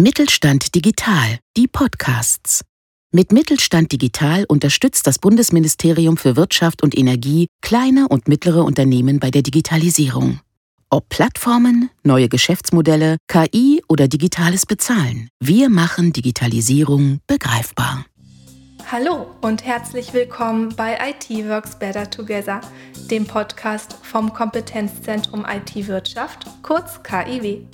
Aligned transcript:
Mittelstand 0.00 0.74
Digital, 0.74 1.40
die 1.58 1.68
Podcasts. 1.68 2.62
Mit 3.12 3.32
Mittelstand 3.32 3.92
Digital 3.92 4.46
unterstützt 4.48 5.06
das 5.06 5.18
Bundesministerium 5.18 6.16
für 6.16 6.36
Wirtschaft 6.36 6.82
und 6.82 6.96
Energie 6.96 7.48
kleine 7.60 8.08
und 8.08 8.26
mittlere 8.26 8.64
Unternehmen 8.64 9.20
bei 9.20 9.30
der 9.30 9.42
Digitalisierung. 9.42 10.40
Ob 10.88 11.10
Plattformen, 11.10 11.90
neue 12.02 12.30
Geschäftsmodelle, 12.30 13.18
KI 13.28 13.82
oder 13.88 14.08
digitales 14.08 14.64
Bezahlen, 14.64 15.28
wir 15.38 15.68
machen 15.68 16.14
Digitalisierung 16.14 17.20
begreifbar. 17.26 18.06
Hallo 18.90 19.26
und 19.42 19.66
herzlich 19.66 20.14
willkommen 20.14 20.74
bei 20.76 20.96
IT 21.10 21.28
Works 21.46 21.78
Better 21.78 22.08
Together, 22.08 22.62
dem 23.10 23.26
Podcast 23.26 23.98
vom 24.02 24.32
Kompetenzzentrum 24.32 25.44
IT 25.46 25.86
Wirtschaft, 25.88 26.46
kurz 26.62 27.02
KIW. 27.02 27.66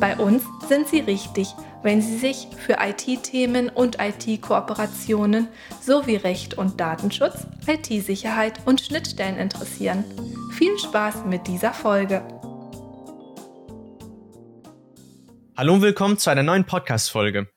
Bei 0.00 0.16
uns 0.16 0.44
sind 0.66 0.88
Sie 0.88 1.00
richtig, 1.00 1.48
wenn 1.82 2.00
Sie 2.00 2.16
sich 2.16 2.48
für 2.56 2.78
IT-Themen 2.80 3.68
und 3.68 3.98
IT-Kooperationen 4.00 5.48
sowie 5.82 6.16
Recht 6.16 6.54
und 6.54 6.80
Datenschutz, 6.80 7.46
IT-Sicherheit 7.66 8.60
und 8.64 8.80
Schnittstellen 8.80 9.36
interessieren. 9.36 10.04
Viel 10.54 10.78
Spaß 10.78 11.26
mit 11.26 11.46
dieser 11.46 11.74
Folge. 11.74 12.26
Hallo 15.54 15.74
und 15.74 15.82
willkommen 15.82 16.16
zu 16.16 16.30
einer 16.30 16.44
neuen 16.44 16.64
Podcast-Folge. 16.64 17.50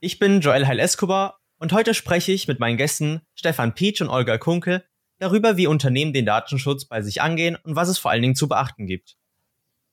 Ich 0.00 0.18
bin 0.18 0.40
Joel 0.40 0.66
Heil 0.66 0.78
Escobar 0.78 1.40
und 1.58 1.74
heute 1.74 1.92
spreche 1.92 2.32
ich 2.32 2.48
mit 2.48 2.58
meinen 2.58 2.78
Gästen 2.78 3.20
Stefan 3.34 3.74
Pietsch 3.74 4.00
und 4.00 4.08
Olga 4.08 4.38
Kunkel 4.38 4.82
darüber, 5.18 5.58
wie 5.58 5.66
Unternehmen 5.66 6.14
den 6.14 6.24
Datenschutz 6.24 6.86
bei 6.86 7.02
sich 7.02 7.20
angehen 7.20 7.58
und 7.64 7.76
was 7.76 7.90
es 7.90 7.98
vor 7.98 8.12
allen 8.12 8.22
Dingen 8.22 8.34
zu 8.34 8.48
beachten 8.48 8.86
gibt. 8.86 9.18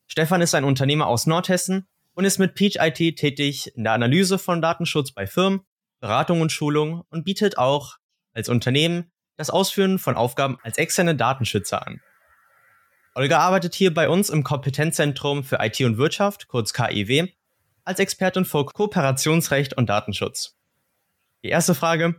Stefan 0.08 0.42
ist 0.42 0.56
ein 0.56 0.64
Unternehmer 0.64 1.08
aus 1.08 1.26
Nordhessen 1.26 1.88
und 2.14 2.26
ist 2.26 2.40
mit 2.40 2.56
Peach 2.56 2.78
IT 2.80 3.18
tätig 3.18 3.76
in 3.76 3.84
der 3.84 3.94
Analyse 3.94 4.38
von 4.38 4.62
Datenschutz 4.62 5.12
bei 5.12 5.28
Firmen, 5.28 5.62
Beratung 6.00 6.42
und 6.42 6.52
Schulung 6.52 7.04
und 7.10 7.24
bietet 7.24 7.58
auch 7.58 7.98
als 8.34 8.50
Unternehmen 8.50 9.12
das 9.38 9.50
Ausführen 9.50 10.00
von 10.00 10.16
Aufgaben 10.16 10.58
als 10.64 10.78
externe 10.78 11.16
Datenschützer 11.16 11.86
an. 11.86 12.02
Olga 13.16 13.40
arbeitet 13.40 13.76
hier 13.76 13.94
bei 13.94 14.10
uns 14.10 14.30
im 14.30 14.44
Kompetenzzentrum 14.44 15.44
für 15.44 15.58
IT 15.60 15.80
und 15.82 15.98
Wirtschaft, 15.98 16.48
kurz 16.48 16.74
KIW, 16.74 17.28
als 17.84 18.00
Expertin 18.00 18.46
für 18.46 18.66
Kooperationsrecht 18.66 19.76
und 19.76 19.90
Datenschutz. 19.90 20.56
Die 21.44 21.50
erste 21.50 21.76
Frage, 21.76 22.16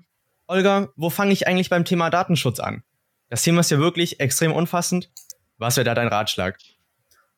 Olga, 0.46 0.88
wo 0.96 1.10
fange 1.10 1.32
ich 1.32 1.48
eigentlich 1.48 1.70
beim 1.70 1.84
Thema 1.84 2.10
Datenschutz 2.10 2.60
an? 2.60 2.84
Das 3.28 3.42
Thema 3.42 3.60
ist 3.60 3.70
ja 3.70 3.78
wirklich 3.78 4.20
extrem 4.20 4.52
umfassend. 4.52 5.10
Was 5.56 5.76
wäre 5.76 5.84
da 5.84 5.94
dein 5.94 6.08
Ratschlag? 6.08 6.58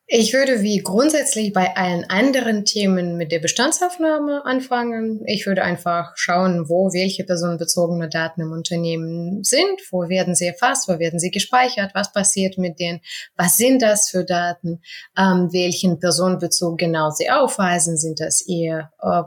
Ich 0.09 0.33
würde 0.33 0.63
wie 0.63 0.79
grundsätzlich 0.79 1.53
bei 1.53 1.77
allen 1.77 2.09
anderen 2.09 2.65
Themen 2.65 3.17
mit 3.17 3.33
der 3.33 3.41
Bestandsaufnahme 3.41 4.45
anfangen. 4.45 5.25
Ich 5.27 5.49
würde 5.49 5.65
einfach 5.65 6.13
schauen, 6.15 6.69
wo 6.69 6.93
welche 6.93 7.25
personenbezogene 7.25 8.09
Daten 8.09 8.43
im 8.43 8.53
Unternehmen 8.53 9.43
sind, 9.43 9.81
wo 9.91 10.09
werden 10.09 10.37
sie 10.37 10.47
erfasst, 10.47 10.89
wo 10.89 11.01
werden 11.01 11.19
sie 11.19 11.33
gespeichert, 11.33 11.91
was 11.95 12.13
passiert 12.13 12.57
mit 12.57 12.79
denen, 12.79 13.01
was 13.37 13.57
sind 13.57 13.83
das 13.83 14.09
für 14.09 14.25
Daten, 14.25 14.81
ähm, 15.19 15.49
welchen 15.53 15.99
Personenbezug 15.99 16.79
genau 16.79 17.11
sie 17.11 17.29
aufweisen, 17.29 17.97
sind 17.97 18.21
das 18.21 18.47
eher 18.47 18.93
äh, 19.03 19.23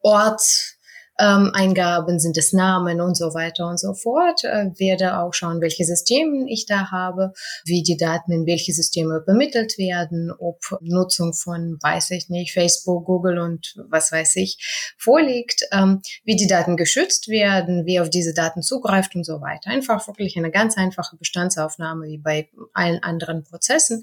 Ort, 0.00 0.75
ähm, 1.18 1.50
Eingaben, 1.54 2.18
sind 2.18 2.36
es 2.36 2.52
Namen 2.52 3.00
und 3.00 3.16
so 3.16 3.32
weiter 3.32 3.66
und 3.68 3.80
so 3.80 3.94
fort. 3.94 4.44
Äh, 4.44 4.70
werde 4.76 5.18
auch 5.18 5.32
schauen, 5.32 5.60
welche 5.60 5.84
Systeme 5.84 6.46
ich 6.48 6.66
da 6.66 6.90
habe, 6.90 7.32
wie 7.64 7.82
die 7.82 7.96
Daten 7.96 8.32
in 8.32 8.46
welche 8.46 8.72
Systeme 8.72 9.18
übermittelt 9.22 9.78
werden, 9.78 10.30
ob 10.38 10.60
Nutzung 10.80 11.32
von, 11.32 11.78
weiß 11.80 12.10
ich 12.10 12.28
nicht, 12.28 12.52
Facebook, 12.52 13.06
Google 13.06 13.38
und 13.38 13.74
was 13.88 14.12
weiß 14.12 14.36
ich 14.36 14.94
vorliegt, 14.98 15.62
ähm, 15.72 16.02
wie 16.24 16.36
die 16.36 16.46
Daten 16.46 16.76
geschützt 16.76 17.28
werden, 17.28 17.84
wer 17.86 18.02
auf 18.02 18.10
diese 18.10 18.34
Daten 18.34 18.62
zugreift 18.62 19.14
und 19.14 19.24
so 19.24 19.40
weiter. 19.40 19.70
Einfach 19.70 20.06
wirklich 20.06 20.36
eine 20.36 20.50
ganz 20.50 20.76
einfache 20.76 21.16
Bestandsaufnahme 21.16 22.06
wie 22.06 22.18
bei 22.18 22.50
allen 22.74 23.02
anderen 23.02 23.44
Prozessen. 23.44 24.02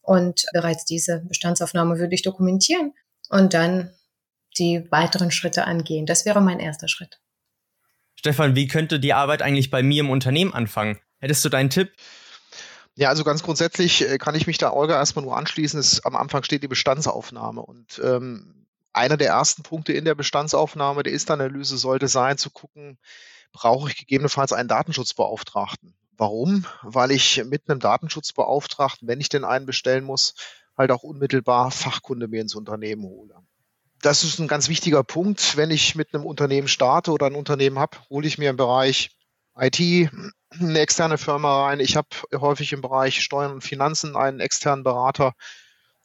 Und 0.00 0.46
bereits 0.52 0.84
diese 0.84 1.20
Bestandsaufnahme 1.20 1.98
würde 1.98 2.14
ich 2.14 2.22
dokumentieren 2.22 2.92
und 3.30 3.54
dann 3.54 3.90
die 4.58 4.86
weiteren 4.90 5.30
Schritte 5.30 5.64
angehen. 5.64 6.06
Das 6.06 6.24
wäre 6.24 6.40
mein 6.40 6.60
erster 6.60 6.88
Schritt. 6.88 7.20
Stefan, 8.14 8.54
wie 8.54 8.68
könnte 8.68 9.00
die 9.00 9.14
Arbeit 9.14 9.42
eigentlich 9.42 9.70
bei 9.70 9.82
mir 9.82 10.00
im 10.00 10.10
Unternehmen 10.10 10.54
anfangen? 10.54 10.98
Hättest 11.18 11.44
du 11.44 11.48
deinen 11.48 11.70
Tipp? 11.70 11.92
Ja, 12.94 13.08
also 13.08 13.24
ganz 13.24 13.42
grundsätzlich 13.42 14.08
äh, 14.08 14.18
kann 14.18 14.34
ich 14.34 14.46
mich 14.46 14.58
da 14.58 14.72
Olga 14.72 14.94
erstmal 14.94 15.24
nur 15.24 15.36
anschließen. 15.36 15.80
Es, 15.80 16.04
am 16.04 16.14
Anfang 16.14 16.42
steht 16.42 16.62
die 16.62 16.68
Bestandsaufnahme 16.68 17.62
und 17.62 18.00
ähm, 18.04 18.66
einer 18.92 19.16
der 19.16 19.28
ersten 19.28 19.62
Punkte 19.62 19.94
in 19.94 20.04
der 20.04 20.14
Bestandsaufnahme 20.14 21.02
der 21.02 21.14
Ist-Analyse 21.14 21.78
sollte 21.78 22.08
sein, 22.08 22.36
zu 22.36 22.50
gucken, 22.50 22.98
brauche 23.52 23.88
ich 23.88 23.96
gegebenenfalls 23.96 24.52
einen 24.52 24.68
Datenschutzbeauftragten. 24.68 25.94
Warum? 26.18 26.66
Weil 26.82 27.10
ich 27.10 27.42
mit 27.46 27.68
einem 27.68 27.80
Datenschutzbeauftragten, 27.80 29.08
wenn 29.08 29.20
ich 29.20 29.30
denn 29.30 29.44
einen 29.44 29.64
bestellen 29.64 30.04
muss, 30.04 30.34
halt 30.76 30.90
auch 30.90 31.02
unmittelbar 31.02 31.70
Fachkunde 31.70 32.28
mir 32.28 32.42
ins 32.42 32.54
Unternehmen 32.54 33.04
hole 33.04 33.34
das 34.02 34.24
ist 34.24 34.38
ein 34.38 34.48
ganz 34.48 34.68
wichtiger 34.68 35.04
Punkt. 35.04 35.56
Wenn 35.56 35.70
ich 35.70 35.94
mit 35.94 36.12
einem 36.12 36.26
Unternehmen 36.26 36.68
starte 36.68 37.12
oder 37.12 37.26
ein 37.26 37.34
Unternehmen 37.34 37.78
habe, 37.78 37.96
hole 38.10 38.26
ich 38.26 38.36
mir 38.36 38.50
im 38.50 38.56
Bereich 38.56 39.16
IT 39.56 39.80
eine 39.80 40.78
externe 40.78 41.18
Firma 41.18 41.66
rein. 41.66 41.80
Ich 41.80 41.96
habe 41.96 42.08
häufig 42.34 42.72
im 42.72 42.80
Bereich 42.80 43.22
Steuern 43.22 43.52
und 43.52 43.60
Finanzen 43.62 44.16
einen 44.16 44.40
externen 44.40 44.82
Berater. 44.82 45.32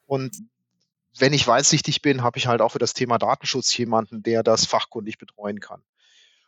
Und 0.06 0.38
wenn 1.18 1.34
ich 1.34 1.48
weitsichtig 1.48 2.02
bin, 2.02 2.22
habe 2.22 2.38
ich 2.38 2.48
halt 2.48 2.62
auch 2.62 2.74
für 2.74 2.80
das 2.80 2.94
Thema 2.94 3.18
Datenschutz 3.18 3.76
jemanden, 3.76 4.22
der 4.22 4.44
das 4.44 4.66
fachkundig 4.66 5.18
betreuen 5.18 5.60
kann. 5.60 5.82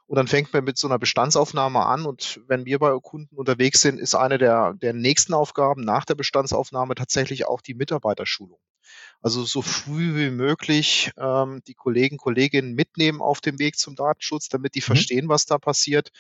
Und 0.06 0.16
dann 0.16 0.28
fängt 0.28 0.54
man 0.54 0.64
mit 0.64 0.78
so 0.78 0.88
einer 0.88 1.00
Bestandsaufnahme 1.00 1.86
an. 1.86 2.06
Und 2.06 2.42
wenn 2.48 2.66
wir 2.66 2.80
bei 2.80 2.96
Kunden 3.00 3.36
unterwegs 3.36 3.82
sind, 3.82 4.00
ist 4.00 4.14
eine 4.14 4.38
der, 4.38 4.74
der 4.76 4.94
nächsten 4.94 5.34
Aufgaben 5.34 5.82
nach 5.82 6.06
der 6.06 6.16
Bestandsaufnahme 6.16 6.96
tatsächlich 6.96 7.48
auch 7.48 7.62
die 7.62 7.74
Mitarbeiterschulung. 7.74 8.60
Also 9.22 9.44
so 9.44 9.62
früh 9.62 10.16
wie 10.16 10.30
möglich 10.30 11.12
ähm, 11.18 11.62
die 11.68 11.74
Kollegen, 11.74 12.18
Kolleginnen 12.18 12.74
mitnehmen 12.74 13.22
auf 13.22 13.42
dem 13.42 13.60
Weg 13.60 13.78
zum 13.78 13.96
Datenschutz, 13.96 14.50
damit 14.50 14.76
die 14.76 14.80
mhm. 14.80 14.84
verstehen, 14.84 15.30
was 15.30 15.46
da 15.46 15.58
passiert. 15.58 16.12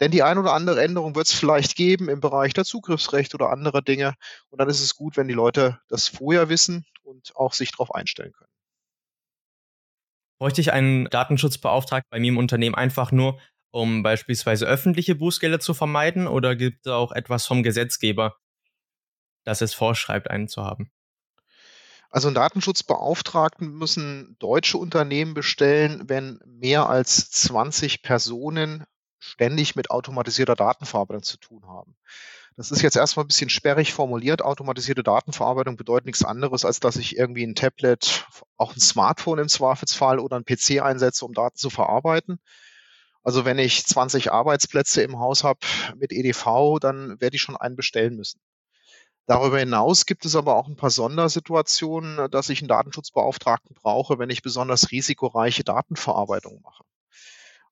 Denn 0.00 0.10
die 0.10 0.22
ein 0.22 0.38
oder 0.38 0.52
andere 0.52 0.82
Änderung 0.82 1.14
wird 1.14 1.28
es 1.28 1.32
vielleicht 1.32 1.76
geben 1.76 2.08
im 2.08 2.20
Bereich 2.20 2.54
der 2.54 2.64
Zugriffsrecht 2.64 3.34
oder 3.34 3.50
anderer 3.50 3.82
Dinge. 3.82 4.14
Und 4.50 4.60
dann 4.60 4.68
ist 4.68 4.80
es 4.80 4.96
gut, 4.96 5.16
wenn 5.16 5.28
die 5.28 5.34
Leute 5.34 5.80
das 5.88 6.08
vorher 6.08 6.48
wissen 6.48 6.84
und 7.04 7.36
auch 7.36 7.52
sich 7.52 7.70
darauf 7.70 7.94
einstellen 7.94 8.32
können. 8.32 8.50
Bräuchte 10.40 10.60
ich 10.60 10.72
einen 10.72 11.04
Datenschutzbeauftragten 11.04 12.08
bei 12.10 12.18
mir 12.18 12.30
im 12.30 12.38
Unternehmen 12.38 12.74
einfach 12.74 13.12
nur, 13.12 13.38
um 13.70 14.02
beispielsweise 14.02 14.66
öffentliche 14.66 15.14
Bußgelder 15.14 15.60
zu 15.60 15.72
vermeiden? 15.72 16.26
Oder 16.26 16.56
gibt 16.56 16.84
es 16.84 16.92
auch 16.92 17.12
etwas 17.12 17.46
vom 17.46 17.62
Gesetzgeber, 17.62 18.36
das 19.44 19.60
es 19.60 19.72
vorschreibt, 19.72 20.28
einen 20.28 20.48
zu 20.48 20.64
haben? 20.64 20.90
Also 22.12 22.28
einen 22.28 22.34
Datenschutzbeauftragten 22.34 23.72
müssen 23.72 24.36
deutsche 24.38 24.76
Unternehmen 24.76 25.32
bestellen, 25.32 26.02
wenn 26.08 26.40
mehr 26.44 26.90
als 26.90 27.30
20 27.30 28.02
Personen 28.02 28.84
ständig 29.18 29.76
mit 29.76 29.90
automatisierter 29.90 30.54
Datenverarbeitung 30.54 31.22
zu 31.22 31.38
tun 31.38 31.66
haben. 31.66 31.96
Das 32.54 32.70
ist 32.70 32.82
jetzt 32.82 32.98
erstmal 32.98 33.24
ein 33.24 33.28
bisschen 33.28 33.48
sperrig 33.48 33.94
formuliert. 33.94 34.42
Automatisierte 34.42 35.02
Datenverarbeitung 35.02 35.78
bedeutet 35.78 36.04
nichts 36.04 36.22
anderes, 36.22 36.66
als 36.66 36.80
dass 36.80 36.96
ich 36.96 37.16
irgendwie 37.16 37.46
ein 37.46 37.54
Tablet, 37.54 38.26
auch 38.58 38.76
ein 38.76 38.80
Smartphone 38.80 39.38
im 39.38 39.48
Zweifelsfall 39.48 40.18
oder 40.18 40.36
ein 40.36 40.44
PC 40.44 40.82
einsetze, 40.82 41.24
um 41.24 41.32
Daten 41.32 41.56
zu 41.56 41.70
verarbeiten. 41.70 42.40
Also 43.22 43.46
wenn 43.46 43.58
ich 43.58 43.86
20 43.86 44.32
Arbeitsplätze 44.32 45.00
im 45.02 45.18
Haus 45.18 45.44
habe 45.44 45.60
mit 45.96 46.12
EDV, 46.12 46.78
dann 46.78 47.18
werde 47.22 47.36
ich 47.36 47.42
schon 47.42 47.56
einen 47.56 47.76
bestellen 47.76 48.16
müssen. 48.16 48.38
Darüber 49.26 49.58
hinaus 49.58 50.06
gibt 50.06 50.24
es 50.24 50.34
aber 50.34 50.56
auch 50.56 50.66
ein 50.66 50.76
paar 50.76 50.90
Sondersituationen, 50.90 52.30
dass 52.30 52.48
ich 52.48 52.60
einen 52.60 52.68
Datenschutzbeauftragten 52.68 53.76
brauche, 53.80 54.18
wenn 54.18 54.30
ich 54.30 54.42
besonders 54.42 54.90
risikoreiche 54.90 55.62
Datenverarbeitung 55.62 56.60
mache. 56.62 56.84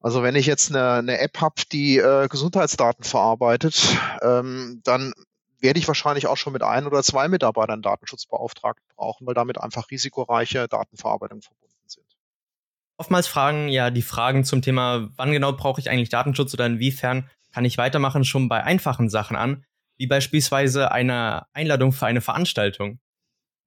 Also 0.00 0.22
wenn 0.22 0.36
ich 0.36 0.46
jetzt 0.46 0.70
eine, 0.70 0.92
eine 0.92 1.18
App 1.18 1.40
habe, 1.40 1.62
die 1.72 1.98
äh, 1.98 2.28
Gesundheitsdaten 2.28 3.04
verarbeitet, 3.04 3.98
ähm, 4.22 4.80
dann 4.84 5.12
werde 5.58 5.78
ich 5.78 5.88
wahrscheinlich 5.88 6.26
auch 6.26 6.38
schon 6.38 6.54
mit 6.54 6.62
ein 6.62 6.86
oder 6.86 7.02
zwei 7.02 7.28
Mitarbeitern 7.28 7.82
Datenschutzbeauftragten 7.82 8.86
brauchen, 8.96 9.26
weil 9.26 9.34
damit 9.34 9.60
einfach 9.60 9.90
risikoreiche 9.90 10.68
Datenverarbeitung 10.68 11.42
verbunden 11.42 11.74
sind. 11.86 12.06
Oftmals 12.96 13.26
fragen 13.26 13.68
ja 13.68 13.90
die 13.90 14.02
Fragen 14.02 14.44
zum 14.44 14.62
Thema, 14.62 15.10
wann 15.16 15.32
genau 15.32 15.52
brauche 15.52 15.80
ich 15.80 15.90
eigentlich 15.90 16.08
Datenschutz 16.08 16.54
oder 16.54 16.64
inwiefern 16.64 17.28
kann 17.52 17.64
ich 17.64 17.76
weitermachen, 17.76 18.24
schon 18.24 18.48
bei 18.48 18.62
einfachen 18.62 19.10
Sachen 19.10 19.36
an 19.36 19.64
wie 20.00 20.06
beispielsweise 20.06 20.92
eine 20.92 21.44
Einladung 21.52 21.92
für 21.92 22.06
eine 22.06 22.22
Veranstaltung. 22.22 23.00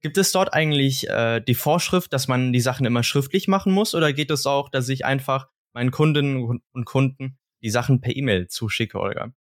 Gibt 0.00 0.18
es 0.18 0.32
dort 0.32 0.52
eigentlich 0.52 1.08
äh, 1.08 1.40
die 1.40 1.54
Vorschrift, 1.54 2.12
dass 2.12 2.26
man 2.26 2.52
die 2.52 2.60
Sachen 2.60 2.84
immer 2.86 3.04
schriftlich 3.04 3.46
machen 3.46 3.72
muss 3.72 3.94
oder 3.94 4.12
geht 4.12 4.32
es 4.32 4.44
auch, 4.44 4.68
dass 4.68 4.88
ich 4.88 5.04
einfach 5.04 5.46
meinen 5.74 5.92
Kundinnen 5.92 6.60
und 6.72 6.84
Kunden 6.84 7.38
die 7.62 7.70
Sachen 7.70 8.00
per 8.00 8.16
E-Mail 8.16 8.48
zuschicke, 8.48 8.98
Olga? 8.98 9.32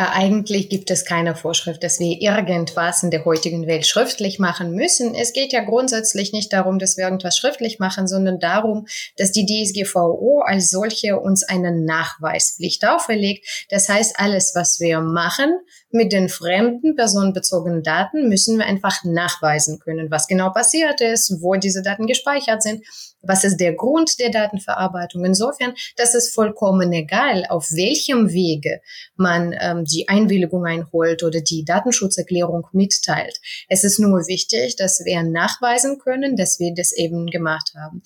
Eigentlich 0.00 0.68
gibt 0.68 0.92
es 0.92 1.04
keine 1.04 1.34
Vorschrift, 1.34 1.82
dass 1.82 1.98
wir 1.98 2.20
irgendwas 2.20 3.02
in 3.02 3.10
der 3.10 3.24
heutigen 3.24 3.66
Welt 3.66 3.84
schriftlich 3.84 4.38
machen 4.38 4.70
müssen. 4.70 5.12
Es 5.12 5.32
geht 5.32 5.52
ja 5.52 5.64
grundsätzlich 5.64 6.32
nicht 6.32 6.52
darum, 6.52 6.78
dass 6.78 6.96
wir 6.96 7.02
irgendwas 7.02 7.36
schriftlich 7.36 7.80
machen, 7.80 8.06
sondern 8.06 8.38
darum, 8.38 8.86
dass 9.16 9.32
die 9.32 9.44
DSGVO 9.44 10.42
als 10.46 10.70
solche 10.70 11.18
uns 11.18 11.42
eine 11.42 11.72
Nachweispflicht 11.72 12.86
auferlegt. 12.86 13.66
Das 13.70 13.88
heißt, 13.88 14.20
alles, 14.20 14.52
was 14.54 14.78
wir 14.78 15.00
machen 15.00 15.58
mit 15.90 16.12
den 16.12 16.28
fremden 16.28 16.94
personenbezogenen 16.94 17.82
Daten, 17.82 18.28
müssen 18.28 18.56
wir 18.56 18.66
einfach 18.66 19.02
nachweisen 19.02 19.80
können, 19.80 20.12
was 20.12 20.28
genau 20.28 20.50
passiert 20.50 21.00
ist, 21.00 21.42
wo 21.42 21.56
diese 21.56 21.82
Daten 21.82 22.06
gespeichert 22.06 22.62
sind 22.62 22.84
was 23.22 23.44
ist 23.44 23.58
der 23.58 23.74
Grund 23.74 24.18
der 24.20 24.30
Datenverarbeitung? 24.30 25.24
Insofern, 25.24 25.74
das 25.96 26.14
ist 26.14 26.34
vollkommen 26.34 26.92
egal, 26.92 27.44
auf 27.48 27.72
welchem 27.72 28.30
Wege 28.32 28.80
man 29.16 29.54
ähm, 29.58 29.84
die 29.90 30.08
Einwilligung 30.08 30.64
einholt 30.64 31.22
oder 31.22 31.40
die 31.40 31.64
Datenschutzerklärung 31.64 32.66
mitteilt. 32.72 33.40
Es 33.68 33.84
ist 33.84 33.98
nur 33.98 34.26
wichtig, 34.26 34.76
dass 34.76 35.00
wir 35.04 35.22
nachweisen 35.22 35.98
können, 35.98 36.36
dass 36.36 36.58
wir 36.58 36.74
das 36.74 36.92
eben 36.92 37.26
gemacht 37.26 37.72
haben. 37.76 38.02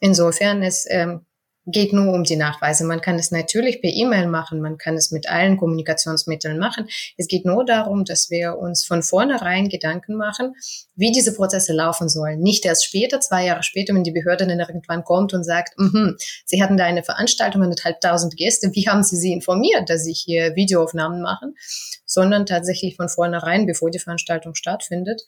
Insofern 0.00 0.62
ist 0.62 0.86
ähm, 0.90 1.26
geht 1.66 1.92
nur 1.92 2.12
um 2.12 2.24
die 2.24 2.36
Nachweise. 2.36 2.84
Man 2.84 3.00
kann 3.00 3.18
es 3.18 3.30
natürlich 3.30 3.80
per 3.80 3.90
E-Mail 3.90 4.26
machen, 4.26 4.60
man 4.60 4.76
kann 4.76 4.96
es 4.96 5.10
mit 5.10 5.28
allen 5.28 5.56
Kommunikationsmitteln 5.56 6.58
machen. 6.58 6.88
Es 7.16 7.26
geht 7.26 7.44
nur 7.44 7.64
darum, 7.64 8.04
dass 8.04 8.30
wir 8.30 8.58
uns 8.58 8.84
von 8.84 9.02
vornherein 9.02 9.68
Gedanken 9.68 10.14
machen, 10.14 10.54
wie 10.94 11.12
diese 11.12 11.34
Prozesse 11.34 11.72
laufen 11.72 12.08
sollen. 12.08 12.40
Nicht 12.40 12.64
erst 12.66 12.84
später, 12.84 13.20
zwei 13.20 13.46
Jahre 13.46 13.62
später, 13.62 13.94
wenn 13.94 14.04
die 14.04 14.12
Behörde 14.12 14.46
dann 14.46 14.60
irgendwann 14.60 15.04
kommt 15.04 15.32
und 15.34 15.44
sagt, 15.44 15.78
mm 15.78 16.12
Sie 16.46 16.62
hatten 16.62 16.76
da 16.76 16.84
eine 16.84 17.02
Veranstaltung 17.02 17.66
mit 17.68 17.82
tausend 18.02 18.36
Gäste, 18.36 18.70
wie 18.74 18.88
haben 18.88 19.02
Sie 19.02 19.16
sie 19.16 19.32
informiert, 19.32 19.88
dass 19.88 20.04
Sie 20.04 20.12
hier 20.12 20.54
Videoaufnahmen 20.54 21.22
machen, 21.22 21.56
sondern 22.04 22.46
tatsächlich 22.46 22.96
von 22.96 23.08
vornherein, 23.08 23.66
bevor 23.66 23.90
die 23.90 23.98
Veranstaltung 23.98 24.54
stattfindet, 24.54 25.22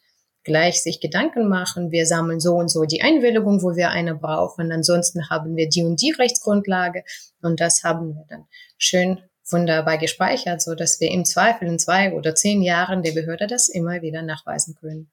gleich 0.47 0.83
sich 0.83 1.01
Gedanken 1.01 1.49
machen, 1.49 1.91
wir 1.91 2.07
sammeln 2.07 2.41
so 2.41 2.55
und 2.55 2.69
so 2.69 2.85
die 2.85 3.03
Einwilligung, 3.03 3.63
wo 3.63 3.77
wir 3.77 3.91
eine 3.91 4.15
brauchen. 4.15 4.73
Ansonsten 4.73 5.29
haben 5.29 5.57
wir 5.57 5.69
die 5.69 5.85
und 5.85 6.01
die 6.01 6.13
Rechtsgrundlage 6.13 7.05
und 7.43 7.61
das 7.61 7.85
haben 7.85 8.15
wir 8.15 8.25
dann 8.31 8.47
schön 8.79 9.19
wunderbar 9.51 9.99
gespeichert, 9.99 10.63
so 10.63 10.75
dass 10.75 11.01
wir 11.01 11.11
im 11.11 11.25
Zweifel 11.25 11.69
in 11.69 11.79
zwei 11.79 12.13
oder 12.13 12.35
zehn 12.35 12.63
Jahren 12.63 13.03
der 13.03 13.13
Behörde 13.13 13.47
das 13.47 13.69
immer 13.69 14.01
wieder 14.03 14.23
nachweisen 14.23 14.75
können. 14.75 15.11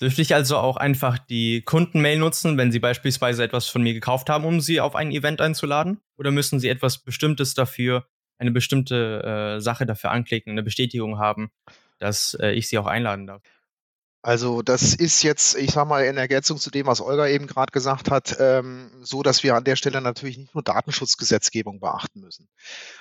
Dürfte 0.00 0.22
ich 0.22 0.34
also 0.34 0.56
auch 0.58 0.76
einfach 0.76 1.18
die 1.18 1.62
Kundenmail 1.62 2.18
nutzen, 2.18 2.56
wenn 2.56 2.70
Sie 2.70 2.78
beispielsweise 2.78 3.42
etwas 3.42 3.66
von 3.66 3.82
mir 3.82 3.94
gekauft 3.94 4.30
haben, 4.30 4.44
um 4.44 4.60
Sie 4.60 4.80
auf 4.80 4.94
ein 4.94 5.10
Event 5.10 5.40
einzuladen? 5.40 6.00
Oder 6.16 6.30
müssen 6.30 6.60
Sie 6.60 6.68
etwas 6.68 6.98
Bestimmtes 6.98 7.54
dafür, 7.54 8.06
eine 8.38 8.52
bestimmte 8.52 9.56
äh, 9.56 9.60
Sache 9.60 9.86
dafür 9.86 10.12
anklicken, 10.12 10.52
eine 10.52 10.62
Bestätigung 10.62 11.18
haben, 11.18 11.50
dass 11.98 12.36
äh, 12.40 12.52
ich 12.52 12.68
Sie 12.68 12.78
auch 12.78 12.86
einladen 12.86 13.26
darf? 13.26 13.42
Also 14.20 14.62
das 14.62 14.94
ist 14.94 15.22
jetzt, 15.22 15.56
ich 15.56 15.70
sage 15.70 15.88
mal, 15.88 16.04
in 16.04 16.16
Ergänzung 16.16 16.58
zu 16.58 16.70
dem, 16.70 16.86
was 16.86 17.00
Olga 17.00 17.28
eben 17.28 17.46
gerade 17.46 17.70
gesagt 17.70 18.10
hat, 18.10 18.36
ähm, 18.40 18.90
so, 19.00 19.22
dass 19.22 19.44
wir 19.44 19.54
an 19.54 19.64
der 19.64 19.76
Stelle 19.76 20.00
natürlich 20.00 20.38
nicht 20.38 20.54
nur 20.54 20.64
Datenschutzgesetzgebung 20.64 21.78
beachten 21.78 22.20
müssen. 22.20 22.48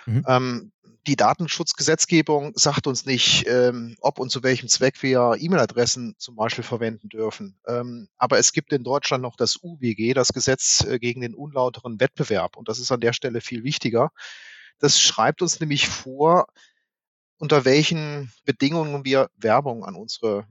Mhm. 0.05 0.23
Ähm, 0.27 0.71
die 1.07 1.15
Datenschutzgesetzgebung 1.15 2.51
sagt 2.55 2.85
uns 2.85 3.05
nicht, 3.05 3.47
ähm, 3.47 3.95
ob 4.01 4.19
und 4.19 4.29
zu 4.29 4.43
welchem 4.43 4.67
Zweck 4.67 5.01
wir 5.01 5.37
E-Mail-Adressen 5.39 6.15
zum 6.17 6.35
Beispiel 6.35 6.63
verwenden 6.63 7.09
dürfen. 7.09 7.57
Ähm, 7.65 8.09
aber 8.17 8.37
es 8.37 8.51
gibt 8.51 8.71
in 8.73 8.83
Deutschland 8.83 9.23
noch 9.23 9.37
das 9.37 9.57
UWG, 9.63 10.13
das 10.13 10.33
Gesetz 10.33 10.85
äh, 10.85 10.99
gegen 10.99 11.21
den 11.21 11.33
unlauteren 11.33 11.99
Wettbewerb. 11.99 12.57
Und 12.57 12.67
das 12.67 12.79
ist 12.79 12.91
an 12.91 12.99
der 12.99 13.13
Stelle 13.13 13.41
viel 13.41 13.63
wichtiger. 13.63 14.11
Das 14.79 15.01
schreibt 15.01 15.41
uns 15.41 15.59
nämlich 15.59 15.87
vor, 15.87 16.47
unter 17.37 17.65
welchen 17.65 18.31
Bedingungen 18.45 19.05
wir 19.05 19.29
Werbung 19.37 19.85
an 19.85 19.95
unsere 19.95 20.45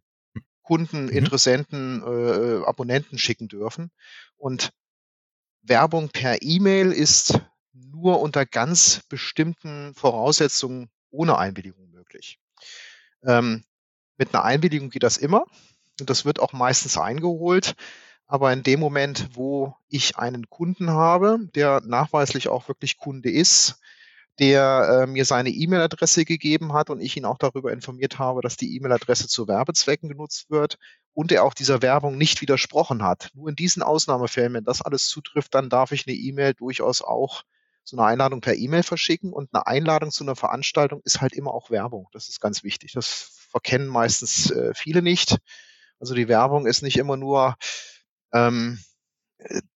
Kunden, 0.66 1.04
mhm. 1.04 1.10
Interessenten, 1.10 2.02
äh, 2.02 2.66
Abonnenten 2.66 3.18
schicken 3.18 3.46
dürfen. 3.48 3.90
Und 4.36 4.72
Werbung 5.62 6.08
per 6.10 6.42
E-Mail 6.42 6.92
ist 6.92 7.40
nur 7.72 8.20
unter 8.20 8.44
ganz 8.44 9.00
bestimmten 9.08 9.94
Voraussetzungen 9.94 10.90
ohne 11.10 11.38
Einwilligung 11.38 11.90
möglich. 11.90 12.40
Ähm, 13.24 13.64
mit 14.18 14.34
einer 14.34 14.44
Einwilligung 14.44 14.90
geht 14.90 15.04
das 15.04 15.16
immer 15.16 15.44
und 16.00 16.10
das 16.10 16.24
wird 16.24 16.40
auch 16.40 16.52
meistens 16.52 16.98
eingeholt. 16.98 17.76
Aber 18.26 18.52
in 18.52 18.64
dem 18.64 18.80
Moment, 18.80 19.28
wo 19.34 19.76
ich 19.88 20.18
einen 20.18 20.50
Kunden 20.50 20.90
habe, 20.90 21.38
der 21.54 21.80
nachweislich 21.82 22.48
auch 22.48 22.66
wirklich 22.66 22.96
Kunde 22.96 23.30
ist, 23.30 23.78
der 24.38 25.02
äh, 25.02 25.06
mir 25.06 25.24
seine 25.24 25.50
E-Mail-Adresse 25.50 26.24
gegeben 26.24 26.72
hat 26.72 26.90
und 26.90 27.00
ich 27.00 27.16
ihn 27.16 27.24
auch 27.24 27.38
darüber 27.38 27.72
informiert 27.72 28.18
habe, 28.18 28.42
dass 28.42 28.56
die 28.56 28.76
E-Mail-Adresse 28.76 29.28
zu 29.28 29.48
Werbezwecken 29.48 30.08
genutzt 30.08 30.50
wird 30.50 30.76
und 31.14 31.32
er 31.32 31.44
auch 31.44 31.54
dieser 31.54 31.80
Werbung 31.80 32.18
nicht 32.18 32.42
widersprochen 32.42 33.02
hat. 33.02 33.30
Nur 33.34 33.48
in 33.48 33.56
diesen 33.56 33.82
Ausnahmefällen, 33.82 34.52
wenn 34.52 34.64
das 34.64 34.82
alles 34.82 35.06
zutrifft, 35.06 35.54
dann 35.54 35.70
darf 35.70 35.92
ich 35.92 36.06
eine 36.06 36.16
E-Mail 36.16 36.54
durchaus 36.54 37.00
auch 37.00 37.42
so 37.82 37.96
eine 37.96 38.06
Einladung 38.06 38.40
per 38.40 38.56
E-Mail 38.56 38.82
verschicken 38.82 39.32
und 39.32 39.48
eine 39.52 39.66
Einladung 39.66 40.10
zu 40.10 40.24
einer 40.24 40.36
Veranstaltung 40.36 41.00
ist 41.04 41.20
halt 41.20 41.32
immer 41.32 41.54
auch 41.54 41.70
Werbung. 41.70 42.08
Das 42.12 42.28
ist 42.28 42.40
ganz 42.40 42.64
wichtig. 42.64 42.92
Das 42.92 43.46
verkennen 43.50 43.86
meistens 43.86 44.50
äh, 44.50 44.72
viele 44.74 45.02
nicht. 45.02 45.36
Also 46.00 46.14
die 46.14 46.28
Werbung 46.28 46.66
ist 46.66 46.82
nicht 46.82 46.98
immer 46.98 47.16
nur 47.16 47.56
ähm, 48.32 48.78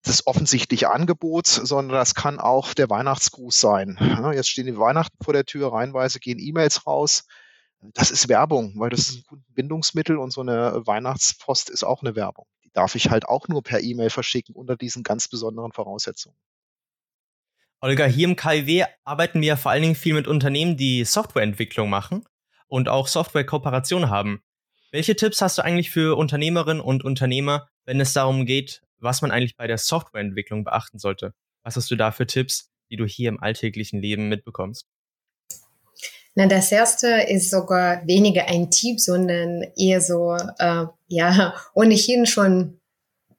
das 0.04 0.25
offensichtliche 0.27 0.89
Angebot, 0.89 1.48
sondern 1.48 1.98
das 1.98 2.16
kann 2.16 2.39
auch 2.39 2.74
der 2.74 2.89
Weihnachtsgruß 2.89 3.60
sein. 3.60 3.98
Jetzt 4.33 4.50
stehen 4.50 4.66
die 4.66 4.77
Weihnachten 4.77 5.18
vor 5.24 5.33
der 5.33 5.45
Tür, 5.45 5.74
reinweise 5.74 6.19
gehen 6.19 6.39
E-Mails 6.39 6.88
raus. 6.88 7.25
Das 7.81 8.12
ist 8.12 8.27
Werbung, 8.27 8.74
weil 8.77 8.89
das 8.89 9.01
ist 9.01 9.18
ein 9.18 9.24
Kundenbindungsmittel 9.24 10.18
und 10.18 10.31
so 10.31 10.42
eine 10.42 10.86
Weihnachtspost 10.86 11.69
ist 11.69 11.83
auch 11.83 12.01
eine 12.01 12.16
Werbung. 12.16 12.45
Die 12.63 12.71
darf 12.71 12.95
ich 12.95 13.10
halt 13.10 13.25
auch 13.25 13.48
nur 13.48 13.63
per 13.63 13.81
E-Mail 13.81 14.10
verschicken 14.10 14.54
unter 14.56 14.75
diesen 14.75 15.04
ganz 15.04 15.27
besonderen 15.27 15.71
Voraussetzungen. 15.71 16.36
Olga, 17.80 18.06
hier 18.06 18.27
im 18.27 18.36
KIW 18.36 18.83
arbeiten 19.06 19.39
wir 19.42 19.56
vor 19.56 19.71
allen 19.71 19.83
Dingen 19.83 19.95
viel 19.95 20.13
mit 20.13 20.27
Unternehmen, 20.27 20.75
die 20.75 21.06
Softwareentwicklung 21.06 21.89
machen 21.89 22.25
und 22.68 22.89
auch 22.89 23.07
Software-Kooperation 23.07 24.10
haben. 24.10 24.44
Welche 24.92 25.16
Tipps 25.16 25.39
hast 25.39 25.57
du 25.57 25.62
eigentlich 25.63 25.89
für 25.89 26.18
Unternehmerinnen 26.18 26.81
und 26.81 27.06
Unternehmer, 27.06 27.69
wenn 27.86 28.01
es 28.01 28.12
darum 28.12 28.45
geht, 28.45 28.81
was 29.01 29.21
man 29.21 29.31
eigentlich 29.31 29.55
bei 29.55 29.67
der 29.67 29.77
Softwareentwicklung 29.77 30.63
beachten 30.63 30.99
sollte. 30.99 31.33
Was 31.63 31.75
hast 31.75 31.91
du 31.91 31.95
da 31.95 32.11
für 32.11 32.27
Tipps, 32.27 32.71
die 32.89 32.97
du 32.97 33.05
hier 33.05 33.29
im 33.29 33.41
alltäglichen 33.41 34.01
Leben 34.01 34.29
mitbekommst? 34.29 34.87
Na, 36.35 36.47
das 36.47 36.71
erste 36.71 37.07
ist 37.27 37.49
sogar 37.49 38.05
weniger 38.07 38.47
ein 38.47 38.71
Tipp, 38.71 38.99
sondern 38.99 39.63
eher 39.75 39.99
so, 39.99 40.35
äh, 40.57 40.85
ja, 41.07 41.53
ohnehin 41.73 42.25
schon 42.25 42.79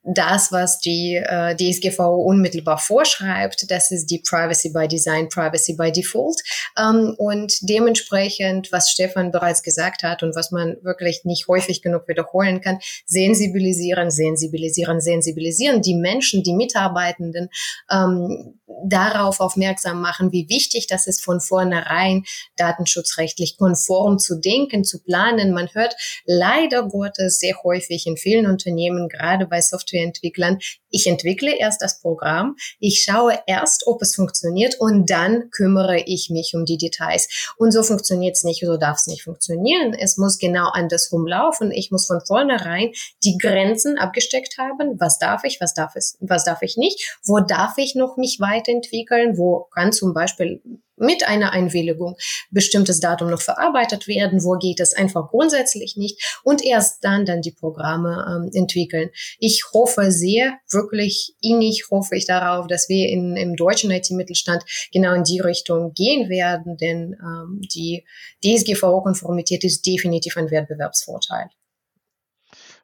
das, 0.02 0.50
was 0.50 0.78
die 0.78 1.16
äh, 1.16 1.54
DSGVO 1.54 2.22
unmittelbar 2.22 2.78
vorschreibt. 2.78 3.70
Das 3.70 3.90
ist 3.90 4.06
die 4.06 4.22
Privacy 4.26 4.70
by 4.72 4.88
Design, 4.88 5.28
Privacy 5.28 5.76
by 5.76 5.92
Default. 5.92 6.40
Ähm, 6.78 7.14
und 7.18 7.54
dementsprechend, 7.62 8.72
was 8.72 8.90
Stefan 8.90 9.30
bereits 9.30 9.62
gesagt 9.62 10.02
hat 10.02 10.22
und 10.22 10.34
was 10.34 10.50
man 10.50 10.76
wirklich 10.82 11.22
nicht 11.24 11.48
häufig 11.48 11.82
genug 11.82 12.08
wiederholen 12.08 12.60
kann, 12.60 12.78
sensibilisieren, 13.04 14.10
sensibilisieren, 14.10 15.00
sensibilisieren 15.00 15.82
die 15.82 15.94
Menschen, 15.94 16.42
die 16.42 16.54
Mitarbeitenden 16.54 17.48
ähm, 17.90 18.59
darauf 18.84 19.40
aufmerksam 19.40 20.00
machen, 20.00 20.32
wie 20.32 20.48
wichtig 20.48 20.86
das 20.86 21.06
ist, 21.06 21.24
von 21.24 21.40
vornherein 21.40 22.24
datenschutzrechtlich 22.56 23.56
konform 23.56 24.18
zu 24.18 24.40
denken, 24.40 24.84
zu 24.84 25.02
planen. 25.02 25.52
Man 25.52 25.68
hört 25.72 25.94
leider 26.24 26.88
Gottes 26.88 27.38
sehr 27.38 27.56
häufig 27.62 28.06
in 28.06 28.16
vielen 28.16 28.46
Unternehmen, 28.46 29.08
gerade 29.08 29.46
bei 29.46 29.60
Softwareentwicklern, 29.60 30.58
ich 30.90 31.06
entwickle 31.06 31.56
erst 31.56 31.82
das 31.82 32.00
Programm, 32.00 32.56
ich 32.78 33.02
schaue 33.02 33.38
erst, 33.46 33.86
ob 33.86 34.02
es 34.02 34.14
funktioniert 34.14 34.76
und 34.78 35.08
dann 35.10 35.50
kümmere 35.50 36.02
ich 36.04 36.30
mich 36.30 36.52
um 36.54 36.64
die 36.64 36.78
Details. 36.78 37.28
Und 37.56 37.72
so 37.72 37.82
funktioniert 37.82 38.36
es 38.36 38.44
nicht, 38.44 38.64
so 38.64 38.76
darf 38.76 38.98
es 38.98 39.06
nicht 39.06 39.22
funktionieren. 39.22 39.94
Es 39.94 40.16
muss 40.16 40.38
genau 40.38 40.68
andersrum 40.70 41.26
laufen. 41.26 41.70
Ich 41.72 41.90
muss 41.90 42.06
von 42.06 42.20
vornherein 42.26 42.92
die 43.24 43.38
Grenzen 43.38 43.98
abgesteckt 43.98 44.58
haben. 44.58 44.98
Was 44.98 45.18
darf 45.18 45.44
ich, 45.44 45.60
was 45.60 45.74
darf 45.74 45.96
es, 45.96 46.16
was 46.20 46.44
darf 46.44 46.62
ich 46.62 46.76
nicht? 46.76 47.18
Wo 47.24 47.40
darf 47.40 47.78
ich 47.78 47.94
noch 47.94 48.16
mich 48.16 48.38
weiterentwickeln? 48.40 49.36
Wo 49.38 49.68
kann 49.72 49.92
zum 49.92 50.12
Beispiel 50.14 50.62
mit 51.00 51.26
einer 51.26 51.52
Einwilligung 51.52 52.16
bestimmtes 52.50 53.00
Datum 53.00 53.30
noch 53.30 53.40
verarbeitet 53.40 54.06
werden, 54.06 54.44
wo 54.44 54.52
geht 54.52 54.80
es 54.80 54.94
einfach 54.94 55.28
grundsätzlich 55.28 55.96
nicht 55.96 56.40
und 56.44 56.64
erst 56.64 57.02
dann 57.04 57.24
dann 57.24 57.42
die 57.42 57.52
Programme 57.52 58.24
ähm, 58.28 58.50
entwickeln. 58.52 59.10
Ich 59.38 59.64
hoffe 59.72 60.12
sehr, 60.12 60.58
wirklich 60.70 61.34
innig 61.40 61.86
hoffe 61.90 62.16
ich 62.16 62.26
darauf, 62.26 62.66
dass 62.66 62.88
wir 62.88 63.08
in, 63.08 63.36
im 63.36 63.56
deutschen 63.56 63.90
IT-Mittelstand 63.90 64.64
genau 64.92 65.14
in 65.14 65.24
die 65.24 65.40
Richtung 65.40 65.92
gehen 65.94 66.28
werden, 66.28 66.76
denn 66.76 67.16
ähm, 67.20 67.60
die 67.74 68.04
DSGVO-Konformität 68.44 69.64
ist 69.64 69.86
definitiv 69.86 70.36
ein 70.36 70.50
Wettbewerbsvorteil. 70.50 71.48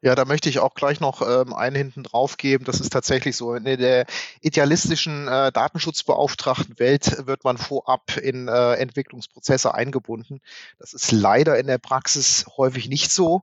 Ja, 0.03 0.15
da 0.15 0.25
möchte 0.25 0.49
ich 0.49 0.59
auch 0.59 0.75
gleich 0.75 1.00
noch 1.00 1.23
ähm, 1.23 1.55
einen 1.55 1.76
hinten 1.76 2.03
drauf 2.03 2.37
geben. 2.37 2.65
Das 2.65 2.81
ist 2.81 2.93
tatsächlich 2.93 3.37
so. 3.37 3.55
In 3.55 3.65
der 3.65 4.07
idealistischen 4.41 5.26
äh, 5.26 5.50
Datenschutzbeauftragten 5.53 6.79
Welt 6.79 7.26
wird 7.26 7.45
man 7.45 7.57
vorab 7.57 8.17
in 8.17 8.49
äh, 8.49 8.75
Entwicklungsprozesse 8.75 9.75
eingebunden. 9.75 10.41
Das 10.79 10.93
ist 10.93 11.12
leider 11.12 11.59
in 11.59 11.67
der 11.67 11.79
Praxis 11.79 12.47
häufig 12.57 12.88
nicht 12.88 13.11
so. 13.11 13.43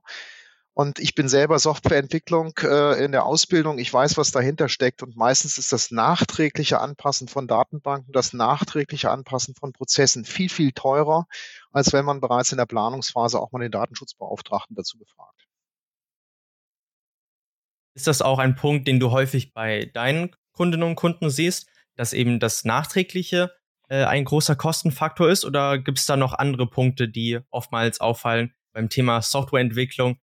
Und 0.74 0.98
ich 0.98 1.14
bin 1.14 1.28
selber 1.28 1.60
Softwareentwicklung 1.60 2.52
äh, 2.62 3.04
in 3.04 3.12
der 3.12 3.26
Ausbildung. 3.26 3.78
Ich 3.78 3.92
weiß, 3.92 4.16
was 4.16 4.32
dahinter 4.32 4.68
steckt. 4.68 5.04
Und 5.04 5.16
meistens 5.16 5.56
ist 5.56 5.72
das 5.72 5.92
nachträgliche 5.92 6.80
Anpassen 6.80 7.28
von 7.28 7.46
Datenbanken, 7.46 8.12
das 8.12 8.32
nachträgliche 8.32 9.10
Anpassen 9.10 9.54
von 9.54 9.72
Prozessen 9.72 10.24
viel, 10.24 10.48
viel 10.48 10.72
teurer, 10.72 11.26
als 11.72 11.92
wenn 11.92 12.04
man 12.04 12.20
bereits 12.20 12.50
in 12.50 12.58
der 12.58 12.66
Planungsphase 12.66 13.38
auch 13.38 13.52
mal 13.52 13.60
den 13.60 13.70
Datenschutzbeauftragten 13.70 14.74
dazu 14.74 14.98
befragt. 14.98 15.33
Ist 17.94 18.06
das 18.06 18.22
auch 18.22 18.38
ein 18.38 18.56
Punkt, 18.56 18.88
den 18.88 19.00
du 19.00 19.10
häufig 19.10 19.52
bei 19.52 19.90
deinen 19.94 20.34
Kundinnen 20.52 20.88
und 20.88 20.96
Kunden 20.96 21.30
siehst, 21.30 21.66
dass 21.96 22.12
eben 22.12 22.40
das 22.40 22.64
Nachträgliche 22.64 23.52
äh, 23.88 24.04
ein 24.04 24.24
großer 24.24 24.56
Kostenfaktor 24.56 25.28
ist? 25.28 25.44
Oder 25.44 25.78
gibt 25.78 25.98
es 25.98 26.06
da 26.06 26.16
noch 26.16 26.32
andere 26.32 26.66
Punkte, 26.66 27.08
die 27.08 27.40
oftmals 27.50 28.00
auffallen 28.00 28.52
beim 28.72 28.88
Thema 28.88 29.22
Softwareentwicklung? 29.22 30.18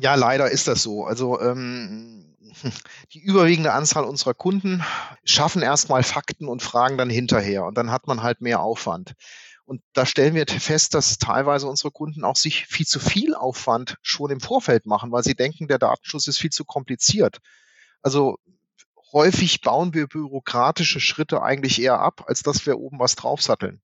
Ja, 0.00 0.14
leider 0.14 0.50
ist 0.50 0.68
das 0.68 0.82
so. 0.82 1.04
Also 1.04 1.40
ähm, 1.40 2.36
die 3.12 3.20
überwiegende 3.20 3.72
Anzahl 3.72 4.04
unserer 4.04 4.34
Kunden 4.34 4.82
schaffen 5.24 5.62
erstmal 5.62 6.02
Fakten 6.02 6.48
und 6.48 6.62
fragen 6.62 6.98
dann 6.98 7.10
hinterher 7.10 7.64
und 7.64 7.76
dann 7.76 7.90
hat 7.90 8.06
man 8.06 8.22
halt 8.22 8.40
mehr 8.40 8.60
Aufwand. 8.60 9.14
Und 9.64 9.82
da 9.92 10.04
stellen 10.04 10.34
wir 10.34 10.46
fest, 10.46 10.94
dass 10.94 11.18
teilweise 11.18 11.66
unsere 11.66 11.90
Kunden 11.90 12.24
auch 12.24 12.36
sich 12.36 12.66
viel 12.66 12.86
zu 12.86 12.98
viel 12.98 13.34
Aufwand 13.34 13.96
schon 14.02 14.30
im 14.30 14.40
Vorfeld 14.40 14.86
machen, 14.86 15.12
weil 15.12 15.22
sie 15.22 15.34
denken, 15.34 15.68
der 15.68 15.78
Datenschutz 15.78 16.26
ist 16.26 16.38
viel 16.38 16.50
zu 16.50 16.64
kompliziert. 16.64 17.38
Also 18.02 18.38
häufig 19.12 19.60
bauen 19.60 19.94
wir 19.94 20.08
bürokratische 20.08 21.00
Schritte 21.00 21.42
eigentlich 21.42 21.80
eher 21.80 22.00
ab, 22.00 22.24
als 22.26 22.42
dass 22.42 22.66
wir 22.66 22.78
oben 22.78 22.98
was 22.98 23.14
draufsatteln. 23.14 23.80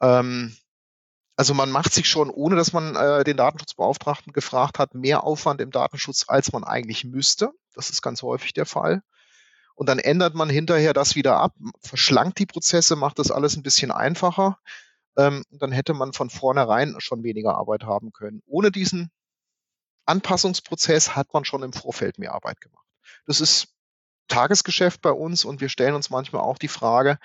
Ähm, 0.00 0.56
also 1.36 1.54
man 1.54 1.70
macht 1.70 1.92
sich 1.92 2.08
schon, 2.08 2.30
ohne 2.30 2.56
dass 2.56 2.72
man 2.72 2.94
äh, 2.94 3.24
den 3.24 3.36
Datenschutzbeauftragten 3.36 4.32
gefragt 4.32 4.78
hat, 4.78 4.94
mehr 4.94 5.24
Aufwand 5.24 5.60
im 5.60 5.70
Datenschutz, 5.70 6.26
als 6.28 6.52
man 6.52 6.62
eigentlich 6.62 7.04
müsste. 7.04 7.50
Das 7.74 7.90
ist 7.90 8.02
ganz 8.02 8.22
häufig 8.22 8.52
der 8.52 8.66
Fall. 8.66 9.02
Und 9.74 9.88
dann 9.88 9.98
ändert 9.98 10.34
man 10.34 10.50
hinterher 10.50 10.92
das 10.92 11.16
wieder 11.16 11.38
ab, 11.38 11.54
verschlankt 11.80 12.38
die 12.38 12.46
Prozesse, 12.46 12.94
macht 12.94 13.18
das 13.18 13.30
alles 13.30 13.56
ein 13.56 13.62
bisschen 13.62 13.90
einfacher 13.90 14.58
ähm, 15.16 15.44
dann 15.50 15.72
hätte 15.72 15.94
man 15.94 16.12
von 16.12 16.30
vornherein 16.30 16.94
schon 16.98 17.22
weniger 17.22 17.56
Arbeit 17.56 17.84
haben 17.84 18.12
können. 18.12 18.42
Ohne 18.46 18.70
diesen 18.70 19.10
Anpassungsprozess 20.06 21.14
hat 21.14 21.32
man 21.32 21.44
schon 21.44 21.62
im 21.62 21.72
Vorfeld 21.72 22.18
mehr 22.18 22.34
Arbeit 22.34 22.60
gemacht. 22.60 22.86
Das 23.26 23.40
ist 23.40 23.68
Tagesgeschäft 24.28 25.00
bei 25.02 25.10
uns 25.10 25.44
und 25.44 25.60
wir 25.60 25.68
stellen 25.68 25.94
uns 25.94 26.10
manchmal 26.10 26.42
auch 26.42 26.58
die 26.58 26.68
Frage, 26.68 27.18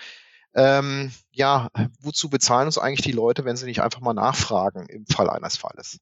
ähm, 0.53 1.11
ja, 1.31 1.69
wozu 1.99 2.29
bezahlen 2.29 2.65
uns 2.65 2.77
eigentlich 2.77 3.05
die 3.05 3.11
Leute, 3.11 3.45
wenn 3.45 3.57
sie 3.57 3.65
nicht 3.65 3.81
einfach 3.81 4.01
mal 4.01 4.13
nachfragen 4.13 4.87
im 4.89 5.05
Fall 5.05 5.29
eines 5.29 5.57
Falles? 5.57 5.99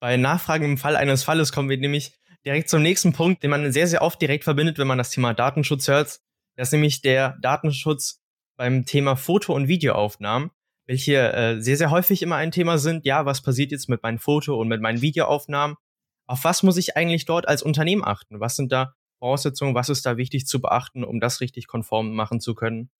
Bei 0.00 0.16
Nachfragen 0.16 0.64
im 0.64 0.78
Fall 0.78 0.96
eines 0.96 1.22
Falles 1.22 1.52
kommen 1.52 1.68
wir 1.68 1.78
nämlich 1.78 2.18
direkt 2.44 2.68
zum 2.68 2.82
nächsten 2.82 3.12
Punkt, 3.12 3.42
den 3.42 3.50
man 3.50 3.72
sehr, 3.72 3.86
sehr 3.86 4.02
oft 4.02 4.20
direkt 4.20 4.44
verbindet, 4.44 4.78
wenn 4.78 4.86
man 4.86 4.98
das 4.98 5.10
Thema 5.10 5.34
Datenschutz 5.34 5.88
hört. 5.88 6.20
Das 6.56 6.68
ist 6.68 6.72
nämlich 6.72 7.00
der 7.00 7.36
Datenschutz 7.40 8.23
beim 8.56 8.84
Thema 8.86 9.16
Foto- 9.16 9.54
und 9.54 9.68
Videoaufnahmen, 9.68 10.50
welche 10.86 11.32
äh, 11.32 11.60
sehr, 11.60 11.76
sehr 11.76 11.90
häufig 11.90 12.22
immer 12.22 12.36
ein 12.36 12.50
Thema 12.50 12.78
sind. 12.78 13.04
Ja, 13.04 13.26
was 13.26 13.42
passiert 13.42 13.72
jetzt 13.72 13.88
mit 13.88 14.02
meinen 14.02 14.18
Foto- 14.18 14.58
und 14.60 14.68
mit 14.68 14.80
meinen 14.80 15.00
Videoaufnahmen? 15.00 15.76
Auf 16.26 16.44
was 16.44 16.62
muss 16.62 16.76
ich 16.76 16.96
eigentlich 16.96 17.24
dort 17.24 17.48
als 17.48 17.62
Unternehmen 17.62 18.04
achten? 18.04 18.40
Was 18.40 18.56
sind 18.56 18.72
da 18.72 18.94
Voraussetzungen? 19.18 19.74
Was 19.74 19.88
ist 19.88 20.06
da 20.06 20.16
wichtig 20.16 20.46
zu 20.46 20.60
beachten, 20.60 21.04
um 21.04 21.20
das 21.20 21.40
richtig 21.40 21.66
konform 21.66 22.14
machen 22.14 22.40
zu 22.40 22.54
können? 22.54 22.90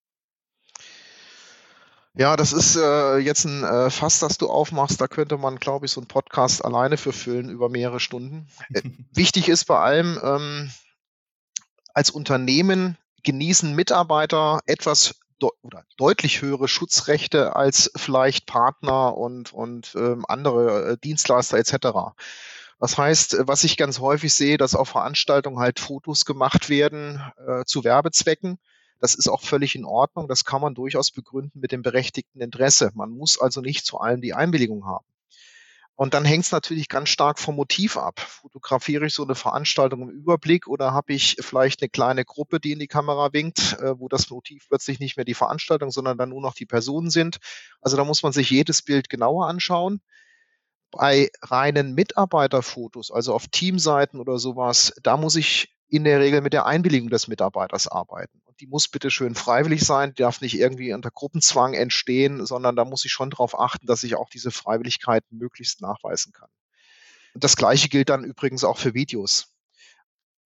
Ja, 2.16 2.36
das 2.36 2.52
ist 2.52 2.76
äh, 2.76 3.18
jetzt 3.18 3.44
ein 3.44 3.64
äh, 3.64 3.90
Fass, 3.90 4.20
das 4.20 4.38
du 4.38 4.48
aufmachst. 4.48 5.00
Da 5.00 5.08
könnte 5.08 5.36
man, 5.36 5.56
glaube 5.56 5.86
ich, 5.86 5.92
so 5.92 6.00
einen 6.00 6.06
Podcast 6.06 6.64
alleine 6.64 6.96
für 6.96 7.12
füllen 7.12 7.50
über 7.50 7.68
mehrere 7.68 7.98
Stunden. 7.98 8.46
Äh, 8.72 8.82
wichtig 9.12 9.48
ist 9.48 9.64
bei 9.64 9.78
allem, 9.78 10.20
ähm, 10.22 10.70
als 11.92 12.10
Unternehmen 12.10 12.96
genießen 13.24 13.74
Mitarbeiter 13.74 14.60
etwas 14.66 15.18
de 15.40 15.50
oder 15.62 15.84
deutlich 15.96 16.42
höhere 16.42 16.68
Schutzrechte 16.68 17.56
als 17.56 17.90
vielleicht 17.96 18.46
Partner 18.46 19.16
und, 19.16 19.52
und 19.52 19.94
ähm, 19.96 20.24
andere 20.28 20.92
äh, 20.92 20.96
Dienstleister 21.02 21.58
etc. 21.58 22.14
Das 22.78 22.98
heißt, 22.98 23.34
äh, 23.34 23.48
was 23.48 23.64
ich 23.64 23.76
ganz 23.76 23.98
häufig 23.98 24.32
sehe, 24.34 24.58
dass 24.58 24.74
auf 24.74 24.88
Veranstaltungen 24.88 25.58
halt 25.58 25.80
Fotos 25.80 26.24
gemacht 26.24 26.68
werden 26.68 27.22
äh, 27.46 27.64
zu 27.64 27.84
Werbezwecken. 27.84 28.58
Das 29.00 29.14
ist 29.14 29.28
auch 29.28 29.42
völlig 29.42 29.74
in 29.74 29.84
Ordnung. 29.84 30.28
Das 30.28 30.44
kann 30.44 30.60
man 30.62 30.74
durchaus 30.74 31.10
begründen 31.10 31.60
mit 31.60 31.72
dem 31.72 31.82
berechtigten 31.82 32.40
Interesse. 32.40 32.90
Man 32.94 33.10
muss 33.10 33.38
also 33.38 33.60
nicht 33.60 33.84
zu 33.84 33.98
allem 33.98 34.20
die 34.20 34.34
Einwilligung 34.34 34.86
haben. 34.86 35.04
Und 35.96 36.12
dann 36.12 36.24
hängt 36.24 36.44
es 36.44 36.52
natürlich 36.52 36.88
ganz 36.88 37.08
stark 37.08 37.38
vom 37.38 37.54
Motiv 37.54 37.96
ab. 37.96 38.18
Fotografiere 38.18 39.06
ich 39.06 39.14
so 39.14 39.22
eine 39.22 39.36
Veranstaltung 39.36 40.02
im 40.02 40.10
Überblick 40.10 40.66
oder 40.66 40.92
habe 40.92 41.12
ich 41.12 41.36
vielleicht 41.38 41.82
eine 41.82 41.88
kleine 41.88 42.24
Gruppe, 42.24 42.58
die 42.58 42.72
in 42.72 42.80
die 42.80 42.88
Kamera 42.88 43.32
winkt, 43.32 43.78
äh, 43.78 43.98
wo 43.98 44.08
das 44.08 44.28
Motiv 44.28 44.66
plötzlich 44.68 44.98
nicht 44.98 45.16
mehr 45.16 45.24
die 45.24 45.34
Veranstaltung, 45.34 45.92
sondern 45.92 46.18
dann 46.18 46.30
nur 46.30 46.40
noch 46.40 46.54
die 46.54 46.66
Personen 46.66 47.10
sind. 47.10 47.38
Also 47.80 47.96
da 47.96 48.04
muss 48.04 48.24
man 48.24 48.32
sich 48.32 48.50
jedes 48.50 48.82
Bild 48.82 49.08
genauer 49.08 49.46
anschauen. 49.46 50.00
Bei 50.90 51.30
reinen 51.42 51.94
Mitarbeiterfotos, 51.94 53.10
also 53.12 53.32
auf 53.34 53.46
Teamseiten 53.48 54.20
oder 54.20 54.38
sowas, 54.38 54.94
da 55.02 55.16
muss 55.16 55.36
ich 55.36 55.74
in 55.88 56.04
der 56.04 56.18
Regel 56.18 56.40
mit 56.40 56.52
der 56.52 56.66
Einwilligung 56.66 57.10
des 57.10 57.28
Mitarbeiters 57.28 57.86
arbeiten. 57.86 58.43
Die 58.60 58.66
muss 58.66 58.88
bitte 58.88 59.10
schön 59.10 59.34
freiwillig 59.34 59.84
sein, 59.84 60.10
die 60.10 60.22
darf 60.22 60.40
nicht 60.40 60.58
irgendwie 60.58 60.92
unter 60.92 61.10
Gruppenzwang 61.10 61.74
entstehen, 61.74 62.46
sondern 62.46 62.76
da 62.76 62.84
muss 62.84 63.04
ich 63.04 63.12
schon 63.12 63.30
darauf 63.30 63.58
achten, 63.58 63.86
dass 63.86 64.02
ich 64.04 64.14
auch 64.14 64.28
diese 64.28 64.50
Freiwilligkeit 64.50 65.24
möglichst 65.30 65.80
nachweisen 65.80 66.32
kann. 66.32 66.48
Das 67.34 67.56
Gleiche 67.56 67.88
gilt 67.88 68.08
dann 68.08 68.24
übrigens 68.24 68.62
auch 68.64 68.78
für 68.78 68.94
Videos. 68.94 69.54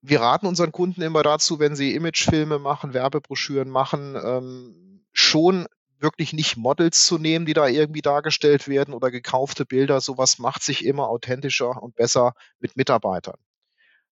Wir 0.00 0.20
raten 0.20 0.46
unseren 0.46 0.72
Kunden 0.72 1.02
immer 1.02 1.22
dazu, 1.22 1.58
wenn 1.58 1.76
sie 1.76 1.94
Imagefilme 1.94 2.58
machen, 2.58 2.94
Werbebroschüren 2.94 3.68
machen, 3.68 4.16
ähm, 4.16 5.04
schon 5.12 5.66
wirklich 5.98 6.32
nicht 6.32 6.56
Models 6.56 7.04
zu 7.04 7.18
nehmen, 7.18 7.44
die 7.44 7.54
da 7.54 7.66
irgendwie 7.66 8.02
dargestellt 8.02 8.68
werden 8.68 8.94
oder 8.94 9.10
gekaufte 9.10 9.66
Bilder. 9.66 10.00
Sowas 10.00 10.38
macht 10.38 10.62
sich 10.62 10.84
immer 10.84 11.08
authentischer 11.08 11.82
und 11.82 11.96
besser 11.96 12.34
mit 12.60 12.76
Mitarbeitern. 12.76 13.36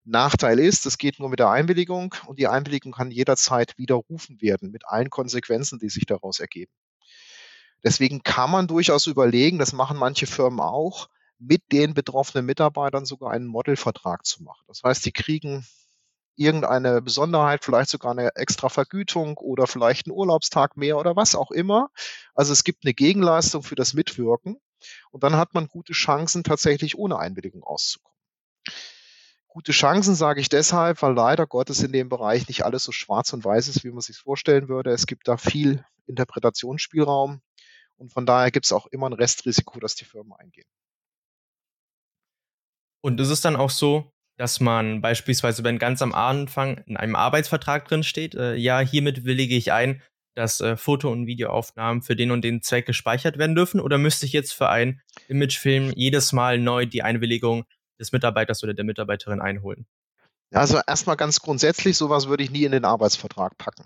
Nachteil 0.09 0.61
ist, 0.61 0.87
es 0.87 0.99
geht 0.99 1.19
nur 1.19 1.29
mit 1.29 1.41
der 1.41 1.51
Einwilligung 1.51 2.15
und 2.27 2.39
die 2.39 2.47
Einwilligung 2.47 2.93
kann 2.93 3.11
jederzeit 3.11 3.77
widerrufen 3.77 4.41
werden 4.41 4.71
mit 4.71 4.87
allen 4.87 5.11
Konsequenzen, 5.11 5.81
die 5.81 5.89
sich 5.89 6.07
daraus 6.07 6.39
ergeben. 6.39 6.73
Deswegen 7.83 8.23
kann 8.23 8.51
man 8.51 8.69
durchaus 8.69 9.07
überlegen, 9.07 9.59
das 9.59 9.73
machen 9.73 9.99
manche 9.99 10.27
Firmen 10.27 10.61
auch, 10.61 11.09
mit 11.39 11.73
den 11.73 11.93
betroffenen 11.93 12.47
Mitarbeitern 12.47 13.05
sogar 13.05 13.33
einen 13.33 13.47
Modelvertrag 13.47 14.25
zu 14.25 14.43
machen. 14.43 14.65
Das 14.69 14.83
heißt, 14.85 15.05
die 15.05 15.13
kriegen 15.13 15.67
irgendeine 16.37 17.03
Besonderheit, 17.03 17.65
vielleicht 17.65 17.91
sogar 17.91 18.13
eine 18.13 18.35
extra 18.37 18.69
Vergütung 18.69 19.37
oder 19.39 19.67
vielleicht 19.67 20.07
einen 20.07 20.17
Urlaubstag 20.17 20.77
mehr 20.77 20.99
oder 20.99 21.17
was 21.17 21.35
auch 21.35 21.51
immer. 21.51 21.91
Also 22.35 22.53
es 22.53 22.63
gibt 22.63 22.85
eine 22.85 22.95
Gegenleistung 22.95 23.63
für 23.63 23.75
das 23.75 23.93
Mitwirken 23.93 24.59
und 25.11 25.25
dann 25.25 25.37
hat 25.37 25.53
man 25.55 25.67
gute 25.67 25.95
Chancen, 25.95 26.45
tatsächlich 26.45 26.97
ohne 26.97 27.19
Einwilligung 27.19 27.65
auszukommen. 27.65 28.17
Gute 29.57 29.73
Chancen 29.73 30.15
sage 30.15 30.43
ich 30.43 30.51
deshalb, 30.51 31.01
weil 31.01 31.15
leider 31.15 31.47
Gottes 31.47 31.83
in 31.83 31.91
dem 31.91 32.11
Bereich 32.11 32.47
nicht 32.47 32.67
alles 32.67 32.85
so 32.85 32.93
schwarz 32.93 33.33
und 33.33 33.43
weiß 33.43 33.69
ist, 33.69 33.85
wie 33.85 33.91
man 33.91 34.03
sich 34.03 34.19
vorstellen 34.19 34.69
würde. 34.69 34.91
Es 34.91 35.07
gibt 35.07 35.29
da 35.29 35.39
viel 35.39 35.83
Interpretationsspielraum 36.07 37.41
und 37.97 38.13
von 38.13 38.27
daher 38.27 38.51
gibt 38.51 38.67
es 38.67 38.73
auch 38.73 38.85
immer 38.89 39.09
ein 39.09 39.15
Restrisiko, 39.15 39.81
dass 39.81 39.95
die 39.95 40.05
Firmen 40.05 40.35
eingehen. 40.35 40.67
Und 43.01 43.19
ist 43.19 43.31
es 43.31 43.41
dann 43.41 43.57
auch 43.57 43.71
so, 43.71 44.13
dass 44.37 44.61
man 44.61 45.01
beispielsweise, 45.01 45.65
wenn 45.65 45.79
ganz 45.79 46.03
am 46.03 46.13
Anfang 46.13 46.77
in 46.85 46.99
einem 46.99 47.17
Arbeitsvertrag 47.17 47.89
drin 47.89 48.03
steht, 48.03 48.35
äh, 48.35 48.57
ja, 48.57 48.81
hiermit 48.81 49.25
willige 49.25 49.57
ich 49.57 49.73
ein, 49.73 50.03
dass 50.35 50.61
äh, 50.61 50.77
Foto- 50.77 51.11
und 51.11 51.27
Videoaufnahmen 51.27 52.03
für 52.03 52.15
den 52.15 52.31
und 52.31 52.43
den 52.45 52.61
Zweck 52.61 52.85
gespeichert 52.85 53.39
werden 53.39 53.57
dürfen? 53.57 53.81
Oder 53.81 53.97
müsste 53.97 54.27
ich 54.27 54.35
jetzt 54.35 54.53
für 54.53 54.69
einen 54.69 55.01
Imagefilm 55.29 55.95
jedes 55.97 56.35
Mal 56.35 56.59
neu 56.59 56.85
die 56.85 57.03
Einwilligung 57.03 57.65
des 57.99 58.13
Mitarbeiters 58.13 58.63
oder 58.63 58.75
der 58.75 58.85
Mitarbeiterin 58.85 59.41
einholen? 59.41 59.87
Also 60.53 60.81
erstmal 60.87 61.17
ganz 61.17 61.41
grundsätzlich, 61.41 61.97
sowas 61.97 62.29
würde 62.29 62.45
ich 62.45 62.51
nie 62.51 62.65
in 62.65 62.73
den 62.73 62.85
Arbeitsvertrag 62.85 63.59
packen. 63.59 63.85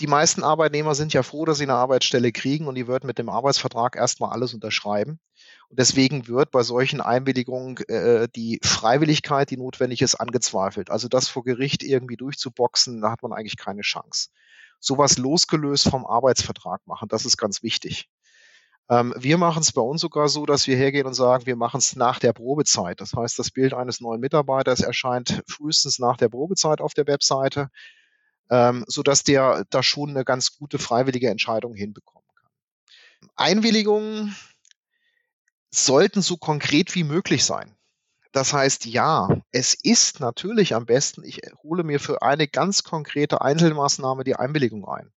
Die 0.00 0.06
meisten 0.06 0.42
Arbeitnehmer 0.42 0.94
sind 0.94 1.12
ja 1.12 1.22
froh, 1.22 1.44
dass 1.44 1.58
sie 1.58 1.64
eine 1.64 1.74
Arbeitsstelle 1.74 2.32
kriegen 2.32 2.66
und 2.66 2.74
die 2.74 2.88
würden 2.88 3.06
mit 3.06 3.18
dem 3.18 3.28
Arbeitsvertrag 3.28 3.96
erstmal 3.96 4.32
alles 4.32 4.52
unterschreiben. 4.52 5.20
Und 5.68 5.78
deswegen 5.78 6.26
wird 6.26 6.50
bei 6.50 6.62
solchen 6.62 7.00
Einwilligungen 7.00 7.76
äh, 7.88 8.28
die 8.34 8.60
Freiwilligkeit, 8.62 9.50
die 9.50 9.56
notwendig 9.56 10.02
ist, 10.02 10.16
angezweifelt. 10.16 10.90
Also 10.90 11.08
das 11.08 11.28
vor 11.28 11.44
Gericht 11.44 11.82
irgendwie 11.82 12.16
durchzuboxen, 12.16 13.00
da 13.00 13.12
hat 13.12 13.22
man 13.22 13.32
eigentlich 13.32 13.56
keine 13.56 13.82
Chance. 13.82 14.30
Sowas 14.80 15.16
losgelöst 15.16 15.88
vom 15.88 16.06
Arbeitsvertrag 16.06 16.86
machen, 16.86 17.08
das 17.08 17.24
ist 17.24 17.36
ganz 17.36 17.62
wichtig. 17.62 18.08
Ähm, 18.90 19.14
wir 19.18 19.36
machen 19.36 19.60
es 19.60 19.72
bei 19.72 19.82
uns 19.82 20.00
sogar 20.00 20.28
so, 20.28 20.46
dass 20.46 20.66
wir 20.66 20.76
hergehen 20.76 21.06
und 21.06 21.14
sagen, 21.14 21.46
wir 21.46 21.56
machen 21.56 21.78
es 21.78 21.96
nach 21.96 22.18
der 22.18 22.32
Probezeit. 22.32 23.00
Das 23.00 23.12
heißt, 23.12 23.38
das 23.38 23.50
Bild 23.50 23.74
eines 23.74 24.00
neuen 24.00 24.20
Mitarbeiters 24.20 24.80
erscheint 24.80 25.42
frühestens 25.46 25.98
nach 25.98 26.16
der 26.16 26.28
Probezeit 26.28 26.80
auf 26.80 26.94
der 26.94 27.06
Webseite, 27.06 27.70
ähm, 28.50 28.84
sodass 28.88 29.24
der 29.24 29.64
da 29.70 29.82
schon 29.82 30.10
eine 30.10 30.24
ganz 30.24 30.56
gute 30.56 30.78
freiwillige 30.78 31.28
Entscheidung 31.28 31.74
hinbekommen 31.74 32.28
kann. 32.34 33.30
Einwilligungen 33.36 34.34
sollten 35.70 36.22
so 36.22 36.38
konkret 36.38 36.94
wie 36.94 37.04
möglich 37.04 37.44
sein. 37.44 37.76
Das 38.32 38.52
heißt, 38.52 38.86
ja, 38.86 39.28
es 39.52 39.74
ist 39.74 40.20
natürlich 40.20 40.74
am 40.74 40.86
besten, 40.86 41.24
ich 41.24 41.40
hole 41.62 41.82
mir 41.82 41.98
für 42.00 42.22
eine 42.22 42.46
ganz 42.46 42.84
konkrete 42.84 43.40
Einzelmaßnahme 43.40 44.24
die 44.24 44.36
Einwilligung 44.36 44.86
ein. 44.86 45.12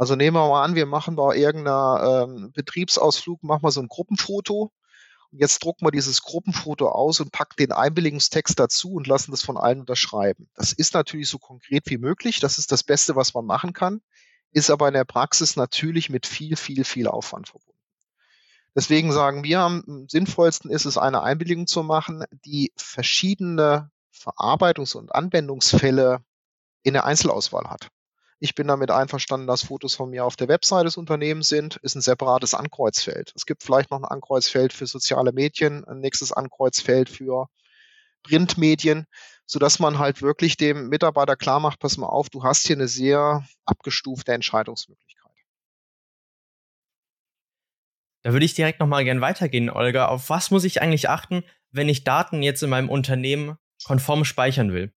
Also 0.00 0.16
nehmen 0.16 0.34
wir 0.34 0.48
mal 0.48 0.64
an, 0.64 0.76
wir 0.76 0.86
machen 0.86 1.14
da 1.14 1.34
irgendeinen 1.34 2.46
ähm, 2.46 2.52
Betriebsausflug, 2.52 3.42
machen 3.42 3.62
wir 3.62 3.70
so 3.70 3.82
ein 3.82 3.88
Gruppenfoto. 3.88 4.72
Und 5.30 5.38
jetzt 5.38 5.62
drucken 5.62 5.84
wir 5.84 5.90
dieses 5.90 6.22
Gruppenfoto 6.22 6.88
aus 6.88 7.20
und 7.20 7.32
packen 7.32 7.56
den 7.58 7.70
Einwilligungstext 7.70 8.58
dazu 8.58 8.94
und 8.94 9.06
lassen 9.06 9.30
das 9.30 9.42
von 9.42 9.58
allen 9.58 9.80
unterschreiben. 9.80 10.48
Das 10.54 10.72
ist 10.72 10.94
natürlich 10.94 11.28
so 11.28 11.38
konkret 11.38 11.82
wie 11.90 11.98
möglich. 11.98 12.40
Das 12.40 12.56
ist 12.56 12.72
das 12.72 12.82
Beste, 12.82 13.14
was 13.14 13.34
man 13.34 13.44
machen 13.44 13.74
kann, 13.74 14.00
ist 14.52 14.70
aber 14.70 14.88
in 14.88 14.94
der 14.94 15.04
Praxis 15.04 15.56
natürlich 15.56 16.08
mit 16.08 16.26
viel, 16.26 16.56
viel, 16.56 16.84
viel 16.84 17.06
Aufwand 17.06 17.48
verbunden. 17.48 17.78
Deswegen 18.74 19.12
sagen 19.12 19.44
wir, 19.44 19.60
am 19.60 20.06
sinnvollsten 20.08 20.70
ist 20.70 20.86
es, 20.86 20.96
eine 20.96 21.22
Einwilligung 21.22 21.66
zu 21.66 21.82
machen, 21.82 22.24
die 22.46 22.72
verschiedene 22.74 23.90
Verarbeitungs- 24.14 24.96
und 24.96 25.14
Anwendungsfälle 25.14 26.24
in 26.84 26.94
der 26.94 27.04
Einzelauswahl 27.04 27.68
hat. 27.68 27.90
Ich 28.42 28.54
bin 28.54 28.68
damit 28.68 28.90
einverstanden, 28.90 29.46
dass 29.46 29.64
Fotos 29.64 29.94
von 29.94 30.08
mir 30.08 30.24
auf 30.24 30.34
der 30.34 30.48
Website 30.48 30.86
des 30.86 30.96
Unternehmens 30.96 31.48
sind, 31.48 31.76
ist 31.76 31.94
ein 31.94 32.00
separates 32.00 32.54
Ankreuzfeld. 32.54 33.32
Es 33.36 33.44
gibt 33.44 33.62
vielleicht 33.62 33.90
noch 33.90 33.98
ein 33.98 34.06
Ankreuzfeld 34.06 34.72
für 34.72 34.86
soziale 34.86 35.32
Medien, 35.32 35.84
ein 35.84 36.00
nächstes 36.00 36.32
Ankreuzfeld 36.32 37.10
für 37.10 37.48
Printmedien, 38.22 39.04
sodass 39.44 39.78
man 39.78 39.98
halt 39.98 40.22
wirklich 40.22 40.56
dem 40.56 40.88
Mitarbeiter 40.88 41.36
klar 41.36 41.60
macht, 41.60 41.80
pass 41.80 41.98
mal 41.98 42.06
auf, 42.06 42.30
du 42.30 42.42
hast 42.42 42.66
hier 42.66 42.76
eine 42.76 42.88
sehr 42.88 43.44
abgestufte 43.66 44.32
Entscheidungsmöglichkeit. 44.32 45.20
Da 48.22 48.32
würde 48.32 48.46
ich 48.46 48.54
direkt 48.54 48.80
nochmal 48.80 49.04
gern 49.04 49.20
weitergehen, 49.20 49.68
Olga. 49.68 50.08
Auf 50.08 50.30
was 50.30 50.50
muss 50.50 50.64
ich 50.64 50.80
eigentlich 50.80 51.10
achten, 51.10 51.44
wenn 51.72 51.90
ich 51.90 52.04
Daten 52.04 52.42
jetzt 52.42 52.62
in 52.62 52.70
meinem 52.70 52.88
Unternehmen 52.88 53.58
konform 53.84 54.24
speichern 54.24 54.72
will? 54.72 54.94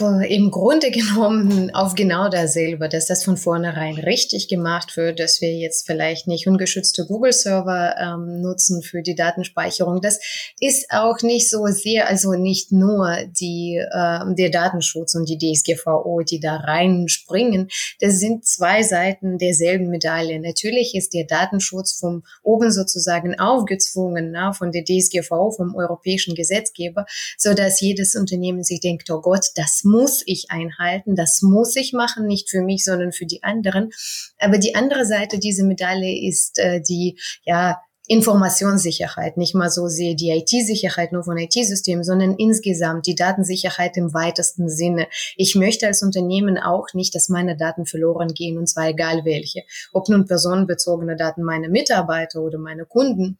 Im 0.00 0.50
Grunde 0.50 0.90
genommen 0.90 1.72
auf 1.72 1.94
genau 1.94 2.28
dasselbe, 2.28 2.88
dass 2.88 3.06
das 3.06 3.22
von 3.22 3.36
vornherein 3.36 3.94
richtig 3.94 4.48
gemacht 4.48 4.96
wird, 4.96 5.20
dass 5.20 5.40
wir 5.40 5.52
jetzt 5.52 5.86
vielleicht 5.86 6.26
nicht 6.26 6.48
ungeschützte 6.48 7.06
Google-Server 7.06 7.94
ähm, 8.00 8.40
nutzen 8.40 8.82
für 8.82 9.02
die 9.02 9.14
Datenspeicherung. 9.14 10.00
Das 10.00 10.18
ist 10.58 10.86
auch 10.90 11.22
nicht 11.22 11.48
so 11.48 11.66
sehr, 11.66 12.08
also 12.08 12.32
nicht 12.32 12.72
nur 12.72 13.18
die, 13.38 13.76
äh, 13.76 14.34
der 14.34 14.50
Datenschutz 14.50 15.14
und 15.14 15.28
die 15.28 15.38
DSGVO, 15.38 16.22
die 16.28 16.40
da 16.40 16.56
reinspringen. 16.56 17.68
Das 18.00 18.18
sind 18.18 18.44
zwei 18.46 18.82
Seiten 18.82 19.38
derselben 19.38 19.90
Medaille. 19.90 20.40
Natürlich 20.40 20.96
ist 20.96 21.14
der 21.14 21.24
Datenschutz 21.24 21.92
vom 21.92 22.24
oben 22.42 22.72
sozusagen 22.72 23.38
aufgezwungen, 23.38 24.32
na, 24.32 24.52
von 24.52 24.72
der 24.72 24.82
DSGVO, 24.84 25.52
vom 25.52 25.76
europäischen 25.76 26.34
Gesetzgeber, 26.34 27.06
so 27.38 27.54
dass 27.54 27.80
jedes 27.80 28.16
Unternehmen 28.16 28.64
sich 28.64 28.80
denkt, 28.80 29.08
oh 29.10 29.20
Gott, 29.20 29.46
das 29.54 29.83
muss 29.84 30.22
ich 30.26 30.46
einhalten, 30.50 31.14
das 31.14 31.42
muss 31.42 31.76
ich 31.76 31.92
machen, 31.92 32.26
nicht 32.26 32.50
für 32.50 32.62
mich, 32.62 32.84
sondern 32.84 33.12
für 33.12 33.26
die 33.26 33.42
anderen. 33.42 33.90
Aber 34.38 34.58
die 34.58 34.74
andere 34.74 35.06
Seite 35.06 35.38
dieser 35.38 35.64
Medaille 35.64 36.28
ist 36.28 36.58
äh, 36.58 36.80
die, 36.80 37.18
ja, 37.44 37.80
Informationssicherheit, 38.06 39.38
nicht 39.38 39.54
mal 39.54 39.70
so 39.70 39.88
sehr 39.88 40.14
die 40.14 40.28
IT-Sicherheit 40.28 41.12
nur 41.12 41.24
von 41.24 41.38
IT-Systemen, 41.38 42.04
sondern 42.04 42.34
insgesamt 42.34 43.06
die 43.06 43.14
Datensicherheit 43.14 43.96
im 43.96 44.12
weitesten 44.12 44.68
Sinne. 44.68 45.06
Ich 45.36 45.54
möchte 45.54 45.86
als 45.86 46.02
Unternehmen 46.02 46.58
auch 46.58 46.88
nicht, 46.92 47.14
dass 47.14 47.30
meine 47.30 47.56
Daten 47.56 47.86
verloren 47.86 48.28
gehen, 48.28 48.58
und 48.58 48.66
zwar 48.66 48.88
egal 48.88 49.24
welche. 49.24 49.62
Ob 49.94 50.10
nun 50.10 50.26
personenbezogene 50.26 51.16
Daten 51.16 51.42
meiner 51.42 51.70
Mitarbeiter 51.70 52.42
oder 52.42 52.58
meine 52.58 52.84
Kunden 52.84 53.38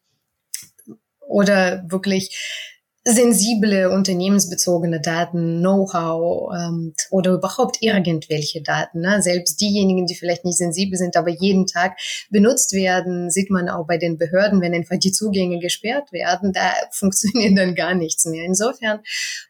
oder 1.21 1.85
wirklich 1.89 2.74
sensible 3.07 3.91
unternehmensbezogene 3.91 5.01
Daten, 5.01 5.61
Know-how 5.61 6.51
ähm, 6.57 6.95
oder 7.11 7.33
überhaupt 7.33 7.83
irgendwelche 7.83 8.63
Daten. 8.63 9.01
Ne? 9.01 9.21
Selbst 9.21 9.61
diejenigen, 9.61 10.07
die 10.07 10.15
vielleicht 10.15 10.45
nicht 10.47 10.57
sensibel 10.57 10.97
sind, 10.97 11.17
aber 11.17 11.29
jeden 11.29 11.67
Tag 11.67 11.99
benutzt 12.31 12.73
werden, 12.73 13.31
sieht 13.31 13.51
man 13.51 13.69
auch 13.69 13.87
bei 13.87 13.99
den 13.99 14.17
Behörden, 14.17 14.63
wenn 14.63 14.75
einfach 14.75 14.99
die 14.99 15.13
Zugänge 15.13 15.59
gesperrt 15.59 16.13
werden, 16.13 16.53
da 16.53 16.73
funktioniert 16.93 17.59
dann 17.59 17.75
gar 17.75 17.95
nichts 17.95 18.25
mehr. 18.25 18.45
Insofern 18.45 19.01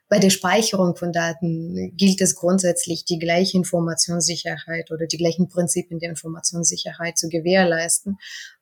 bei 0.08 0.18
der 0.18 0.30
Speicherung 0.30 0.96
von 0.96 1.12
Daten 1.12 1.92
gilt 1.96 2.20
es 2.20 2.34
grundsätzlich, 2.36 3.04
die 3.04 3.18
gleiche 3.18 3.56
Informationssicherheit 3.56 4.90
oder 4.90 5.06
die 5.06 5.16
gleichen 5.16 5.48
Prinzipien 5.48 5.98
der 5.98 6.10
Informationssicherheit 6.10 7.18
zu 7.18 7.28
gewährleisten, 7.28 8.18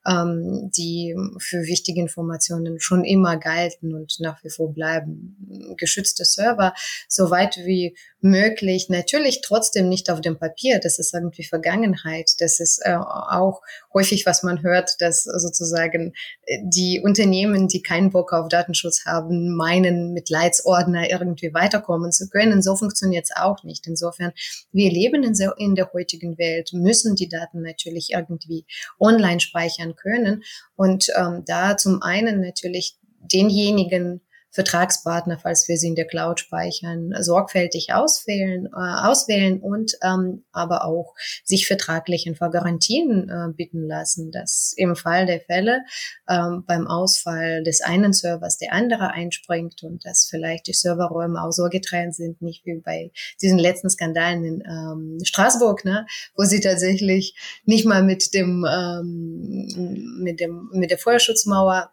ähm, 0.06 0.70
die 0.76 1.14
für 1.38 1.62
wichtige 1.62 2.00
Informationen 2.00 2.80
schon 2.80 3.04
immer 3.04 3.36
galten 3.36 3.94
und 3.94 4.16
nach 4.20 4.42
wie 4.44 4.50
vor 4.50 4.72
bleiben. 4.72 5.74
Geschützte 5.76 6.24
Server, 6.24 6.74
so 7.08 7.30
weit 7.30 7.56
wie 7.64 7.96
möglich, 8.22 8.88
natürlich 8.88 9.40
trotzdem 9.42 9.88
nicht 9.88 10.08
auf 10.10 10.20
dem 10.20 10.38
Papier, 10.38 10.78
das 10.78 10.98
ist 10.98 11.12
irgendwie 11.12 11.44
Vergangenheit, 11.44 12.30
das 12.38 12.60
ist 12.60 12.80
äh, 12.84 12.94
auch 12.94 13.62
häufig, 13.92 14.24
was 14.26 14.42
man 14.42 14.62
hört, 14.62 15.00
dass 15.00 15.24
sozusagen 15.24 16.12
äh, 16.46 16.58
die 16.62 17.00
Unternehmen, 17.02 17.68
die 17.68 17.82
keinen 17.82 18.10
Bock 18.10 18.32
auf 18.32 18.48
Datenschutz 18.48 19.04
haben, 19.06 19.56
meinen, 19.56 20.12
mit 20.12 20.30
Leitsordner 20.30 21.10
irgendwie 21.10 21.52
weiterkommen 21.52 22.12
zu 22.12 22.28
können. 22.28 22.62
So 22.62 22.76
funktioniert 22.76 23.24
es 23.24 23.36
auch 23.36 23.64
nicht. 23.64 23.86
Insofern, 23.86 24.32
wir 24.72 24.90
leben 24.90 25.24
in, 25.24 25.34
der, 25.34 25.54
in 25.58 25.74
der 25.74 25.92
heutigen 25.92 26.38
Welt, 26.38 26.70
müssen 26.72 27.16
die 27.16 27.28
Daten 27.28 27.62
natürlich 27.62 28.10
irgendwie 28.12 28.66
online 29.00 29.40
speichern 29.40 29.96
können. 29.96 30.44
Und 30.76 31.08
ähm, 31.16 31.42
da 31.46 31.76
zum 31.76 32.02
einen 32.02 32.40
natürlich 32.40 32.96
denjenigen 33.20 34.20
Vertragspartner, 34.52 35.38
falls 35.38 35.66
wir 35.68 35.78
sie 35.78 35.88
in 35.88 35.94
der 35.94 36.06
Cloud 36.06 36.40
speichern, 36.40 37.12
sorgfältig 37.20 37.92
auswählen, 37.92 38.66
äh, 38.66 39.06
auswählen 39.06 39.60
und 39.60 39.92
ähm, 40.02 40.44
aber 40.52 40.84
auch 40.84 41.14
sich 41.42 41.66
vertraglich 41.66 42.26
in 42.26 42.34
Garantien 42.34 43.30
äh, 43.30 43.52
bitten 43.52 43.86
lassen, 43.86 44.30
dass 44.30 44.74
im 44.76 44.94
Fall 44.94 45.24
der 45.24 45.40
Fälle 45.40 45.80
ähm, 46.28 46.64
beim 46.66 46.86
Ausfall 46.86 47.62
des 47.62 47.80
einen 47.80 48.12
Servers 48.12 48.58
der 48.58 48.74
andere 48.74 49.10
einspringt 49.10 49.82
und 49.82 50.04
dass 50.04 50.26
vielleicht 50.28 50.66
die 50.66 50.74
Serverräume 50.74 51.42
auch 51.42 51.52
so 51.52 51.68
getrennt 51.70 52.14
sind, 52.14 52.42
nicht 52.42 52.66
wie 52.66 52.80
bei 52.84 53.10
diesen 53.40 53.58
letzten 53.58 53.88
Skandalen 53.88 54.44
in 54.44 54.62
ähm, 54.66 55.18
Straßburg, 55.24 55.84
ne, 55.84 56.06
wo 56.36 56.44
sie 56.44 56.60
tatsächlich 56.60 57.34
nicht 57.64 57.86
mal 57.86 58.02
mit 58.02 58.34
dem 58.34 58.66
ähm, 58.70 60.18
mit 60.22 60.40
dem 60.40 60.68
mit 60.72 60.90
der 60.90 60.98
Feuerschutzmauer 60.98 61.90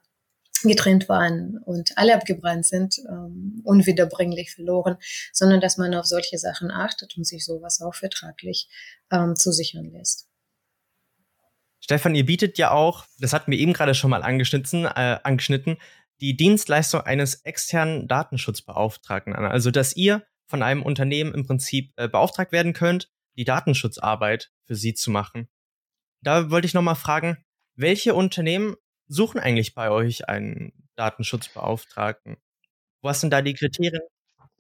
getrennt 0.64 1.10
waren 1.10 1.58
und 1.66 1.98
alle 1.98 2.16
abgebrannt 2.16 2.66
sind, 2.66 2.98
ähm, 3.10 3.62
unwiederbringlich 3.64 4.54
verloren, 4.54 4.98
sondern 5.32 5.62
dass 5.62 5.78
man 5.78 5.94
auf 5.94 6.06
solche 6.06 6.38
Sachen 6.38 6.72
achtet 6.72 7.18
und 7.18 7.26
sich 7.26 7.46
sowas 7.46 7.82
auch 7.82 7.96
vertraglich 7.96 8.70
ähm, 9.12 9.36
zusichern 9.36 9.92
lässt. 9.92 10.28
Stefan, 11.82 12.14
ihr 12.14 12.26
bietet 12.26 12.58
ja 12.58 12.72
auch, 12.72 13.06
das 13.20 13.34
hatten 13.34 13.52
wir 13.52 13.58
eben 13.58 13.74
gerade 13.74 13.96
schon 13.96 14.10
mal 14.10 14.22
angeschnitten, 14.22 14.86
äh, 14.86 15.20
angeschnitten, 15.24 15.78
die 16.22 16.36
Dienstleistung 16.36 17.02
eines 17.02 17.36
externen 17.46 18.08
Datenschutzbeauftragten 18.08 19.34
an. 19.34 19.46
Also, 19.46 19.72
dass 19.72 19.96
ihr 19.96 20.24
von 20.46 20.64
einem 20.64 20.84
Unternehmen 20.84 21.34
im 21.34 21.46
Prinzip 21.46 21.94
äh, 21.96 22.08
beauftragt 22.08 22.52
werden 22.52 22.74
könnt, 22.74 23.10
die 23.38 23.46
Datenschutzarbeit 23.46 24.52
für 24.66 24.76
sie 24.76 24.94
zu 24.94 25.12
machen. 25.12 25.48
Da 26.22 26.52
wollte 26.52 26.68
ich 26.68 26.74
nochmal 26.74 26.96
fragen, 26.96 27.44
welche 27.76 28.14
Unternehmen 28.14 28.76
suchen 29.10 29.40
eigentlich 29.40 29.74
bei 29.76 29.90
euch 29.90 30.30
einen 30.30 30.72
Datenschutzbeauftragten? 30.96 32.38
Was 33.02 33.20
sind 33.20 33.32
da 33.32 33.42
die 33.42 33.54
Kriterien? 33.54 34.02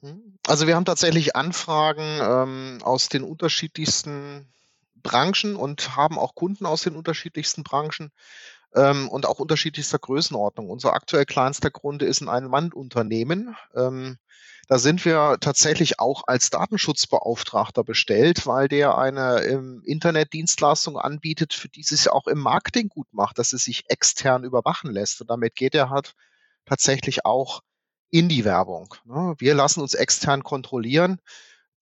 Hm, 0.01 0.37
also 0.47 0.67
wir 0.67 0.75
haben 0.75 0.85
tatsächlich 0.85 1.35
Anfragen 1.35 2.19
ähm, 2.21 2.79
aus 2.83 3.09
den 3.09 3.23
unterschiedlichsten 3.23 4.51
Branchen 4.95 5.55
und 5.55 5.95
haben 5.95 6.19
auch 6.19 6.35
Kunden 6.35 6.65
aus 6.65 6.81
den 6.81 6.95
unterschiedlichsten 6.95 7.63
Branchen 7.63 8.11
ähm, 8.75 9.07
und 9.09 9.25
auch 9.25 9.39
unterschiedlichster 9.39 9.99
Größenordnung. 9.99 10.69
Unser 10.69 10.93
aktuell 10.93 11.25
kleinster 11.25 11.71
Kunde 11.71 12.05
ist 12.05 12.21
ein 12.21 12.29
Ein-Mann-Unternehmen. 12.29 13.55
Ähm, 13.75 14.17
da 14.69 14.77
sind 14.77 15.03
wir 15.03 15.37
tatsächlich 15.41 15.99
auch 15.99 16.25
als 16.27 16.51
Datenschutzbeauftragter 16.51 17.83
bestellt, 17.83 18.45
weil 18.45 18.67
der 18.67 18.99
eine 18.99 19.43
ähm, 19.43 19.81
Internetdienstleistung 19.83 20.95
anbietet, 20.95 21.55
für 21.55 21.69
die 21.69 21.83
ja 21.89 22.11
auch 22.11 22.27
im 22.27 22.37
Marketing 22.37 22.87
gut 22.87 23.07
macht, 23.11 23.39
dass 23.39 23.51
es 23.51 23.63
sich 23.63 23.89
extern 23.89 24.43
überwachen 24.43 24.91
lässt. 24.91 25.21
Und 25.21 25.31
damit 25.31 25.55
geht 25.55 25.73
er 25.73 25.89
halt 25.89 26.13
tatsächlich 26.65 27.25
auch 27.25 27.61
in 28.11 28.29
die 28.29 28.45
Werbung. 28.45 28.93
Ne? 29.05 29.33
Wir 29.39 29.55
lassen 29.55 29.81
uns 29.81 29.95
extern 29.95 30.43
kontrollieren. 30.43 31.19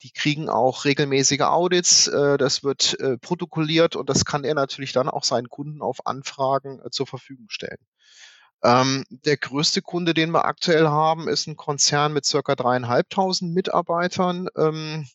Die 0.01 0.11
kriegen 0.11 0.47
auch 0.47 0.85
regelmäßige 0.85 1.41
Audits, 1.41 2.07
äh, 2.07 2.37
das 2.37 2.63
wird 2.63 2.97
äh, 3.01 3.17
protokolliert 3.17 3.97
und 3.97 4.09
das 4.09 4.23
kann 4.23 4.45
er 4.45 4.53
natürlich 4.53 4.93
dann 4.93 5.09
auch 5.09 5.25
seinen 5.25 5.49
Kunden 5.49 5.81
auf 5.81 6.05
Anfragen 6.05 6.79
äh, 6.79 6.89
zur 6.89 7.07
Verfügung 7.07 7.47
stellen. 7.49 7.79
Ähm, 8.63 9.03
der 9.09 9.37
größte 9.37 9.81
Kunde, 9.81 10.13
den 10.13 10.31
wir 10.31 10.45
aktuell 10.45 10.87
haben, 10.87 11.27
ist 11.27 11.47
ein 11.47 11.55
Konzern 11.55 12.13
mit 12.13 12.25
circa 12.25 12.55
dreieinhalbtausend 12.55 13.53
Mitarbeitern. 13.53 14.47
Ähm, 14.57 15.07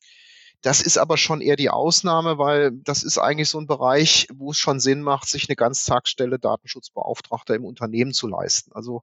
das 0.63 0.81
ist 0.81 0.97
aber 0.97 1.17
schon 1.17 1.41
eher 1.41 1.57
die 1.57 1.71
Ausnahme, 1.71 2.39
weil 2.39 2.71
das 2.71 3.03
ist 3.03 3.19
eigentlich 3.19 3.49
so 3.49 3.59
ein 3.59 3.67
Bereich, 3.67 4.29
wo 4.33 4.53
es 4.53 4.59
schon 4.59 4.79
Sinn 4.79 5.03
macht, 5.03 5.29
sich 5.29 5.49
eine 5.49 5.57
Ganztagsstelle 5.57 6.39
Datenschutzbeauftragter 6.39 7.57
im 7.57 7.65
Unternehmen 7.65 8.13
zu 8.13 8.29
leisten. 8.29 8.71
Also 8.73 9.03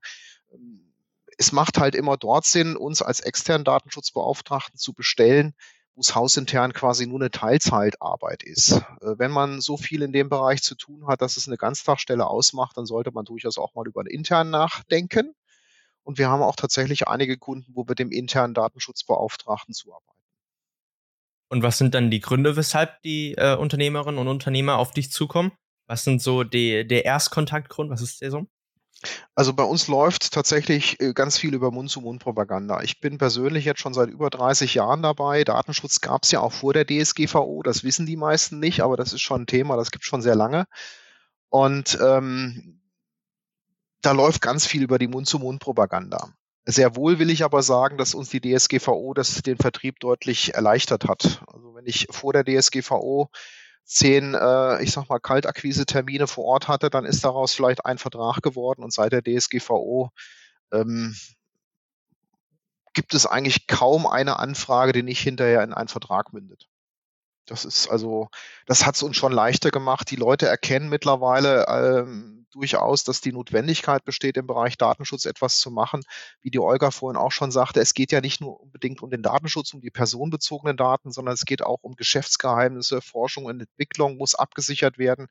ähm, 0.54 0.94
es 1.38 1.52
macht 1.52 1.78
halt 1.78 1.96
immer 1.96 2.18
dort 2.18 2.46
Sinn, 2.46 2.76
uns 2.76 3.02
als 3.02 3.20
externen 3.20 3.66
Datenschutzbeauftragten 3.66 4.78
zu 4.78 4.94
bestellen, 4.94 5.54
wo 6.00 6.02
es 6.02 6.16
hausintern 6.16 6.72
quasi 6.72 7.08
nur 7.08 7.20
eine 7.20 7.30
Teilzeitarbeit 7.30 8.42
ist. 8.44 8.72
Äh, 9.02 9.16
wenn 9.18 9.32
man 9.32 9.60
so 9.60 9.76
viel 9.76 10.02
in 10.02 10.14
dem 10.14 10.30
Bereich 10.30 10.64
zu 10.64 10.76
tun 10.76 11.06
hat, 11.08 11.22
dass 11.22 11.36
es 11.36 11.46
eine 11.46 11.58
Ganztagsstelle 11.58 12.26
ausmacht, 12.26 12.78
dann 12.78 12.86
sollte 12.86 13.12
man 13.12 13.26
durchaus 13.26 13.58
auch 13.58 13.76
mal 13.76 13.86
über 13.86 14.00
einen 14.00 14.10
internen 14.10 14.50
nachdenken. 14.50 15.36
Und 16.04 16.18
wir 16.18 16.30
haben 16.30 16.42
auch 16.42 16.56
tatsächlich 16.56 17.10
einige 17.10 17.38
Kunden, 17.38 17.76
wo 17.76 17.86
wir 17.86 17.96
dem 17.96 18.14
internen 18.14 18.54
Datenschutzbeauftragten 18.54 19.74
zuarbeiten. 19.74 20.24
Und 21.50 21.64
was 21.64 21.78
sind 21.78 21.94
dann 21.94 22.10
die 22.10 22.22
Gründe, 22.22 22.56
weshalb 22.56 23.02
die 23.02 23.34
äh, 23.34 23.58
Unternehmerinnen 23.58 24.20
und 24.20 24.30
Unternehmer 24.30 24.78
auf 24.78 24.92
dich 24.92 25.12
zukommen? 25.12 25.52
Was 25.86 26.06
sind 26.06 26.22
so 26.22 26.46
die, 26.46 26.88
der 26.88 27.04
Erstkontaktgrund? 27.04 27.90
Was 27.90 28.02
ist 28.02 28.22
der 28.22 28.32
so? 28.32 28.48
Also 29.36 29.54
bei 29.54 29.64
uns 29.64 29.88
läuft 29.88 30.34
tatsächlich 30.34 31.00
äh, 31.00 31.14
ganz 31.14 31.38
viel 31.38 31.54
über 31.54 31.72
Mund-zu-Mund-Propaganda. 31.72 32.82
Ich 32.82 33.00
bin 33.00 33.18
persönlich 33.18 33.66
jetzt 33.66 33.80
schon 33.80 33.94
seit 33.94 34.10
über 34.10 34.30
30 34.30 34.74
Jahren 34.74 35.02
dabei. 35.02 35.44
Datenschutz 35.44 36.02
gab 36.02 36.24
es 36.24 36.32
ja 36.32 36.42
auch 36.42 36.52
vor 36.52 36.74
der 36.74 36.86
DSGVO. 36.86 37.64
Das 37.64 37.84
wissen 37.84 38.06
die 38.06 38.18
meisten 38.18 38.60
nicht, 38.60 38.82
aber 38.82 38.98
das 38.98 39.14
ist 39.14 39.22
schon 39.22 39.44
ein 39.44 39.48
Thema, 39.48 39.78
das 39.78 39.92
gibt 39.92 40.04
es 40.04 40.10
schon 40.10 40.22
sehr 40.22 40.36
lange. 40.36 40.66
Und 41.50 41.98
ähm, 42.02 42.82
da 44.02 44.12
läuft 44.12 44.42
ganz 44.42 44.66
viel 44.66 44.84
über 44.84 45.00
die 45.00 45.08
Mund-zu-Mund-Propaganda. 45.08 46.34
Sehr 46.66 46.96
wohl 46.96 47.20
will 47.20 47.30
ich 47.30 47.44
aber 47.44 47.64
sagen, 47.64 47.98
dass 47.98 48.14
uns 48.14 48.30
die 48.30 48.42
DSGVO 48.42 49.14
das 49.14 49.42
den 49.42 49.58
Vertrieb 49.58 50.00
deutlich 50.00 50.54
erleichtert 50.54 51.06
hat. 51.06 51.42
Also 51.48 51.74
wenn 51.74 51.86
ich 51.86 52.08
vor 52.12 52.34
der 52.34 52.44
DSGVO 52.44 53.30
zehn, 53.90 54.36
äh, 54.36 54.84
ich 54.84 54.92
sag 54.92 55.10
mal, 55.10 55.20
Kaltakquise-Termine 55.20 56.28
vor 56.28 56.46
Ort 56.46 56.68
hatte, 56.68 56.90
dann 56.90 57.06
ist 57.06 57.24
daraus 57.26 57.54
vielleicht 57.54 57.86
ein 57.86 57.98
Vertrag 57.98 58.42
geworden 58.42 58.84
und 58.84 58.94
seit 58.94 59.12
der 59.12 59.24
DSGVO 59.24 60.12
ähm, 60.72 61.16
gibt 62.94 63.14
es 63.16 63.26
eigentlich 63.26 63.66
kaum 63.68 64.06
eine 64.06 64.38
Anfrage, 64.38 64.94
die 64.94 65.04
nicht 65.04 65.22
hinterher 65.22 65.64
in 65.64 65.74
einen 65.74 65.88
Vertrag 65.88 66.34
mündet. 66.34 66.70
Das 67.50 67.66
ist 67.66 67.90
also, 67.90 68.30
das 68.66 68.86
hat 68.86 68.96
es 68.96 69.04
uns 69.04 69.18
schon 69.18 69.32
leichter 69.32 69.72
gemacht. 69.72 70.12
Die 70.12 70.16
Leute 70.16 70.48
erkennen 70.48 70.90
mittlerweile 70.90 71.66
ähm, 71.68 72.46
durchaus, 72.52 73.04
dass 73.04 73.22
die 73.22 73.32
Notwendigkeit 73.32 74.06
besteht, 74.06 74.38
im 74.38 74.48
Bereich 74.48 74.78
Datenschutz 74.78 75.26
etwas 75.26 75.60
zu 75.60 75.72
machen. 75.72 76.02
Wie 76.42 76.52
die 76.52 76.60
Olga 76.60 76.92
vorhin 76.92 77.18
auch 77.18 77.32
schon 77.32 77.52
sagte, 77.52 77.80
es 77.80 77.94
geht 77.94 78.12
ja 78.12 78.22
nicht 78.22 78.42
nur 78.42 78.60
unbedingt 78.60 79.02
um 79.02 79.10
den 79.10 79.24
Datenschutz, 79.24 79.74
um 79.74 79.82
die 79.82 79.92
personenbezogenen 79.92 80.78
Daten, 80.78 81.12
sondern 81.12 81.34
es 81.34 81.46
geht 81.46 81.64
auch 81.64 81.80
um 81.82 81.96
Geschäftsgeheimnisse, 81.96 83.02
Forschung 83.02 83.46
und 83.46 83.60
Entwicklung 83.60 84.18
muss 84.18 84.36
abgesichert 84.36 84.98
werden. 84.98 85.28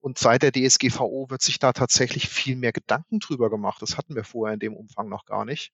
Und 0.00 0.18
seit 0.18 0.42
der 0.42 0.52
DSGVO 0.52 1.30
wird 1.30 1.42
sich 1.42 1.58
da 1.58 1.72
tatsächlich 1.72 2.28
viel 2.28 2.56
mehr 2.56 2.72
Gedanken 2.72 3.20
drüber 3.20 3.50
gemacht. 3.50 3.82
Das 3.82 3.96
hatten 3.96 4.16
wir 4.16 4.24
vorher 4.24 4.54
in 4.54 4.60
dem 4.60 4.74
Umfang 4.74 5.08
noch 5.08 5.26
gar 5.26 5.44
nicht. 5.44 5.72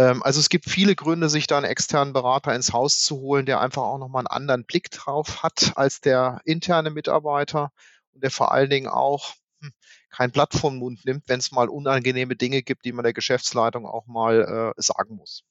Ähm, 0.00 0.22
also 0.22 0.40
es 0.40 0.48
gibt 0.48 0.64
viele 0.64 0.94
Gründe, 0.96 1.28
sich 1.28 1.46
da 1.46 1.58
einen 1.58 1.66
externen 1.66 2.14
Berater 2.14 2.54
ins 2.54 2.72
Haus 2.72 3.02
zu 3.02 3.18
holen, 3.18 3.44
der 3.44 3.60
einfach 3.60 3.82
auch 3.82 3.98
nochmal 3.98 4.20
einen 4.20 4.28
anderen 4.28 4.64
Blick 4.64 4.90
drauf 4.90 5.42
hat 5.42 5.72
als 5.76 6.00
der 6.00 6.40
interne 6.46 6.88
Mitarbeiter 6.88 7.70
und 8.12 8.24
der 8.24 8.30
vor 8.30 8.50
allen 8.52 8.70
Dingen 8.70 8.88
auch 8.88 9.34
hm, 9.60 9.72
kein 10.08 10.30
Blatt 10.30 10.54
vom 10.54 10.78
Mund 10.78 11.04
nimmt, 11.04 11.28
wenn 11.28 11.38
es 11.38 11.52
mal 11.52 11.68
unangenehme 11.68 12.34
Dinge 12.34 12.62
gibt, 12.62 12.86
die 12.86 12.92
man 12.92 13.02
der 13.02 13.12
Geschäftsleitung 13.12 13.84
auch 13.84 14.06
mal 14.06 14.72
äh, 14.78 14.82
sagen 14.82 15.16
muss. 15.16 15.44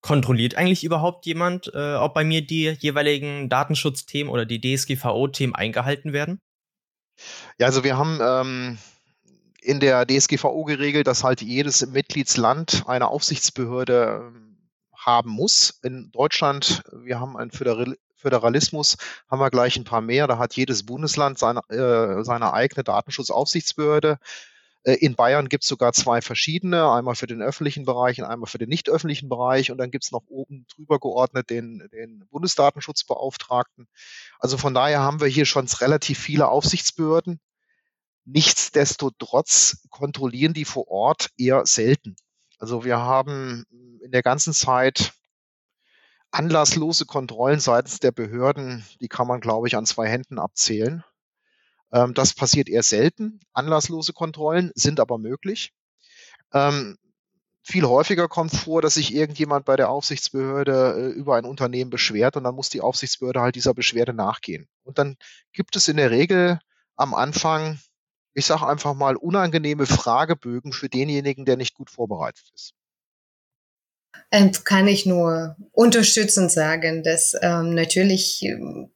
Kontrolliert 0.00 0.56
eigentlich 0.56 0.82
überhaupt 0.82 1.26
jemand, 1.26 1.72
äh, 1.72 1.94
ob 1.94 2.12
bei 2.12 2.24
mir 2.24 2.44
die 2.44 2.70
jeweiligen 2.70 3.50
Datenschutzthemen 3.50 4.32
oder 4.32 4.46
die 4.46 4.60
DSGVO-Themen 4.60 5.54
eingehalten 5.54 6.12
werden? 6.12 6.40
Ja, 7.58 7.66
also 7.66 7.84
wir 7.84 7.96
haben 7.96 8.18
ähm, 8.20 8.78
in 9.62 9.80
der 9.80 10.06
DSGVO 10.06 10.64
geregelt, 10.64 11.06
dass 11.06 11.24
halt 11.24 11.40
jedes 11.40 11.86
Mitgliedsland 11.86 12.82
eine 12.86 13.08
Aufsichtsbehörde 13.08 14.32
ähm, 14.34 14.58
haben 14.96 15.30
muss. 15.30 15.78
In 15.82 16.10
Deutschland, 16.10 16.82
wir 16.92 17.20
haben 17.20 17.36
einen 17.36 17.50
Föderalismus, 17.50 18.96
haben 19.30 19.40
wir 19.40 19.50
gleich 19.50 19.76
ein 19.76 19.84
paar 19.84 20.00
mehr. 20.00 20.26
Da 20.26 20.38
hat 20.38 20.54
jedes 20.54 20.84
Bundesland 20.84 21.38
seine, 21.38 21.60
äh, 21.68 22.24
seine 22.24 22.52
eigene 22.52 22.82
Datenschutzaufsichtsbehörde. 22.84 24.18
Äh, 24.84 24.94
in 24.94 25.14
Bayern 25.14 25.48
gibt 25.48 25.62
es 25.62 25.68
sogar 25.68 25.92
zwei 25.92 26.20
verschiedene, 26.20 26.90
einmal 26.90 27.14
für 27.14 27.28
den 27.28 27.40
öffentlichen 27.40 27.84
Bereich 27.84 28.20
und 28.20 28.26
einmal 28.26 28.48
für 28.48 28.58
den 28.58 28.68
nicht 28.68 28.88
öffentlichen 28.88 29.28
Bereich. 29.28 29.70
Und 29.70 29.78
dann 29.78 29.92
gibt 29.92 30.04
es 30.04 30.10
noch 30.10 30.24
oben 30.26 30.66
drüber 30.74 30.98
geordnet 30.98 31.50
den, 31.50 31.88
den 31.92 32.26
Bundesdatenschutzbeauftragten. 32.30 33.86
Also 34.40 34.58
von 34.58 34.74
daher 34.74 35.00
haben 35.00 35.20
wir 35.20 35.28
hier 35.28 35.46
schon 35.46 35.68
relativ 35.80 36.18
viele 36.18 36.48
Aufsichtsbehörden. 36.48 37.40
Nichtsdestotrotz 38.24 39.86
kontrollieren 39.90 40.54
die 40.54 40.64
vor 40.64 40.88
Ort 40.88 41.30
eher 41.36 41.66
selten. 41.66 42.16
Also 42.58 42.84
wir 42.84 42.98
haben 42.98 43.64
in 44.02 44.12
der 44.12 44.22
ganzen 44.22 44.52
Zeit 44.52 45.12
anlasslose 46.30 47.04
Kontrollen 47.04 47.60
seitens 47.60 47.98
der 47.98 48.12
Behörden, 48.12 48.84
die 49.00 49.08
kann 49.08 49.26
man, 49.26 49.40
glaube 49.40 49.68
ich, 49.68 49.76
an 49.76 49.86
zwei 49.86 50.08
Händen 50.08 50.38
abzählen. 50.38 51.04
Ähm, 51.92 52.14
das 52.14 52.34
passiert 52.34 52.68
eher 52.68 52.82
selten. 52.82 53.40
Anlasslose 53.52 54.12
Kontrollen 54.12 54.72
sind 54.74 55.00
aber 55.00 55.18
möglich. 55.18 55.72
Ähm, 56.52 56.96
viel 57.64 57.84
häufiger 57.84 58.28
kommt 58.28 58.54
vor, 58.54 58.82
dass 58.82 58.94
sich 58.94 59.14
irgendjemand 59.14 59.64
bei 59.64 59.76
der 59.76 59.90
Aufsichtsbehörde 59.90 60.94
äh, 60.96 61.12
über 61.12 61.36
ein 61.36 61.44
Unternehmen 61.44 61.90
beschwert 61.90 62.36
und 62.36 62.44
dann 62.44 62.54
muss 62.54 62.70
die 62.70 62.80
Aufsichtsbehörde 62.80 63.40
halt 63.40 63.54
dieser 63.54 63.74
Beschwerde 63.74 64.12
nachgehen. 64.12 64.68
Und 64.82 64.98
dann 64.98 65.16
gibt 65.52 65.76
es 65.76 65.86
in 65.88 65.96
der 65.96 66.10
Regel 66.10 66.58
am 66.96 67.14
Anfang 67.14 67.78
ich 68.34 68.46
sage 68.46 68.66
einfach 68.66 68.94
mal, 68.94 69.16
unangenehme 69.16 69.86
Fragebögen 69.86 70.72
für 70.72 70.88
denjenigen, 70.88 71.44
der 71.44 71.56
nicht 71.56 71.74
gut 71.74 71.90
vorbereitet 71.90 72.50
ist. 72.54 72.74
Ähm, 74.30 74.52
kann 74.64 74.88
ich 74.88 75.06
nur 75.06 75.56
unterstützend 75.72 76.50
sagen, 76.50 77.02
dass 77.02 77.34
ähm, 77.40 77.74
natürlich 77.74 78.42
ähm, 78.42 78.90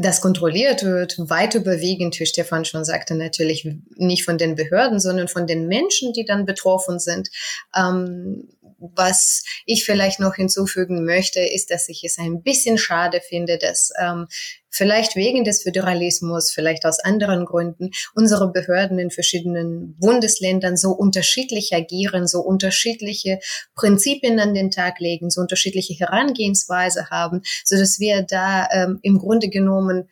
das 0.00 0.20
kontrolliert 0.20 0.82
wird, 0.82 1.16
weit 1.18 1.54
überwiegend, 1.54 2.18
wie 2.18 2.26
Stefan 2.26 2.64
schon 2.64 2.84
sagte, 2.84 3.14
natürlich 3.14 3.68
nicht 3.96 4.24
von 4.24 4.36
den 4.36 4.56
Behörden, 4.56 4.98
sondern 4.98 5.28
von 5.28 5.46
den 5.46 5.68
Menschen, 5.68 6.12
die 6.12 6.24
dann 6.24 6.44
betroffen 6.44 6.98
sind. 6.98 7.30
Ähm, 7.76 8.48
was 8.80 9.44
ich 9.66 9.84
vielleicht 9.84 10.20
noch 10.20 10.34
hinzufügen 10.34 11.04
möchte, 11.04 11.40
ist, 11.40 11.70
dass 11.70 11.88
ich 11.88 12.02
es 12.04 12.18
ein 12.18 12.42
bisschen 12.42 12.78
schade 12.78 13.20
finde, 13.20 13.58
dass 13.58 13.92
ähm, 14.00 14.26
vielleicht 14.70 15.16
wegen 15.16 15.44
des 15.44 15.62
Föderalismus, 15.62 16.50
vielleicht 16.50 16.86
aus 16.86 17.00
anderen 17.00 17.44
Gründen, 17.44 17.90
unsere 18.14 18.50
Behörden 18.50 18.98
in 18.98 19.10
verschiedenen 19.10 19.96
Bundesländern 19.98 20.76
so 20.76 20.90
unterschiedlich 20.90 21.74
agieren, 21.74 22.26
so 22.26 22.40
unterschiedliche 22.40 23.40
Prinzipien 23.74 24.40
an 24.40 24.54
den 24.54 24.70
Tag 24.70 25.00
legen, 25.00 25.30
so 25.30 25.40
unterschiedliche 25.40 25.94
Herangehensweise 25.94 27.10
haben, 27.10 27.42
so 27.64 27.76
dass 27.76 27.98
wir 27.98 28.22
da 28.22 28.68
ähm, 28.72 28.98
im 29.02 29.18
Grunde 29.18 29.48
genommen 29.48 30.08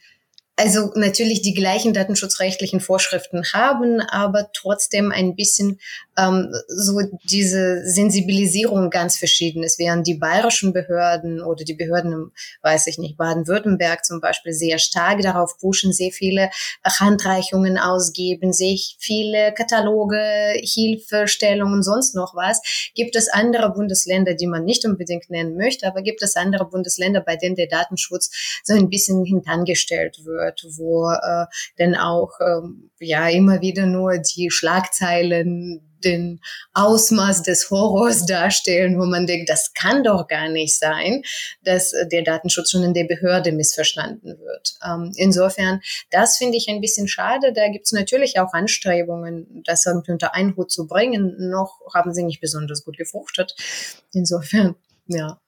also 0.59 0.90
natürlich 0.97 1.40
die 1.40 1.55
gleichen 1.55 1.92
datenschutzrechtlichen 1.92 2.81
Vorschriften 2.81 3.44
haben, 3.53 4.01
aber 4.01 4.51
trotzdem 4.53 5.12
ein 5.12 5.37
bisschen 5.37 5.79
ähm, 6.18 6.53
so 6.66 7.01
diese 7.23 7.87
Sensibilisierung 7.87 8.90
ganz 8.90 9.16
verschieden 9.16 9.62
ist, 9.62 9.79
während 9.79 10.07
die 10.09 10.14
bayerischen 10.14 10.73
Behörden 10.73 11.40
oder 11.40 11.62
die 11.62 11.75
Behörden, 11.75 12.33
weiß 12.62 12.88
ich 12.88 12.99
nicht, 12.99 13.16
Baden-Württemberg 13.16 14.05
zum 14.05 14.21
Beispiel 14.21 14.53
sehr 14.53 14.79
stark 14.79 15.21
darauf 15.23 15.57
pushen, 15.59 15.92
sehr 15.92 16.11
viele 16.11 16.51
Handreichungen 16.85 17.79
ausgeben, 17.79 18.53
sich 18.53 18.97
viele 18.99 19.55
Kataloge, 19.55 20.55
Hilfestellungen, 20.57 21.85
sonst 21.85 22.16
noch 22.16 22.35
was. 22.35 22.61
Gibt 22.97 23.14
es 23.14 23.29
andere 23.29 23.71
Bundesländer, 23.73 24.35
die 24.35 24.49
man 24.49 24.64
nicht 24.64 24.85
unbedingt 24.85 25.31
nennen 25.31 25.57
möchte, 25.57 25.87
aber 25.87 26.03
gibt 26.03 26.23
es 26.23 26.35
andere 26.35 26.68
Bundesländer, 26.68 27.21
bei 27.21 27.37
denen 27.37 27.55
der 27.55 27.68
Datenschutz 27.68 28.31
so 28.64 28.75
ein 28.75 28.90
bisschen 28.90 29.25
hintangestellt 29.25 30.25
wird? 30.25 30.47
Wird, 30.48 30.64
wo 30.76 31.11
äh, 31.11 31.46
dann 31.76 31.94
auch 31.94 32.32
ähm, 32.40 32.90
ja 32.98 33.28
immer 33.28 33.61
wieder 33.61 33.87
nur 33.87 34.18
die 34.18 34.50
Schlagzeilen 34.50 35.84
den 36.04 36.40
Ausmaß 36.74 37.42
des 37.42 37.70
Horrors 37.70 38.24
darstellen, 38.24 39.00
wo 39.00 39.04
man 39.04 39.26
denkt, 39.26 39.50
das 39.50 39.72
kann 39.74 40.04
doch 40.04 40.28
gar 40.28 40.48
nicht 40.48 40.78
sein, 40.78 41.22
dass 41.64 41.92
der 42.12 42.22
Datenschutz 42.22 42.70
schon 42.70 42.84
in 42.84 42.94
der 42.94 43.04
Behörde 43.04 43.50
missverstanden 43.50 44.38
wird. 44.38 44.74
Ähm, 44.84 45.12
insofern, 45.16 45.80
das 46.11 46.37
finde 46.37 46.56
ich 46.56 46.68
ein 46.68 46.80
bisschen 46.80 47.08
schade. 47.08 47.52
Da 47.52 47.68
gibt 47.68 47.87
es 47.87 47.92
natürlich 47.92 48.38
auch 48.38 48.52
Anstrebungen, 48.52 49.62
das 49.66 49.87
irgendwie 49.87 50.12
unter 50.12 50.34
einen 50.34 50.56
Hut 50.56 50.70
zu 50.70 50.87
bringen. 50.87 51.50
Noch 51.50 51.80
haben 51.92 52.14
sie 52.14 52.22
nicht 52.22 52.40
besonders 52.40 52.84
gut 52.84 52.96
gefruchtet. 52.96 53.56
Insofern, 54.12 54.76
ja. 55.08 55.40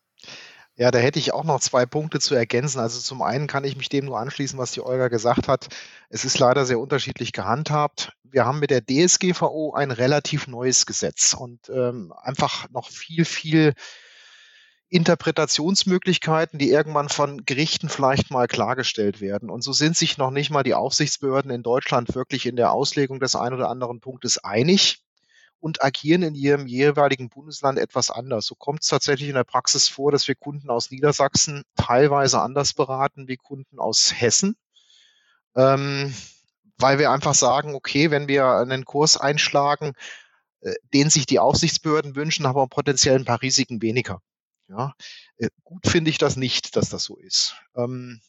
Ja, 0.81 0.91
da 0.91 0.99
hätte 0.99 1.19
ich 1.19 1.35
auch 1.35 1.45
noch 1.45 1.61
zwei 1.61 1.85
Punkte 1.85 2.21
zu 2.21 2.35
ergänzen. 2.35 2.81
Also 2.81 3.01
zum 3.01 3.21
einen 3.21 3.47
kann 3.47 3.65
ich 3.65 3.77
mich 3.77 3.91
dem 3.91 4.07
nur 4.07 4.19
anschließen, 4.19 4.59
was 4.59 4.73
die 4.73 4.81
Olga 4.81 5.09
gesagt 5.09 5.47
hat. 5.47 5.69
Es 6.09 6.25
ist 6.25 6.39
leider 6.39 6.65
sehr 6.65 6.79
unterschiedlich 6.79 7.35
gehandhabt. 7.35 8.15
Wir 8.23 8.47
haben 8.47 8.61
mit 8.61 8.71
der 8.71 8.81
DSGVO 8.87 9.75
ein 9.75 9.91
relativ 9.91 10.47
neues 10.47 10.87
Gesetz 10.87 11.35
und 11.35 11.69
ähm, 11.69 12.15
einfach 12.23 12.71
noch 12.71 12.89
viel, 12.89 13.27
viel 13.27 13.75
Interpretationsmöglichkeiten, 14.89 16.59
die 16.59 16.71
irgendwann 16.71 17.11
von 17.11 17.45
Gerichten 17.45 17.91
vielleicht 17.91 18.31
mal 18.31 18.47
klargestellt 18.47 19.21
werden. 19.21 19.51
Und 19.51 19.63
so 19.63 19.75
sind 19.75 19.99
sich 19.99 20.17
noch 20.17 20.31
nicht 20.31 20.49
mal 20.49 20.63
die 20.63 20.73
Aufsichtsbehörden 20.73 21.51
in 21.51 21.63
Deutschland 21.63 22.15
wirklich 22.15 22.47
in 22.47 22.57
der 22.57 22.73
Auslegung 22.73 23.21
des 23.21 23.37
ein 23.37 23.53
oder 23.53 23.69
anderen 23.69 24.01
Punktes 24.01 24.39
einig 24.39 25.05
und 25.61 25.83
agieren 25.85 26.23
in 26.23 26.35
ihrem 26.35 26.67
jeweiligen 26.67 27.29
Bundesland 27.29 27.79
etwas 27.79 28.11
anders. 28.11 28.47
So 28.47 28.55
kommt 28.55 28.83
es 28.83 28.89
tatsächlich 28.89 29.29
in 29.29 29.35
der 29.35 29.45
Praxis 29.45 29.89
vor, 29.89 30.11
dass 30.11 30.27
wir 30.27 30.35
Kunden 30.35 30.71
aus 30.71 30.91
Niedersachsen 30.91 31.63
teilweise 31.77 32.41
anders 32.41 32.73
beraten 32.73 33.29
wie 33.29 33.37
Kunden 33.37 33.79
aus 33.79 34.13
Hessen. 34.17 34.57
Ähm, 35.55 36.15
weil 36.79 36.99
wir 36.99 37.11
einfach 37.11 37.35
sagen, 37.35 37.75
okay, 37.75 38.11
wenn 38.11 38.27
wir 38.27 38.47
einen 38.47 38.85
Kurs 38.85 39.17
einschlagen, 39.17 39.93
äh, 40.61 40.75
den 40.95 41.11
sich 41.11 41.27
die 41.27 41.39
Aufsichtsbehörden 41.39 42.17
wünschen, 42.17 42.47
haben 42.47 42.57
wir 42.57 42.67
potenziell 42.67 43.17
ein 43.17 43.25
paar 43.25 43.43
Risiken 43.43 43.83
weniger. 43.83 44.23
Ja, 44.69 44.95
äh, 45.37 45.51
gut 45.65 45.87
finde 45.87 46.11
ich 46.11 46.19
das 46.19 46.37
nicht, 46.37 46.77
dass 46.77 46.89
das 46.89 47.05
so 47.05 47.17
ist. 47.17 47.55
Ähm, 47.75 48.21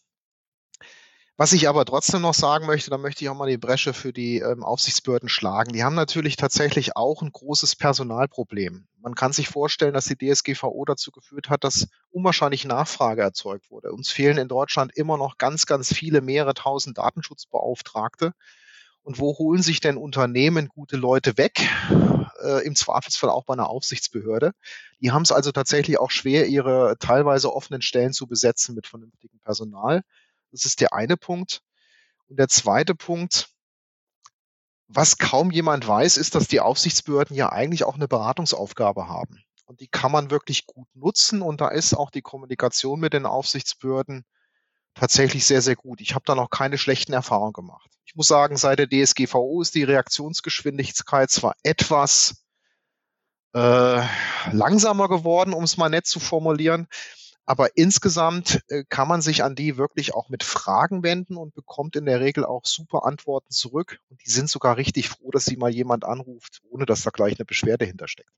was 1.41 1.54
ich 1.54 1.67
aber 1.67 1.86
trotzdem 1.86 2.21
noch 2.21 2.36
sagen 2.36 2.67
möchte, 2.67 2.91
da 2.91 2.99
möchte 2.99 3.23
ich 3.23 3.30
auch 3.32 3.36
mal 3.36 3.49
die 3.49 3.58
Bresche 3.58 3.93
für 3.95 4.13
die 4.13 4.38
ähm, 4.38 4.63
Aufsichtsbehörden 4.63 5.27
schlagen. 5.27 5.73
Die 5.73 5.84
haben 5.84 5.95
natürlich 5.95 6.36
tatsächlich 6.36 6.95
auch 6.95 7.23
ein 7.23 7.32
großes 7.32 7.77
Personalproblem. 7.77 8.88
Man 8.99 9.15
kann 9.15 9.34
sich 9.34 9.49
vorstellen, 9.49 9.95
dass 9.95 10.06
die 10.06 10.15
DSGVO 10.15 10.86
dazu 10.86 11.10
geführt 11.10 11.49
hat, 11.49 11.63
dass 11.63 11.88
unwahrscheinlich 12.12 12.65
Nachfrage 12.65 13.23
erzeugt 13.23 13.71
wurde. 13.71 13.91
Uns 13.91 14.12
fehlen 14.12 14.38
in 14.38 14.49
Deutschland 14.49 14.95
immer 14.95 15.17
noch 15.17 15.39
ganz, 15.39 15.65
ganz 15.65 15.91
viele, 15.91 16.21
mehrere 16.21 16.54
tausend 16.54 16.99
Datenschutzbeauftragte. 16.99 18.34
Und 19.01 19.17
wo 19.17 19.36
holen 19.39 19.63
sich 19.63 19.80
denn 19.80 19.97
Unternehmen 19.97 20.67
gute 20.67 20.95
Leute 20.95 21.39
weg? 21.39 21.67
Äh, 22.43 22.63
Im 22.67 22.75
Zweifelsfall 22.75 23.32
auch 23.32 23.45
bei 23.45 23.56
einer 23.56 23.67
Aufsichtsbehörde. 23.67 24.51
Die 24.99 25.12
haben 25.12 25.23
es 25.23 25.32
also 25.32 25.51
tatsächlich 25.51 25.97
auch 25.97 26.12
schwer, 26.12 26.45
ihre 26.45 26.97
teilweise 26.99 27.51
offenen 27.51 27.82
Stellen 27.82 28.13
zu 28.13 28.27
besetzen 28.27 28.75
mit 28.75 28.86
vernünftigem 28.86 29.39
Personal. 29.39 30.04
Das 30.51 30.65
ist 30.65 30.81
der 30.81 30.93
eine 30.93 31.17
Punkt. 31.17 31.61
Und 32.27 32.37
der 32.37 32.47
zweite 32.47 32.95
Punkt, 32.95 33.49
was 34.87 35.17
kaum 35.17 35.51
jemand 35.51 35.87
weiß, 35.87 36.17
ist, 36.17 36.35
dass 36.35 36.47
die 36.47 36.59
Aufsichtsbehörden 36.59 37.35
ja 37.35 37.51
eigentlich 37.51 37.83
auch 37.83 37.95
eine 37.95 38.07
Beratungsaufgabe 38.07 39.07
haben. 39.07 39.43
Und 39.65 39.79
die 39.79 39.87
kann 39.87 40.11
man 40.11 40.31
wirklich 40.31 40.65
gut 40.65 40.87
nutzen. 40.93 41.41
Und 41.41 41.61
da 41.61 41.69
ist 41.69 41.93
auch 41.93 42.11
die 42.11 42.21
Kommunikation 42.21 42.99
mit 42.99 43.13
den 43.13 43.25
Aufsichtsbehörden 43.25 44.25
tatsächlich 44.93 45.45
sehr, 45.45 45.61
sehr 45.61 45.75
gut. 45.77 46.01
Ich 46.01 46.13
habe 46.13 46.25
da 46.25 46.35
noch 46.35 46.49
keine 46.49 46.77
schlechten 46.77 47.13
Erfahrungen 47.13 47.53
gemacht. 47.53 47.89
Ich 48.05 48.15
muss 48.15 48.27
sagen, 48.27 48.57
seit 48.57 48.79
der 48.79 48.89
DSGVO 48.89 49.61
ist 49.61 49.75
die 49.75 49.83
Reaktionsgeschwindigkeit 49.83 51.29
zwar 51.31 51.55
etwas 51.63 52.43
äh, 53.53 54.05
langsamer 54.51 55.07
geworden, 55.07 55.53
um 55.53 55.63
es 55.63 55.77
mal 55.77 55.89
nett 55.89 56.05
zu 56.05 56.19
formulieren, 56.19 56.87
aber 57.51 57.75
insgesamt 57.75 58.61
äh, 58.69 58.85
kann 58.87 59.09
man 59.09 59.21
sich 59.21 59.43
an 59.43 59.55
die 59.55 59.75
wirklich 59.75 60.13
auch 60.13 60.29
mit 60.29 60.41
Fragen 60.41 61.03
wenden 61.03 61.35
und 61.35 61.53
bekommt 61.53 61.97
in 61.97 62.05
der 62.05 62.21
Regel 62.21 62.45
auch 62.45 62.63
super 62.63 63.03
Antworten 63.03 63.51
zurück. 63.51 63.99
Und 64.07 64.21
die 64.25 64.31
sind 64.31 64.49
sogar 64.49 64.77
richtig 64.77 65.09
froh, 65.09 65.31
dass 65.31 65.43
sie 65.43 65.57
mal 65.57 65.69
jemand 65.69 66.05
anruft, 66.05 66.61
ohne 66.69 66.85
dass 66.85 67.03
da 67.03 67.09
gleich 67.09 67.37
eine 67.37 67.43
Beschwerde 67.43 67.83
hintersteckt. 67.83 68.31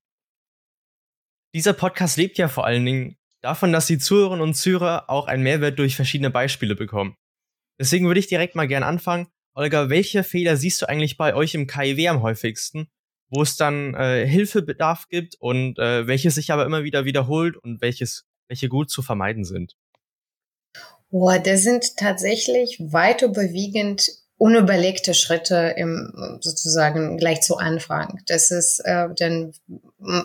Dieser 1.54 1.74
Podcast 1.74 2.18
lebt 2.18 2.40
ja 2.40 2.48
vor 2.48 2.66
allen 2.66 2.84
Dingen 2.84 3.18
davon, 3.42 3.72
dass 3.72 3.86
die 3.86 4.00
Zuhörerinnen 4.00 4.42
und 4.42 4.56
Zuhörer 4.56 5.08
auch 5.12 5.28
einen 5.28 5.44
Mehrwert 5.44 5.78
durch 5.78 5.96
verschiedene 5.96 6.32
Beispiele 6.32 6.74
bekommen. 6.74 7.16
Deswegen 7.80 8.08
würde 8.08 8.20
ich 8.20 8.26
direkt 8.26 8.56
mal 8.56 8.68
gern 8.68 8.82
anfangen. 8.82 9.28
Olga, 9.54 9.92
welche 9.92 10.24
Fehler 10.24 10.58
siehst 10.58 10.82
du 10.82 10.90
eigentlich 10.90 11.18
bei 11.18 11.36
euch 11.36 11.54
im 11.54 11.68
KIW 11.68 12.08
am 12.08 12.24
häufigsten, 12.24 12.88
wo 13.30 13.44
es 13.44 13.58
dann 13.58 13.94
äh, 13.94 14.26
Hilfebedarf 14.26 15.08
gibt 15.08 15.36
und 15.36 15.78
äh, 15.78 16.08
welches 16.08 16.34
sich 16.34 16.52
aber 16.52 16.66
immer 16.66 16.84
wieder 16.84 17.06
wiederholt 17.06 17.58
und 17.58 17.80
welches 17.80 18.26
welche 18.48 18.70
gut 18.70 18.90
zu 18.90 19.02
vermeiden 19.02 19.44
sind? 19.44 19.76
Boah, 21.10 21.38
das 21.38 21.62
sind 21.62 21.98
tatsächlich 21.98 22.80
weit 22.80 23.22
überwiegend 23.22 24.10
unüberlegte 24.44 25.14
Schritte 25.14 25.74
im 25.78 26.38
sozusagen 26.42 27.16
gleich 27.18 27.40
zu 27.40 27.56
Anfang. 27.56 28.20
Das 28.28 28.52
ist, 28.52 28.82
äh, 28.84 29.08
dann 29.16 29.54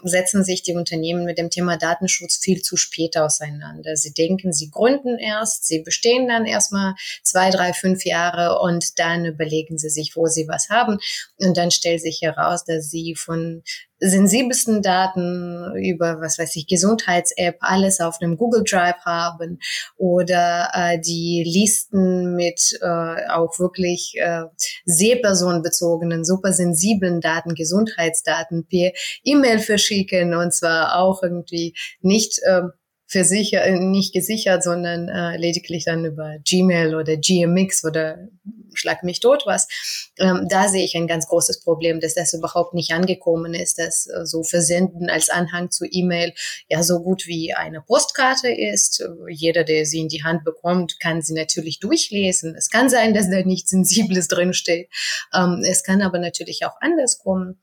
setzen 0.03 0.43
sich 0.43 0.65
die 0.65 0.75
Unternehmen 0.75 1.25
mit 1.25 1.39
dem 1.39 1.51
Thema 1.51 1.77
Datenschutz 1.77 2.39
viel 2.39 2.61
zu 2.61 2.77
spät 2.77 3.17
auseinander. 3.17 3.95
Sie 3.95 4.13
denken, 4.13 4.53
sie 4.53 4.73
gründen 4.73 5.19
erst, 5.19 5.69
sie 5.69 5.83
bestehen 5.85 6.27
dann 6.27 6.47
erstmal 6.47 6.95
zwei, 7.23 7.51
drei, 7.51 7.73
fünf 7.73 8.05
Jahre 8.05 8.59
und 8.59 8.99
dann 8.99 9.25
überlegen 9.25 9.79
sie 9.79 9.89
sich, 9.89 10.17
wo 10.17 10.27
sie 10.27 10.49
was 10.49 10.69
haben. 10.69 10.99
Und 11.39 11.57
dann 11.57 11.71
stellt 11.71 12.01
sich 12.01 12.19
heraus, 12.21 12.65
dass 12.65 12.91
sie 12.91 13.15
von 13.15 13.63
sensibelsten 14.01 14.83
Daten 14.83 15.75
über, 15.77 16.21
was 16.21 16.39
weiß 16.39 16.55
ich, 16.57 16.67
Gesundheits-App, 16.67 17.57
alles 17.61 18.01
auf 18.01 18.21
einem 18.21 18.37
Google 18.37 18.65
Drive 18.65 19.01
haben 19.05 19.59
oder 19.97 20.71
äh, 20.73 21.01
die 21.01 21.45
Listen 21.47 22.18
mit 22.39 22.79
äh, 22.81 23.29
auch 23.31 23.59
wirklich 23.59 24.15
äh, 24.17 24.45
sehr 24.85 25.17
personenbezogenen, 25.17 26.25
super 26.25 26.53
sensiblen 26.53 27.21
Daten, 27.21 27.55
Gesundheitsdaten 27.57 28.67
per 28.69 28.93
E-Mail 29.25 29.59
verschicken 29.59 30.35
und 30.35 30.55
zwar 30.55 30.97
auch 30.97 31.23
irgendwie 31.23 31.75
nicht 32.01 32.39
äh, 32.45 32.63
versichert, 33.09 33.67
äh, 33.67 33.79
nicht 33.79 34.13
gesichert, 34.13 34.63
sondern 34.63 35.09
äh, 35.09 35.37
lediglich 35.39 35.85
dann 35.85 36.05
über 36.05 36.37
Gmail 36.45 36.95
oder 36.95 37.17
GMX 37.17 37.85
oder 37.85 38.29
schlag 38.75 39.03
mich 39.03 39.21
tot 39.21 39.45
was. 39.47 39.67
Ähm, 40.19 40.47
da 40.49 40.69
sehe 40.69 40.85
ich 40.85 40.95
ein 40.95 41.07
ganz 41.07 41.27
großes 41.27 41.63
Problem, 41.63 42.01
dass 42.01 42.15
das 42.15 42.35
überhaupt 42.35 42.75
nicht 42.75 42.93
angekommen 42.93 43.55
ist, 43.55 43.79
dass 43.79 44.07
äh, 44.07 44.27
so 44.27 44.43
Versenden 44.43 45.09
als 45.09 45.31
Anhang 45.31 45.71
zu 45.71 45.87
E-Mail 45.91 46.35
ja 46.69 46.83
so 46.83 47.01
gut 47.01 47.27
wie 47.27 47.55
eine 47.55 47.81
Postkarte 47.81 48.51
ist. 48.51 49.03
Jeder, 49.29 49.65
der 49.65 49.87
sie 49.87 50.01
in 50.01 50.09
die 50.09 50.23
Hand 50.23 50.45
bekommt, 50.45 51.01
kann 51.01 51.23
sie 51.23 51.35
natürlich 51.35 51.81
durchlesen. 51.81 52.55
Es 52.57 52.69
kann 52.69 52.91
sein, 52.91 53.15
dass 53.15 53.31
da 53.31 53.43
nichts 53.43 53.71
Sensibles 53.71 54.29
drinsteht. 54.29 54.91
Ähm, 55.35 55.63
es 55.67 55.83
kann 55.83 56.03
aber 56.03 56.19
natürlich 56.19 56.65
auch 56.67 56.77
anders 56.81 57.19
kommen. 57.19 57.59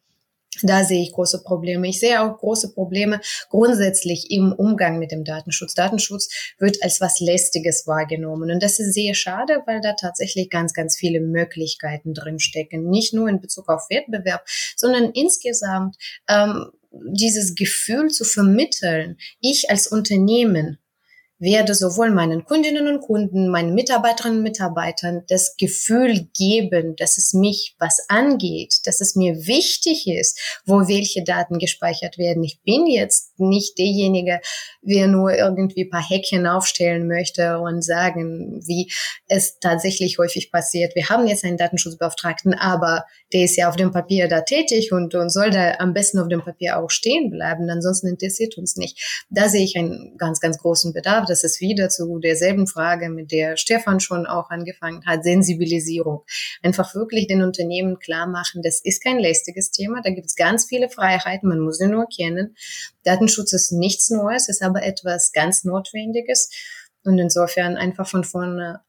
Da 0.62 0.84
sehe 0.84 1.02
ich 1.02 1.12
große 1.12 1.44
Probleme. 1.44 1.88
Ich 1.88 2.00
sehe 2.00 2.22
auch 2.22 2.38
große 2.38 2.74
Probleme 2.74 3.20
grundsätzlich 3.50 4.32
im 4.32 4.54
Umgang 4.54 5.00
mit 5.00 5.12
dem 5.12 5.24
Datenschutz. 5.24 5.74
Datenschutz 5.74 6.54
wird 6.60 6.82
als 6.82 7.02
was 7.02 7.20
Lästiges 7.20 7.88
wahrgenommen. 7.88 8.52
Und 8.52 8.64
das 8.64 8.80
ist 8.80 8.94
sehr 8.94 9.14
schade, 9.14 9.62
weil 9.66 9.82
da 9.82 9.94
tatsächlich 9.94 10.50
ganz, 10.50 10.74
ganz 10.74 10.96
viele 10.98 11.20
Möglichkeiten 11.20 12.14
drinstecken. 12.14 12.90
Nicht 12.90 13.14
nur 13.14 13.28
in 13.28 13.42
Bezug 13.42 13.70
auf 13.70 13.90
Wettbewerb, 13.90 14.46
sondern 14.76 15.12
insgesamt 15.12 15.98
ähm, 16.30 16.72
dieses 16.92 17.56
Gefühl 17.56 18.10
zu 18.10 18.24
vermitteln, 18.24 19.18
ich 19.42 19.70
als 19.70 19.88
Unternehmen 19.88 20.80
werde 21.46 21.74
sowohl 21.76 22.10
meinen 22.10 22.44
Kundinnen 22.44 22.88
und 22.88 23.02
Kunden, 23.02 23.50
meinen 23.50 23.74
Mitarbeiterinnen 23.74 24.40
und 24.40 24.44
Mitarbeitern 24.44 25.24
das 25.30 25.56
Gefühl 25.58 26.28
geben, 26.36 26.96
dass 26.98 27.18
es 27.18 27.34
mich 27.34 27.76
was 27.80 28.04
angeht, 28.10 28.80
dass 28.86 29.00
es 29.00 29.16
mir 29.16 29.48
wichtig 29.48 30.08
ist, 30.08 30.38
wo 30.66 30.88
welche 30.88 31.24
Daten 31.24 31.60
gespeichert 31.60 32.18
werden. 32.18 32.44
Ich 32.44 32.60
bin 32.64 32.88
jetzt 32.88 33.40
nicht 33.40 33.78
derjenige, 33.78 34.42
der 34.82 35.08
nur 35.08 35.34
irgendwie 35.34 35.86
ein 35.86 35.90
paar 35.90 36.08
Häkchen 36.08 36.48
aufstellen 36.48 37.08
möchte 37.08 37.60
und 37.60 37.84
sagen, 37.84 38.62
wie 38.66 38.92
es 39.28 39.60
tatsächlich 39.60 40.18
häufig 40.18 40.52
passiert. 40.52 40.96
Wir 40.96 41.10
haben 41.10 41.28
jetzt 41.28 41.46
einen 41.46 41.58
Datenschutzbeauftragten, 41.58 42.56
aber 42.56 43.06
der 43.34 43.44
ist 43.44 43.56
ja 43.56 43.70
auf 43.70 43.76
dem 43.76 43.92
Papier 43.92 44.28
da 44.28 44.42
tätig 44.42 44.92
und, 44.92 45.14
und 45.14 45.30
soll 45.30 45.52
da 45.52 45.76
am 45.80 45.94
besten 45.94 46.20
auf 46.20 46.28
dem 46.28 46.44
Papier 46.44 46.80
auch 46.80 46.90
stehen 46.90 47.30
bleiben. 47.30 47.70
Ansonsten 47.70 48.08
interessiert 48.08 48.58
uns 48.58 48.76
nicht. 48.76 49.26
Da 49.30 49.48
sehe 49.48 49.64
ich 49.64 49.78
einen 49.78 50.18
ganz, 50.18 50.40
ganz 50.40 50.58
großen 50.58 50.94
Bedarf 50.94 51.26
das 51.36 51.44
ist 51.44 51.60
wieder 51.60 51.90
zu 51.90 52.20
derselben 52.20 52.66
Frage, 52.66 53.10
mit 53.10 53.32
der 53.34 53.58
Stefan 53.58 54.00
schon 54.00 54.26
auch 54.26 54.50
angefangen 54.50 55.06
hat, 55.06 55.26
Sensibilisierung. 55.26 56.24
Einfach 56.64 56.96
wirklich 56.96 57.28
den 57.28 57.42
Unternehmen 57.42 58.00
klar 58.00 58.26
machen, 58.26 58.62
das 58.64 58.80
ist 58.82 59.04
kein 59.04 59.20
lästiges 59.20 59.72
Thema, 59.72 60.02
da 60.02 60.12
gibt 60.12 60.28
es 60.28 60.36
ganz 60.36 60.66
viele 60.66 60.88
Freiheiten, 60.88 61.50
man 61.50 61.60
muss 61.60 61.78
sie 61.78 61.88
nur 61.88 62.08
kennen. 62.08 62.56
Datenschutz 63.04 63.52
ist 63.52 63.74
nichts 63.74 64.10
Neues, 64.10 64.48
ist 64.48 64.64
aber 64.64 64.84
etwas 64.84 65.34
ganz 65.34 65.66
Notwendiges. 65.66 66.50
Und 67.04 67.20
insofern 67.20 67.76
einfach 67.76 68.08
von 68.08 68.24
vorne 68.24 68.80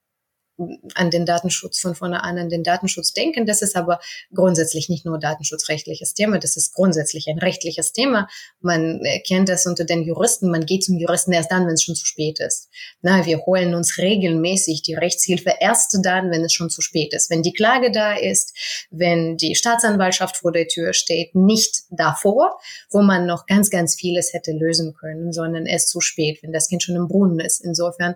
an 0.95 1.11
den 1.11 1.27
Datenschutz 1.27 1.81
von 1.81 1.95
vorne 1.95 2.23
an 2.23 2.39
an 2.39 2.49
den 2.49 2.63
Datenschutz 2.63 3.13
denken. 3.13 3.47
Das 3.47 3.63
ist 3.63 3.77
aber 3.77 4.01
grundsätzlich 4.35 4.89
nicht 4.89 5.05
nur 5.05 5.19
datenschutzrechtliches 5.19 6.15
Thema, 6.15 6.39
das 6.39 6.57
ist 6.57 6.73
grundsätzlich 6.75 7.27
ein 7.29 7.39
rechtliches 7.39 7.93
Thema. 7.93 8.29
Man 8.61 9.01
kennt 9.27 9.49
das 9.49 9.67
unter 9.67 9.85
den 9.85 10.03
Juristen, 10.03 10.51
man 10.51 10.67
geht 10.67 10.85
zum 10.85 10.99
Juristen 10.99 11.33
erst 11.33 11.53
dann, 11.53 11.67
wenn 11.67 11.75
es 11.75 11.83
schon 11.83 11.95
zu 11.95 12.07
spät 12.07 12.41
ist. 12.41 12.69
Na, 13.03 13.27
wir 13.27 13.41
holen 13.47 13.75
uns 13.75 13.99
regelmäßig 13.99 14.83
die 14.83 14.95
Rechtshilfe 14.95 15.55
erst 15.61 15.99
dann, 16.03 16.31
wenn 16.31 16.45
es 16.45 16.53
schon 16.53 16.71
zu 16.71 16.81
spät 16.81 17.13
ist. 17.13 17.31
Wenn 17.31 17.43
die 17.43 17.53
Klage 17.53 17.91
da 17.91 18.15
ist, 18.15 18.57
wenn 18.91 19.37
die 19.37 19.55
Staatsanwaltschaft 19.55 20.39
vor 20.39 20.53
der 20.53 20.69
Tür 20.69 20.93
steht, 20.93 21.35
nicht 21.35 21.83
davor, 21.91 22.59
wo 22.91 23.03
man 23.03 23.27
noch 23.27 23.47
ganz, 23.47 23.71
ganz 23.71 23.95
vieles 23.95 24.33
hätte 24.33 24.53
lösen 24.53 24.95
können, 24.95 25.33
sondern 25.33 25.67
erst 25.67 25.91
zu 25.91 26.01
spät, 26.01 26.43
wenn 26.43 26.53
das 26.53 26.69
Kind 26.69 26.83
schon 26.83 26.97
im 26.97 27.09
Brunnen 27.09 27.41
ist. 27.41 27.65
Insofern 27.65 28.15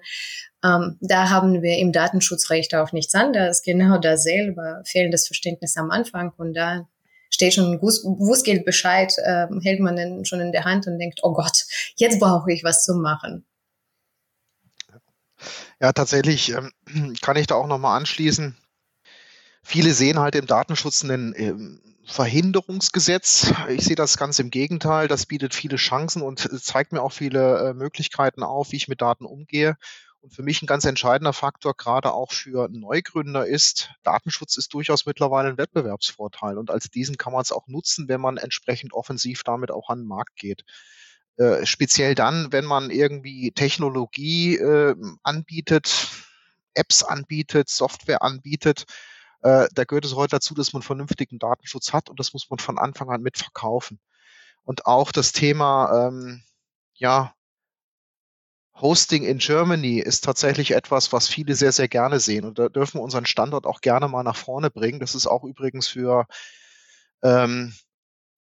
ähm, 0.62 0.98
da 1.00 1.30
haben 1.30 1.62
wir 1.62 1.78
im 1.78 1.92
Datenschutzrecht 1.92 2.74
auch 2.74 2.92
nichts 2.92 3.14
anderes, 3.14 3.62
genau 3.62 3.98
dasselbe, 3.98 4.82
fehlendes 4.84 5.26
Verständnis 5.26 5.76
am 5.76 5.90
Anfang 5.90 6.32
und 6.36 6.54
da 6.54 6.86
steht 7.30 7.54
schon 7.54 7.72
ein 7.72 7.80
Bußgeldbescheid, 7.80 9.14
äh, 9.18 9.46
hält 9.62 9.80
man 9.80 9.96
den 9.96 10.24
schon 10.24 10.40
in 10.40 10.52
der 10.52 10.64
Hand 10.64 10.86
und 10.86 10.98
denkt, 10.98 11.20
oh 11.22 11.32
Gott, 11.32 11.64
jetzt 11.96 12.20
brauche 12.20 12.52
ich 12.52 12.64
was 12.64 12.84
zu 12.84 12.94
machen. 12.94 13.46
Ja, 15.80 15.92
tatsächlich 15.92 16.50
ähm, 16.50 17.14
kann 17.22 17.36
ich 17.36 17.46
da 17.46 17.54
auch 17.54 17.66
nochmal 17.66 17.96
anschließen. 17.96 18.56
Viele 19.62 19.92
sehen 19.92 20.18
halt 20.18 20.34
im 20.34 20.46
Datenschutz 20.46 21.04
einen 21.04 21.34
ähm, 21.36 21.80
Verhinderungsgesetz. 22.04 23.52
Ich 23.68 23.84
sehe 23.84 23.96
das 23.96 24.18
ganz 24.18 24.38
im 24.38 24.50
Gegenteil. 24.50 25.08
Das 25.08 25.26
bietet 25.26 25.54
viele 25.54 25.76
Chancen 25.76 26.22
und 26.22 26.40
zeigt 26.62 26.92
mir 26.92 27.02
auch 27.02 27.12
viele 27.12 27.70
äh, 27.70 27.74
Möglichkeiten 27.74 28.42
auf, 28.42 28.72
wie 28.72 28.76
ich 28.76 28.88
mit 28.88 29.00
Daten 29.00 29.24
umgehe. 29.24 29.76
Und 30.20 30.34
für 30.34 30.42
mich 30.42 30.60
ein 30.60 30.66
ganz 30.66 30.84
entscheidender 30.84 31.32
Faktor, 31.32 31.74
gerade 31.74 32.12
auch 32.12 32.32
für 32.32 32.68
Neugründer, 32.68 33.46
ist, 33.46 33.90
Datenschutz 34.02 34.56
ist 34.58 34.74
durchaus 34.74 35.06
mittlerweile 35.06 35.48
ein 35.48 35.58
Wettbewerbsvorteil. 35.58 36.58
Und 36.58 36.70
als 36.70 36.90
diesen 36.90 37.16
kann 37.16 37.32
man 37.32 37.40
es 37.40 37.52
auch 37.52 37.66
nutzen, 37.68 38.08
wenn 38.08 38.20
man 38.20 38.36
entsprechend 38.36 38.92
offensiv 38.92 39.42
damit 39.44 39.70
auch 39.70 39.88
an 39.88 40.00
den 40.00 40.08
Markt 40.08 40.36
geht. 40.36 40.64
Äh, 41.36 41.64
speziell 41.64 42.14
dann, 42.14 42.52
wenn 42.52 42.66
man 42.66 42.90
irgendwie 42.90 43.50
Technologie 43.52 44.56
äh, 44.56 44.94
anbietet, 45.22 46.08
Apps 46.74 47.02
anbietet, 47.02 47.70
Software 47.70 48.22
anbietet, 48.22 48.84
äh, 49.42 49.68
da 49.72 49.84
gehört 49.84 50.04
es 50.04 50.14
heute 50.14 50.36
dazu, 50.36 50.54
dass 50.54 50.74
man 50.74 50.82
vernünftigen 50.82 51.38
Datenschutz 51.38 51.94
hat 51.94 52.10
und 52.10 52.20
das 52.20 52.34
muss 52.34 52.50
man 52.50 52.58
von 52.58 52.78
Anfang 52.78 53.08
an 53.10 53.22
mitverkaufen. 53.22 54.00
Und 54.64 54.84
auch 54.84 55.12
das 55.12 55.32
Thema, 55.32 56.08
ähm, 56.08 56.42
ja, 56.94 57.34
Hosting 58.80 59.24
in 59.24 59.38
Germany 59.38 59.98
ist 59.98 60.24
tatsächlich 60.24 60.72
etwas, 60.72 61.12
was 61.12 61.28
viele 61.28 61.54
sehr, 61.54 61.72
sehr 61.72 61.88
gerne 61.88 62.20
sehen. 62.20 62.44
Und 62.44 62.58
da 62.58 62.68
dürfen 62.68 62.98
wir 62.98 63.02
unseren 63.02 63.26
Standort 63.26 63.66
auch 63.66 63.80
gerne 63.80 64.08
mal 64.08 64.22
nach 64.22 64.36
vorne 64.36 64.70
bringen. 64.70 65.00
Das 65.00 65.14
ist 65.14 65.26
auch 65.26 65.44
übrigens 65.44 65.88
für 65.88 66.26
ähm, 67.22 67.74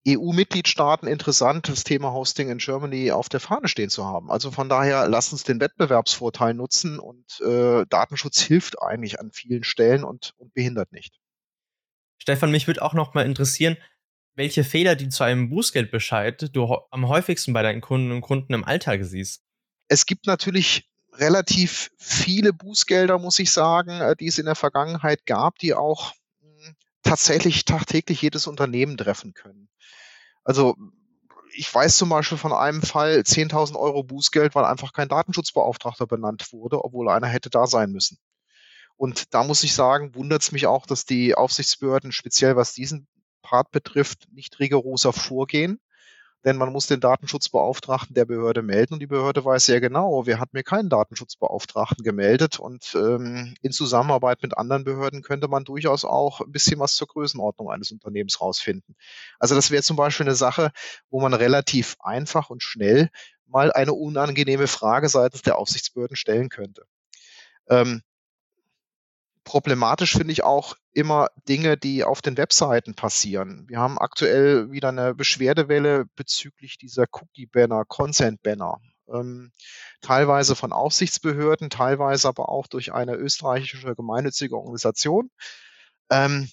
EU-Mitgliedstaaten 0.08 1.06
interessant, 1.06 1.68
das 1.68 1.84
Thema 1.84 2.12
Hosting 2.12 2.48
in 2.48 2.58
Germany 2.58 3.12
auf 3.12 3.28
der 3.28 3.40
Fahne 3.40 3.68
stehen 3.68 3.90
zu 3.90 4.06
haben. 4.06 4.30
Also 4.30 4.50
von 4.50 4.68
daher, 4.68 5.06
lasst 5.08 5.32
uns 5.32 5.44
den 5.44 5.60
Wettbewerbsvorteil 5.60 6.54
nutzen 6.54 6.98
und 6.98 7.40
äh, 7.40 7.84
Datenschutz 7.88 8.40
hilft 8.40 8.80
eigentlich 8.82 9.20
an 9.20 9.30
vielen 9.32 9.62
Stellen 9.62 10.04
und, 10.04 10.32
und 10.38 10.54
behindert 10.54 10.92
nicht. 10.92 11.20
Stefan, 12.18 12.50
mich 12.50 12.66
würde 12.66 12.82
auch 12.82 12.94
noch 12.94 13.12
mal 13.12 13.26
interessieren, 13.26 13.76
welche 14.34 14.64
Fehler, 14.64 14.96
die 14.96 15.10
zu 15.10 15.22
einem 15.22 15.50
Bußgeldbescheid 15.50 16.54
du 16.54 16.78
am 16.90 17.08
häufigsten 17.08 17.52
bei 17.52 17.62
deinen 17.62 17.82
Kunden 17.82 18.10
und 18.10 18.22
Kunden 18.22 18.54
im 18.54 18.64
Alltag 18.64 19.00
siehst. 19.04 19.42
Es 19.90 20.06
gibt 20.06 20.28
natürlich 20.28 20.88
relativ 21.14 21.90
viele 21.98 22.52
Bußgelder, 22.52 23.18
muss 23.18 23.40
ich 23.40 23.50
sagen, 23.50 24.00
äh, 24.00 24.14
die 24.14 24.28
es 24.28 24.38
in 24.38 24.46
der 24.46 24.54
Vergangenheit 24.54 25.26
gab, 25.26 25.58
die 25.58 25.74
auch 25.74 26.12
hm, 26.40 26.76
tatsächlich 27.02 27.64
tagtäglich 27.64 28.22
jedes 28.22 28.46
Unternehmen 28.46 28.96
treffen 28.96 29.34
können. 29.34 29.68
Also 30.44 30.76
ich 31.52 31.74
weiß 31.74 31.96
zum 31.96 32.08
Beispiel 32.08 32.38
von 32.38 32.52
einem 32.52 32.82
Fall 32.82 33.24
10.000 33.24 33.76
Euro 33.76 34.04
Bußgeld, 34.04 34.54
weil 34.54 34.64
einfach 34.64 34.92
kein 34.92 35.08
Datenschutzbeauftragter 35.08 36.06
benannt 36.06 36.52
wurde, 36.52 36.84
obwohl 36.84 37.08
einer 37.08 37.26
hätte 37.26 37.50
da 37.50 37.66
sein 37.66 37.90
müssen. 37.90 38.16
Und 38.96 39.34
da 39.34 39.42
muss 39.42 39.64
ich 39.64 39.74
sagen, 39.74 40.14
wundert 40.14 40.42
es 40.42 40.52
mich 40.52 40.68
auch, 40.68 40.86
dass 40.86 41.04
die 41.04 41.34
Aufsichtsbehörden, 41.34 42.12
speziell 42.12 42.54
was 42.54 42.74
diesen 42.74 43.08
Part 43.42 43.72
betrifft, 43.72 44.28
nicht 44.30 44.60
rigoroser 44.60 45.12
vorgehen 45.12 45.80
denn 46.44 46.56
man 46.56 46.72
muss 46.72 46.86
den 46.86 47.00
Datenschutzbeauftragten 47.00 48.14
der 48.14 48.24
Behörde 48.24 48.62
melden 48.62 48.94
und 48.94 49.00
die 49.00 49.06
Behörde 49.06 49.44
weiß 49.44 49.66
sehr 49.66 49.80
genau, 49.80 50.26
wer 50.26 50.40
hat 50.40 50.52
mir 50.52 50.62
keinen 50.62 50.88
Datenschutzbeauftragten 50.88 52.02
gemeldet 52.02 52.58
und 52.58 52.94
ähm, 52.94 53.54
in 53.60 53.72
Zusammenarbeit 53.72 54.42
mit 54.42 54.56
anderen 54.56 54.84
Behörden 54.84 55.22
könnte 55.22 55.48
man 55.48 55.64
durchaus 55.64 56.04
auch 56.04 56.40
ein 56.40 56.52
bisschen 56.52 56.80
was 56.80 56.94
zur 56.94 57.08
Größenordnung 57.08 57.70
eines 57.70 57.90
Unternehmens 57.90 58.40
rausfinden. 58.40 58.96
Also 59.38 59.54
das 59.54 59.70
wäre 59.70 59.82
zum 59.82 59.96
Beispiel 59.96 60.26
eine 60.26 60.34
Sache, 60.34 60.70
wo 61.10 61.20
man 61.20 61.34
relativ 61.34 61.96
einfach 62.00 62.50
und 62.50 62.62
schnell 62.62 63.10
mal 63.46 63.72
eine 63.72 63.92
unangenehme 63.92 64.66
Frage 64.66 65.08
seitens 65.08 65.42
der 65.42 65.58
Aufsichtsbehörden 65.58 66.16
stellen 66.16 66.48
könnte. 66.48 66.84
Ähm, 67.68 68.02
problematisch 69.50 70.12
finde 70.12 70.30
ich 70.30 70.44
auch 70.44 70.76
immer 70.92 71.26
Dinge, 71.48 71.76
die 71.76 72.04
auf 72.04 72.22
den 72.22 72.36
Webseiten 72.36 72.94
passieren. 72.94 73.64
Wir 73.66 73.80
haben 73.80 73.98
aktuell 73.98 74.70
wieder 74.70 74.90
eine 74.90 75.12
Beschwerdewelle 75.12 76.04
bezüglich 76.14 76.78
dieser 76.78 77.06
Cookie-Banner, 77.10 77.84
Consent-Banner. 77.84 78.78
Ähm, 79.12 79.50
teilweise 80.02 80.54
von 80.54 80.72
Aufsichtsbehörden, 80.72 81.68
teilweise 81.68 82.28
aber 82.28 82.48
auch 82.48 82.68
durch 82.68 82.92
eine 82.92 83.16
österreichische 83.16 83.96
gemeinnützige 83.96 84.56
Organisation. 84.56 85.32
Ähm, 86.12 86.48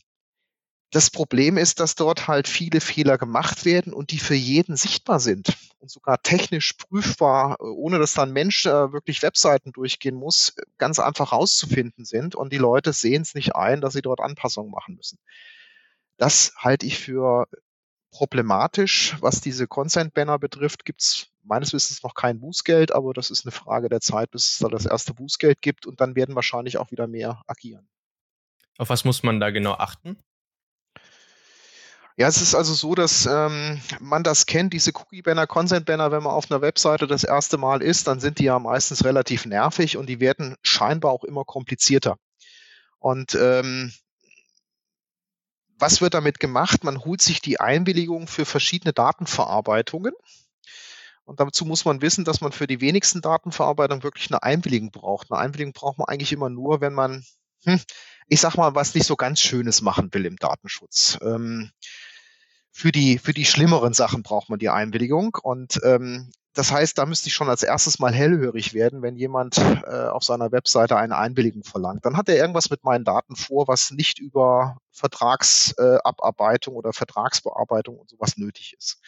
das 0.92 1.10
Problem 1.10 1.58
ist, 1.58 1.80
dass 1.80 1.96
dort 1.96 2.28
halt 2.28 2.48
viele 2.48 2.80
Fehler 2.80 3.18
gemacht 3.18 3.66
werden 3.66 3.94
und 3.94 4.12
die 4.12 4.20
für 4.20 4.36
jeden 4.36 4.78
sichtbar 4.78 5.20
sind 5.20 5.58
und 5.80 5.92
sogar 5.92 6.22
technisch 6.22 6.74
prüfbar, 6.74 7.60
ohne 7.60 8.00
dass 8.00 8.14
dann 8.14 8.32
Mensch 8.32 8.66
äh, 8.66 8.94
wirklich 8.94 9.22
Webseiten 9.22 9.74
durchgehen 9.74 10.16
muss, 10.16 10.56
ganz 10.78 11.00
einfach 11.00 11.34
rauszufinden 11.34 12.06
sind 12.06 12.36
und 12.36 12.54
die 12.54 12.58
Leute 12.58 12.94
sehen 12.94 13.22
es 13.22 13.36
nicht 13.36 13.56
ein, 13.56 13.82
dass 13.82 13.94
sie 13.94 14.02
dort 14.02 14.22
Anpassungen 14.22 14.72
machen 14.72 14.96
müssen. 14.96 15.20
Das 16.18 16.54
halte 16.58 16.86
ich 16.86 16.98
für 16.98 17.48
problematisch. 18.12 19.18
Was 19.20 19.42
diese 19.42 19.68
Consent-Banner 19.68 20.40
betrifft, 20.40 20.86
gibt 20.86 21.02
es 21.02 21.28
meines 21.44 21.74
Wissens 21.74 22.02
noch 22.02 22.14
kein 22.14 22.40
Bußgeld, 22.40 22.92
aber 22.92 23.14
das 23.14 23.30
ist 23.30 23.46
eine 23.46 23.52
Frage 23.52 23.90
der 23.90 24.02
Zeit, 24.02 24.32
bis 24.32 24.54
es 24.54 24.58
da 24.60 24.70
das 24.70 24.86
erste 24.86 25.14
Bußgeld 25.14 25.62
gibt 25.62 25.86
und 25.86 26.02
dann 26.02 26.16
werden 26.16 26.36
wahrscheinlich 26.36 26.78
auch 26.78 26.92
wieder 26.92 27.08
mehr 27.08 27.44
agieren. 27.46 27.88
Auf 28.78 28.90
was 28.90 29.06
muss 29.06 29.24
man 29.24 29.40
da 29.40 29.50
genau 29.52 29.74
achten? 29.74 30.18
Ja, 32.20 32.28
es 32.28 32.42
ist 32.42 32.56
also 32.56 32.74
so, 32.74 32.96
dass 32.96 33.28
ähm, 33.28 33.80
man 34.00 34.24
das 34.24 34.48
kennt, 34.48 34.74
diese 34.74 34.92
Cookie-Banner, 34.92 35.46
Consent-Banner, 35.46 36.12
wenn 36.12 36.24
man 36.24 36.34
auf 36.34 36.50
einer 36.50 36.62
Webseite 36.62 37.06
das 37.06 37.24
erste 37.24 37.60
Mal 37.60 37.84
ist, 37.84 38.08
dann 38.08 38.20
sind 38.20 38.40
die 38.40 38.46
ja 38.46 38.58
meistens 38.58 39.06
relativ 39.06 39.46
nervig 39.46 39.98
und 39.98 40.08
die 40.08 40.20
werden 40.20 40.56
scheinbar 40.64 41.12
auch 41.12 41.24
immer 41.24 41.46
komplizierter. 41.46 42.18
Und 42.98 43.36
ähm, 43.36 43.94
was 45.78 46.02
wird 46.02 46.16
damit 46.16 46.40
gemacht? 46.40 46.84
Man 46.84 47.06
holt 47.06 47.22
sich 47.22 47.40
die 47.40 47.60
Einwilligung 47.60 48.26
für 48.26 48.46
verschiedene 48.46 48.94
Datenverarbeitungen. 48.94 50.14
Und 51.24 51.40
dazu 51.40 51.66
muss 51.66 51.86
man 51.86 52.02
wissen, 52.02 52.26
dass 52.26 52.42
man 52.42 52.52
für 52.52 52.66
die 52.66 52.82
wenigsten 52.82 53.22
Datenverarbeitungen 53.22 54.02
wirklich 54.02 54.32
eine 54.32 54.42
Einwilligung 54.42 54.90
braucht. 54.90 55.32
Eine 55.32 55.40
Einwilligung 55.42 55.74
braucht 55.74 56.00
man 56.00 56.08
eigentlich 56.08 56.34
immer 56.34 56.50
nur, 56.50 56.82
wenn 56.82 56.94
man, 56.94 57.24
hm, 57.66 57.80
ich 58.28 58.42
sag 58.42 58.56
mal, 58.56 58.74
was 58.74 58.96
nicht 58.96 59.06
so 59.06 59.16
ganz 59.16 59.40
Schönes 59.40 59.84
machen 59.84 60.12
will 60.14 60.26
im 60.26 60.38
Datenschutz. 60.38 61.20
Ähm, 61.22 61.70
für 62.78 62.92
die, 62.92 63.18
für 63.18 63.34
die 63.34 63.46
schlimmeren 63.46 63.94
Sachen 63.94 64.22
braucht 64.22 64.50
man 64.50 64.60
die 64.60 64.70
Einwilligung. 64.70 65.36
Und 65.42 65.80
ähm, 65.84 66.30
das 66.54 66.72
heißt, 66.72 66.96
da 66.96 67.08
müsste 67.08 67.28
ich 67.28 67.34
schon 67.34 67.50
als 67.50 67.64
erstes 67.64 67.98
mal 67.98 68.14
hellhörig 68.14 68.76
werden, 68.76 69.02
wenn 69.02 69.16
jemand 69.16 69.58
äh, 69.58 70.06
auf 70.10 70.24
seiner 70.24 70.52
Webseite 70.52 70.96
eine 70.96 71.18
Einwilligung 71.18 71.64
verlangt. 71.64 72.06
Dann 72.06 72.16
hat 72.16 72.30
er 72.30 72.36
irgendwas 72.36 72.70
mit 72.70 72.84
meinen 72.84 73.04
Daten 73.04 73.36
vor, 73.36 73.68
was 73.68 73.90
nicht 73.90 74.20
über 74.20 74.78
Vertragsabarbeitung 74.92 76.76
äh, 76.76 76.78
oder 76.78 76.94
Vertragsbearbeitung 76.94 77.98
und 77.98 78.12
sowas 78.12 78.38
nötig 78.38 78.76
ist. 78.78 79.00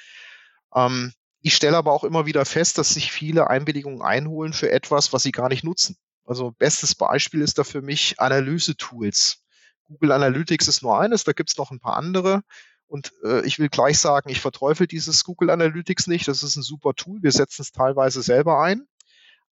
Ähm, 0.73 1.13
ich 1.41 1.53
stelle 1.53 1.77
aber 1.77 1.93
auch 1.93 2.03
immer 2.03 2.25
wieder 2.25 2.45
fest, 2.45 2.79
dass 2.79 2.89
sich 2.95 3.12
viele 3.12 3.51
Einwilligungen 3.51 4.01
einholen 4.01 4.53
für 4.53 4.71
etwas, 4.71 5.13
was 5.13 5.21
sie 5.21 5.32
gar 5.32 5.47
nicht 5.47 5.63
nutzen. 5.63 5.95
Also 6.25 6.53
bestes 6.58 6.95
Beispiel 6.95 7.41
ist 7.41 7.60
da 7.60 7.63
für 7.63 7.84
mich 7.84 8.19
Analyse-Tools. 8.19 9.43
Google 9.84 10.12
Analytics 10.12 10.67
ist 10.67 10.82
nur 10.82 10.99
eines, 10.99 11.23
da 11.23 11.34
gibt 11.34 11.51
es 11.51 11.58
noch 11.58 11.69
ein 11.69 11.79
paar 11.79 11.97
andere. 11.97 12.41
Und 12.89 13.13
äh, 13.23 13.45
ich 13.45 13.60
will 13.60 13.69
gleich 13.69 13.99
sagen, 13.99 14.30
ich 14.30 14.41
verteufel 14.41 14.88
dieses 14.88 15.23
Google 15.23 15.52
Analytics 15.52 16.08
nicht. 16.08 16.28
Das 16.28 16.41
ist 16.41 16.56
ein 16.56 16.63
super 16.63 16.95
Tool. 16.95 17.21
Wir 17.21 17.32
setzen 17.32 17.62
es 17.62 17.71
teilweise 17.71 18.23
selber 18.23 18.62
ein. 18.62 18.88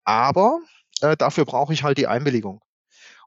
Aber 0.03 0.59
äh, 1.01 1.17
dafür 1.17 1.43
brauche 1.43 1.73
ich 1.73 1.83
halt 1.83 1.97
die 1.97 2.07
Einwilligung. 2.07 2.61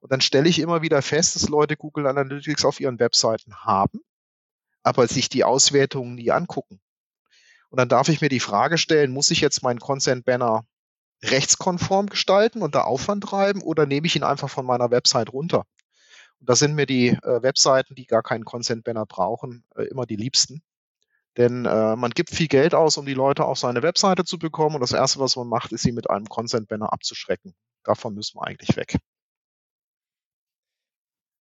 Und 0.00 0.12
dann 0.12 0.20
stelle 0.20 0.48
ich 0.48 0.60
immer 0.60 0.80
wieder 0.80 1.02
fest, 1.02 1.34
dass 1.34 1.48
Leute 1.48 1.76
Google 1.76 2.06
Analytics 2.06 2.64
auf 2.64 2.78
ihren 2.78 3.00
Webseiten 3.00 3.56
haben, 3.64 4.00
aber 4.84 5.08
sich 5.08 5.28
die 5.28 5.42
Auswertungen 5.42 6.14
nie 6.14 6.30
angucken. 6.30 6.80
Und 7.70 7.80
dann 7.80 7.88
darf 7.88 8.08
ich 8.08 8.20
mir 8.20 8.28
die 8.28 8.38
Frage 8.38 8.78
stellen, 8.78 9.10
muss 9.10 9.32
ich 9.32 9.40
jetzt 9.40 9.64
meinen 9.64 9.80
Consent 9.80 10.24
Banner 10.24 10.64
rechtskonform 11.24 12.06
gestalten 12.06 12.62
und 12.62 12.76
da 12.76 12.82
Aufwand 12.82 13.24
treiben 13.24 13.62
oder 13.62 13.86
nehme 13.86 14.06
ich 14.06 14.14
ihn 14.14 14.22
einfach 14.22 14.50
von 14.50 14.66
meiner 14.66 14.92
Website 14.92 15.32
runter? 15.32 15.64
Da 16.46 16.56
sind 16.56 16.74
mir 16.74 16.86
die 16.86 17.08
äh, 17.08 17.42
Webseiten, 17.42 17.94
die 17.94 18.06
gar 18.06 18.22
keinen 18.22 18.44
Consent 18.44 18.84
Banner 18.84 19.06
brauchen, 19.06 19.64
äh, 19.76 19.84
immer 19.84 20.06
die 20.06 20.16
liebsten. 20.16 20.62
Denn 21.36 21.66
äh, 21.66 21.96
man 21.96 22.12
gibt 22.12 22.30
viel 22.30 22.48
Geld 22.48 22.74
aus, 22.74 22.96
um 22.96 23.04
die 23.04 23.14
Leute 23.14 23.44
auf 23.44 23.58
seine 23.58 23.82
Webseite 23.82 24.24
zu 24.24 24.38
bekommen. 24.38 24.76
Und 24.76 24.80
das 24.80 24.92
Erste, 24.92 25.18
was 25.20 25.36
man 25.36 25.48
macht, 25.48 25.72
ist 25.72 25.82
sie 25.82 25.92
mit 25.92 26.08
einem 26.08 26.26
Consent 26.26 26.68
Banner 26.68 26.92
abzuschrecken. 26.92 27.54
Davon 27.84 28.14
müssen 28.14 28.38
wir 28.38 28.46
eigentlich 28.46 28.76
weg. 28.76 28.96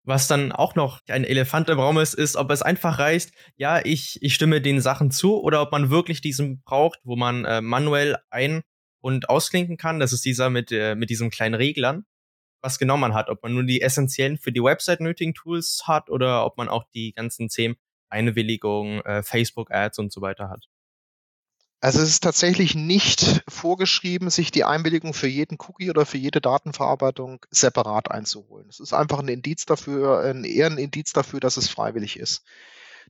Was 0.06 0.26
dann 0.26 0.52
auch 0.52 0.74
noch 0.74 1.00
ein 1.08 1.24
Elefant 1.24 1.68
im 1.70 1.80
Raum 1.80 1.98
ist, 1.98 2.14
ist, 2.14 2.36
ob 2.36 2.50
es 2.50 2.60
einfach 2.60 2.98
reicht, 2.98 3.32
ja, 3.56 3.82
ich, 3.82 4.18
ich 4.20 4.34
stimme 4.34 4.60
den 4.60 4.82
Sachen 4.82 5.10
zu 5.10 5.40
oder 5.40 5.62
ob 5.62 5.72
man 5.72 5.88
wirklich 5.88 6.20
diesen 6.20 6.60
braucht, 6.62 6.98
wo 7.04 7.16
man 7.16 7.46
äh, 7.46 7.62
manuell 7.62 8.18
ein- 8.30 8.62
und 9.00 9.30
ausklinken 9.30 9.78
kann. 9.78 10.00
Das 10.00 10.12
ist 10.12 10.24
dieser 10.24 10.50
mit, 10.50 10.72
äh, 10.72 10.94
mit 10.94 11.08
diesen 11.08 11.30
kleinen 11.30 11.54
Reglern, 11.54 12.04
was 12.64 12.78
genau 12.78 12.96
man 12.96 13.14
hat. 13.14 13.28
Ob 13.28 13.42
man 13.42 13.54
nur 13.54 13.64
die 13.64 13.82
essentiellen 13.82 14.38
für 14.38 14.50
die 14.50 14.62
Website 14.62 15.00
nötigen 15.00 15.34
Tools 15.34 15.82
hat 15.86 16.10
oder 16.10 16.44
ob 16.46 16.56
man 16.56 16.68
auch 16.68 16.84
die 16.94 17.12
ganzen 17.12 17.50
zehn 17.50 17.76
Einwilligungen, 18.08 19.00
äh, 19.02 19.22
Facebook-Ads 19.22 19.98
und 19.98 20.12
so 20.12 20.20
weiter 20.20 20.48
hat. 20.48 20.66
Also 21.80 22.00
es 22.00 22.08
ist 22.08 22.22
tatsächlich 22.22 22.74
nicht 22.74 23.44
vorgeschrieben, 23.46 24.30
sich 24.30 24.50
die 24.50 24.64
Einwilligung 24.64 25.12
für 25.12 25.26
jeden 25.26 25.58
Cookie 25.60 25.90
oder 25.90 26.06
für 26.06 26.16
jede 26.16 26.40
Datenverarbeitung 26.40 27.44
separat 27.50 28.10
einzuholen. 28.10 28.66
Es 28.70 28.80
ist 28.80 28.94
einfach 28.94 29.18
ein 29.18 29.28
Indiz 29.28 29.66
dafür, 29.66 30.20
ein 30.20 30.44
eher 30.44 30.68
ein 30.68 30.78
Indiz 30.78 31.12
dafür, 31.12 31.40
dass 31.40 31.58
es 31.58 31.68
freiwillig 31.68 32.18
ist. 32.18 32.42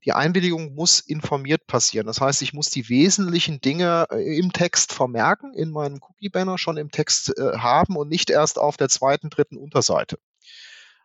Die 0.04 0.12
Einwilligung 0.12 0.74
muss 0.74 1.00
informiert 1.00 1.66
passieren. 1.66 2.06
Das 2.06 2.20
heißt, 2.20 2.42
ich 2.42 2.52
muss 2.52 2.70
die 2.70 2.88
wesentlichen 2.88 3.60
Dinge 3.60 4.06
äh, 4.10 4.38
im 4.38 4.52
Text 4.52 4.92
vermerken, 4.92 5.54
in 5.54 5.70
meinem 5.70 6.00
Cookie-Banner 6.00 6.58
schon 6.58 6.76
im 6.76 6.90
Text 6.90 7.36
äh, 7.38 7.58
haben 7.58 7.96
und 7.96 8.08
nicht 8.08 8.30
erst 8.30 8.58
auf 8.58 8.76
der 8.76 8.88
zweiten, 8.88 9.30
dritten 9.30 9.56
Unterseite. 9.56 10.18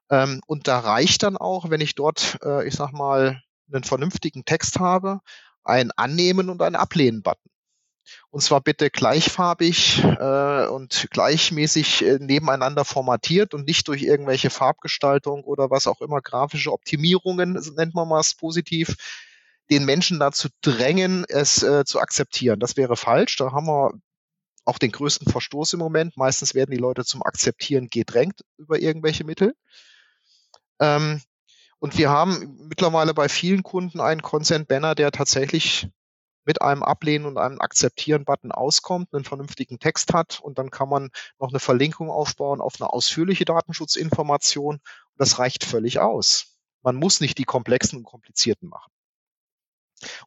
Ähm, 0.09 0.41
und 0.47 0.67
da 0.67 0.79
reicht 0.79 1.23
dann 1.23 1.37
auch, 1.37 1.69
wenn 1.69 1.81
ich 1.81 1.95
dort, 1.95 2.39
äh, 2.43 2.67
ich 2.67 2.73
sag 2.73 2.91
mal, 2.91 3.41
einen 3.71 3.83
vernünftigen 3.83 4.45
Text 4.45 4.79
habe, 4.79 5.19
ein 5.63 5.91
Annehmen 5.91 6.49
und 6.49 6.61
ein 6.61 6.75
Ablehnen-Button. 6.75 7.51
Und 8.31 8.41
zwar 8.41 8.61
bitte 8.61 8.89
gleichfarbig 8.89 10.03
äh, 10.03 10.67
und 10.67 11.07
gleichmäßig 11.11 12.05
äh, 12.05 12.17
nebeneinander 12.19 12.85
formatiert 12.85 13.53
und 13.53 13.65
nicht 13.65 13.87
durch 13.87 14.03
irgendwelche 14.03 14.49
Farbgestaltung 14.49 15.43
oder 15.43 15.69
was 15.69 15.87
auch 15.87 16.01
immer, 16.01 16.21
grafische 16.21 16.71
Optimierungen, 16.71 17.53
nennt 17.75 17.95
man 17.95 18.07
mal 18.07 18.19
es 18.19 18.35
positiv, 18.35 18.95
den 19.69 19.85
Menschen 19.85 20.19
dazu 20.19 20.49
drängen, 20.61 21.25
es 21.27 21.61
äh, 21.63 21.85
zu 21.85 21.99
akzeptieren. 21.99 22.59
Das 22.59 22.77
wäre 22.77 22.97
falsch. 22.97 23.35
Da 23.37 23.51
haben 23.51 23.67
wir 23.67 23.93
auch 24.65 24.77
den 24.77 24.91
größten 24.91 25.31
Verstoß 25.31 25.73
im 25.73 25.79
Moment. 25.79 26.17
Meistens 26.17 26.53
werden 26.53 26.71
die 26.71 26.77
Leute 26.77 27.05
zum 27.05 27.23
Akzeptieren 27.23 27.89
gedrängt 27.89 28.41
über 28.57 28.79
irgendwelche 28.79 29.23
Mittel. 29.23 29.55
Ähm, 30.79 31.21
und 31.79 31.97
wir 31.97 32.09
haben 32.09 32.57
mittlerweile 32.67 33.13
bei 33.13 33.29
vielen 33.29 33.63
Kunden 33.63 33.99
einen 33.99 34.21
Consent 34.21 34.67
Banner, 34.67 34.95
der 34.95 35.11
tatsächlich 35.11 35.87
mit 36.49 36.63
einem 36.63 36.81
Ablehnen 36.81 37.27
und 37.27 37.37
einem 37.37 37.61
Akzeptieren-Button 37.61 38.51
auskommt, 38.51 39.13
einen 39.13 39.23
vernünftigen 39.23 39.77
Text 39.77 40.15
hat 40.15 40.39
und 40.39 40.57
dann 40.57 40.71
kann 40.71 40.89
man 40.89 41.11
noch 41.37 41.49
eine 41.49 41.59
Verlinkung 41.59 42.09
aufbauen 42.09 42.59
auf 42.59 42.81
eine 42.81 42.91
ausführliche 42.91 43.45
Datenschutzinformation. 43.45 44.79
das 45.15 45.37
reicht 45.37 45.63
völlig 45.63 45.99
aus. 45.99 46.57
Man 46.81 46.95
muss 46.95 47.21
nicht 47.21 47.37
die 47.37 47.43
komplexen 47.43 47.99
und 47.99 48.03
komplizierten 48.03 48.67
machen. 48.67 48.91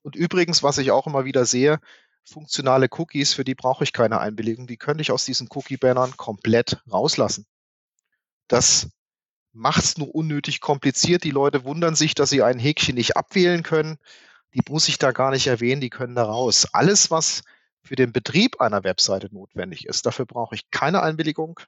Und 0.02 0.14
übrigens, 0.14 0.62
was 0.62 0.78
ich 0.78 0.92
auch 0.92 1.08
immer 1.08 1.24
wieder 1.24 1.44
sehe, 1.44 1.80
funktionale 2.22 2.86
Cookies, 2.92 3.34
für 3.34 3.42
die 3.42 3.56
brauche 3.56 3.82
ich 3.82 3.92
keine 3.92 4.20
Einwilligung. 4.20 4.68
Die 4.68 4.76
könnte 4.76 5.02
ich 5.02 5.10
aus 5.10 5.24
diesen 5.24 5.48
Cookie-Bannern 5.50 6.16
komplett 6.16 6.80
rauslassen. 6.88 7.46
Das 8.46 8.90
macht 9.50 9.82
es 9.82 9.98
nur 9.98 10.14
unnötig 10.14 10.60
kompliziert. 10.60 11.24
Die 11.24 11.32
Leute 11.32 11.64
wundern 11.64 11.96
sich, 11.96 12.14
dass 12.14 12.30
sie 12.30 12.44
ein 12.44 12.60
Häkchen 12.60 12.94
nicht 12.94 13.16
abwählen 13.16 13.64
können 13.64 13.98
die 14.54 14.62
muss 14.68 14.88
ich 14.88 14.98
da 14.98 15.12
gar 15.12 15.30
nicht 15.30 15.46
erwähnen, 15.46 15.80
die 15.80 15.90
können 15.90 16.14
da 16.14 16.24
raus. 16.24 16.68
Alles, 16.72 17.10
was 17.10 17.42
für 17.82 17.96
den 17.96 18.12
Betrieb 18.12 18.60
einer 18.60 18.84
Webseite 18.84 19.28
notwendig 19.32 19.86
ist, 19.86 20.06
dafür 20.06 20.26
brauche 20.26 20.54
ich 20.54 20.70
keine 20.70 21.02
Einwilligung. 21.02 21.60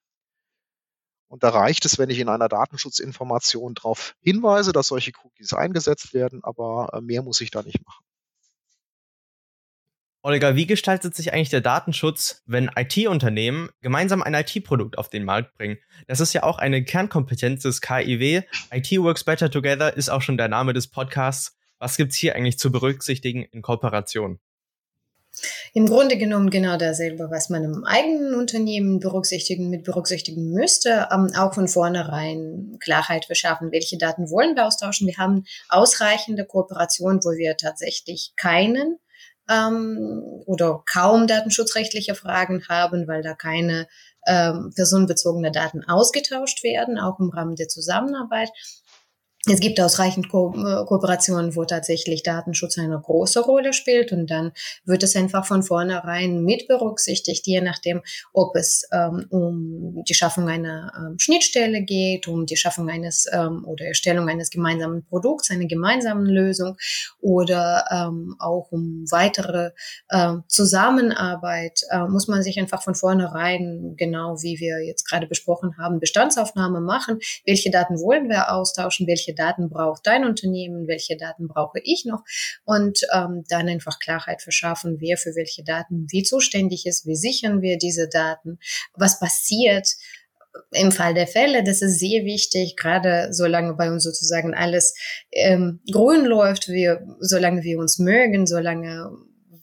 Und 1.28 1.43
da 1.43 1.49
reicht 1.49 1.85
es, 1.85 1.99
wenn 1.99 2.11
ich 2.11 2.20
in 2.20 2.28
einer 2.28 2.49
Datenschutzinformation 2.49 3.74
darauf 3.74 4.14
hinweise, 4.20 4.72
dass 4.72 4.87
solche 4.87 5.12
Cookies 5.24 5.53
eingesetzt 5.53 6.14
werden, 6.14 6.45
aber 6.45 6.91
äh, 6.93 7.01
mehr 7.01 7.22
muss 7.22 7.41
ich 7.41 7.51
da 7.51 7.62
nicht 7.62 7.85
machen. 7.85 8.05
Olga, 10.22 10.57
wie 10.57 10.66
gestaltet 10.66 11.14
sich 11.14 11.35
eigentlich 11.35 11.51
der 11.51 11.61
Datenschutz, 11.61 12.43
wenn 12.47 12.70
IT-Unternehmen 12.74 13.68
gemeinsam 13.82 14.22
ein 14.22 14.32
IT-Produkt 14.32 14.97
auf 14.97 15.11
den 15.11 15.24
Markt 15.24 15.53
bringen? 15.59 15.76
Das 16.07 16.20
ist 16.20 16.32
ja 16.32 16.45
auch 16.45 16.59
eine 16.59 16.82
Kernkompetenz 16.82 17.62
des 17.62 17.82
KIW. 17.82 18.43
IT 18.70 18.91
Works 18.93 19.24
Better 19.24 19.51
Together 19.51 19.95
ist 19.95 20.09
auch 20.09 20.22
schon 20.22 20.39
der 20.39 20.49
Name 20.49 20.72
des 20.72 20.89
Podcasts. 20.89 21.59
Was 21.79 21.97
gibt 21.97 22.12
es 22.12 22.18
hier 22.18 22.35
eigentlich 22.35 22.59
zu 22.59 22.70
berücksichtigen 22.70 23.43
in 23.43 23.62
Kooperation? 23.62 24.39
Im 25.72 25.87
Grunde 25.87 26.16
genommen 26.16 26.51
genau 26.51 26.77
dasselbe, 26.77 27.29
was 27.31 27.51
man 27.51 27.64
im 27.64 27.85
eigenen 27.85 28.35
Unternehmen 28.35 29.01
berücksichtigen, 29.01 29.70
mit 29.70 29.83
berücksichtigen 29.83 30.51
müsste, 30.53 31.09
ähm, 31.11 31.33
auch 31.37 31.53
von 31.55 31.66
vornherein 31.66 32.79
Klarheit 32.81 33.25
verschaffen, 33.25 33.72
welche 33.72 33.99
Daten 33.99 34.31
wollen 34.31 34.55
wir 34.55 34.66
austauschen. 34.66 35.09
Wir 35.09 35.16
haben 35.16 35.45
ausreichende 35.68 36.45
Kooperationen, 36.45 37.20
wo 37.25 37.31
wir 37.31 37.57
tatsächlich 37.57 38.35
keinen 38.37 38.99
ähm, 39.51 40.22
oder 40.47 40.85
kaum 40.91 41.27
datenschutzrechtliche 41.27 42.14
Fragen 42.14 42.66
haben, 42.68 43.09
weil 43.09 43.22
da 43.22 43.35
keine 43.35 43.89
ähm, 44.27 44.72
personenbezogene 44.75 45.51
Daten 45.51 45.85
ausgetauscht 45.85 46.62
werden, 46.62 46.99
auch 46.99 47.18
im 47.18 47.31
Rahmen 47.31 47.57
der 47.57 47.68
Zusammenarbeit. 47.68 48.51
Es 49.47 49.61
gibt 49.61 49.78
ausreichend 49.78 50.30
Ko 50.30 50.55
äh, 50.57 50.86
Kooperationen, 50.86 51.55
wo 51.55 51.66
tatsächlich 51.66 52.22
Datenschutz 52.22 52.78
eine 52.78 52.99
große 52.99 53.40
Rolle 53.40 53.74
spielt 53.74 54.11
und 54.11 54.30
dann 54.30 54.53
wird 54.86 55.03
es 55.03 55.14
einfach 55.16 55.45
von 55.45 55.62
vornherein 55.62 56.42
mit 56.45 56.66
berücksichtigt, 56.66 57.47
je 57.47 57.61
nachdem, 57.61 58.01
ob 58.32 58.57
es 58.57 58.88
ähm, 58.90 59.26
um 59.28 60.03
die 60.09 60.14
Schaffung 60.14 60.49
einer 60.49 60.92
ähm, 60.97 61.18
Schnittstelle 61.18 61.82
geht, 61.82 62.26
um 62.26 62.47
die 62.47 62.57
Schaffung 62.57 62.88
eines 62.88 63.26
ähm, 63.30 63.64
oder 63.66 63.84
Erstellung 63.84 64.30
eines 64.30 64.49
gemeinsamen 64.49 65.05
Produkts, 65.05 65.51
einer 65.51 65.66
gemeinsamen 65.66 66.24
Lösung 66.24 66.78
oder 67.20 67.84
ähm, 67.90 68.36
auch 68.38 68.68
um 68.70 69.05
weitere 69.11 69.72
äh, 70.09 70.36
Zusammenarbeit, 70.49 71.80
äh, 71.90 72.07
muss 72.07 72.28
man 72.28 72.42
sich 72.42 72.59
einfach 72.59 72.82
von 72.82 72.95
vornherein, 72.95 73.95
genau 73.99 74.40
wie 74.40 74.59
wir 74.59 74.82
jetzt 74.82 75.07
gerade 75.07 75.26
besprochen 75.26 75.76
haben, 75.76 76.01
Bestandsaufnahme 76.01 76.80
machen, 76.80 77.18
welche 77.45 77.70
Daten 77.70 78.01
wollen 78.01 78.30
wir 78.30 78.51
austauschen, 78.51 79.07
welche 79.07 79.34
Daten 79.35 79.70
braucht 79.70 80.07
dein 80.07 80.24
Unternehmen, 80.24 80.87
welche 80.87 81.16
Daten 81.16 81.49
brauche 81.49 81.80
ich 81.82 82.05
noch? 82.05 82.22
Und 82.64 83.01
ähm, 83.14 83.45
dann 83.49 83.68
einfach 83.68 83.99
Klarheit 83.99 84.43
verschaffen, 84.43 84.97
wer 85.01 85.16
für 85.16 85.35
welche 85.35 85.64
Daten 85.64 86.07
wie 86.11 86.22
zuständig 86.22 86.87
ist, 86.87 87.07
wie 87.07 87.16
sichern 87.16 87.62
wir 87.62 87.78
diese 87.78 88.09
Daten, 88.09 88.59
was 88.95 89.18
passiert, 89.18 89.89
im 90.70 90.93
Fall 90.93 91.14
der 91.14 91.26
Fälle, 91.26 91.64
das 91.64 91.82
ist 91.82 91.99
sehr 91.99 92.24
wichtig, 92.24 92.76
gerade 92.76 93.32
solange 93.32 93.74
bei 93.74 93.91
uns 93.91 94.05
sozusagen 94.05 94.55
alles 94.55 94.95
ähm, 95.32 95.80
grün 95.91 96.24
läuft, 96.24 96.68
wir, 96.68 97.05
solange 97.20 97.62
wir 97.62 97.78
uns 97.78 97.99
mögen, 97.99 98.47
solange 98.47 99.11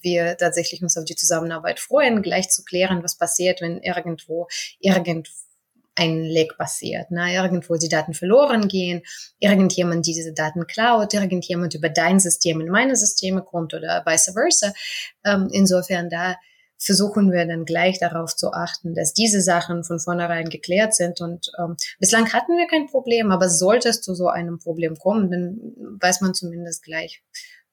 wir 0.01 0.35
tatsächlich 0.37 0.81
uns 0.81 0.97
auf 0.97 1.05
die 1.05 1.15
Zusammenarbeit 1.15 1.79
freuen, 1.79 2.21
gleich 2.21 2.49
zu 2.49 2.63
klären, 2.63 3.03
was 3.03 3.17
passiert, 3.17 3.61
wenn 3.61 3.81
irgendwo 3.81 4.47
irgend 4.79 5.29
ein 6.01 6.23
Leck 6.23 6.57
passiert, 6.57 7.11
ne? 7.11 7.33
irgendwo 7.33 7.75
die 7.75 7.89
Daten 7.89 8.13
verloren 8.13 8.67
gehen, 8.67 9.03
irgendjemand 9.39 10.05
diese 10.05 10.33
Daten 10.33 10.65
klaut, 10.65 11.13
irgendjemand 11.13 11.75
über 11.75 11.89
dein 11.89 12.19
System 12.19 12.59
in 12.61 12.69
meine 12.69 12.95
Systeme 12.95 13.43
kommt 13.43 13.73
oder 13.73 14.03
vice 14.05 14.33
versa. 14.33 14.73
Ähm, 15.23 15.49
insofern 15.51 16.09
da 16.09 16.35
versuchen 16.77 17.31
wir 17.31 17.45
dann 17.45 17.65
gleich 17.65 17.99
darauf 17.99 18.35
zu 18.35 18.51
achten, 18.51 18.95
dass 18.95 19.13
diese 19.13 19.41
Sachen 19.41 19.83
von 19.83 19.99
vornherein 19.99 20.49
geklärt 20.49 20.95
sind. 20.95 21.21
Und 21.21 21.51
ähm, 21.59 21.77
bislang 21.99 22.33
hatten 22.33 22.57
wir 22.57 22.67
kein 22.67 22.87
Problem, 22.87 23.31
aber 23.31 23.49
sollte 23.49 23.89
es 23.89 24.01
zu 24.01 24.15
so 24.15 24.27
einem 24.27 24.57
Problem 24.57 24.97
kommen, 24.97 25.29
dann 25.29 25.97
weiß 26.01 26.21
man 26.21 26.33
zumindest 26.33 26.83
gleich, 26.83 27.21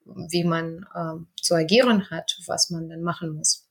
wie 0.05 0.45
man 0.45 0.85
ähm, 0.95 1.29
zu 1.41 1.55
agieren 1.55 2.11
hat, 2.11 2.39
was 2.47 2.69
man 2.69 2.91
dann 2.91 3.01
machen 3.01 3.31
muss. 3.31 3.68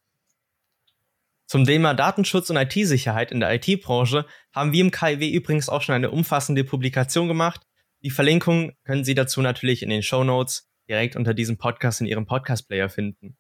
Zum 1.48 1.64
Thema 1.64 1.94
Datenschutz 1.94 2.50
und 2.50 2.58
IT-Sicherheit 2.58 3.32
in 3.32 3.40
der 3.40 3.54
IT-Branche 3.54 4.26
haben 4.54 4.74
wir 4.74 4.82
im 4.82 4.92
KIW 4.92 5.30
übrigens 5.30 5.70
auch 5.70 5.82
schon 5.82 5.96
eine 5.96 6.12
umfassende 6.12 6.66
Publikation 6.66 7.30
gemacht. 7.30 7.62
Die 8.04 8.10
Verlinkung 8.10 8.74
können 8.84 9.06
Sie 9.06 9.16
dazu 9.16 9.42
natürlich 9.42 9.82
in 9.82 9.90
den 9.90 10.04
Show 10.04 10.26
Notes 10.26 10.70
direkt 10.90 11.16
unter 11.16 11.34
diesem 11.34 11.58
Podcast 11.58 12.02
in 12.02 12.08
Ihrem 12.08 12.26
Podcast-Player 12.26 12.90
finden. 12.90 13.38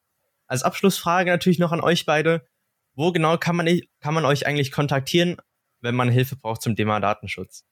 Als 0.47 0.63
Abschlussfrage 0.63 1.29
natürlich 1.29 1.59
noch 1.59 1.73
an 1.73 1.81
euch 1.81 2.05
beide. 2.05 2.47
Wo 2.93 3.11
genau 3.11 3.37
kann 3.37 3.57
man, 3.57 3.67
kann 3.99 4.13
man 4.13 4.23
euch 4.23 4.47
eigentlich 4.47 4.71
kontaktieren, 4.71 5.35
wenn 5.81 5.93
man 5.93 6.09
Hilfe 6.09 6.37
braucht 6.37 6.61
zum 6.61 6.77
Thema 6.77 7.01
Datenschutz? 7.01 7.65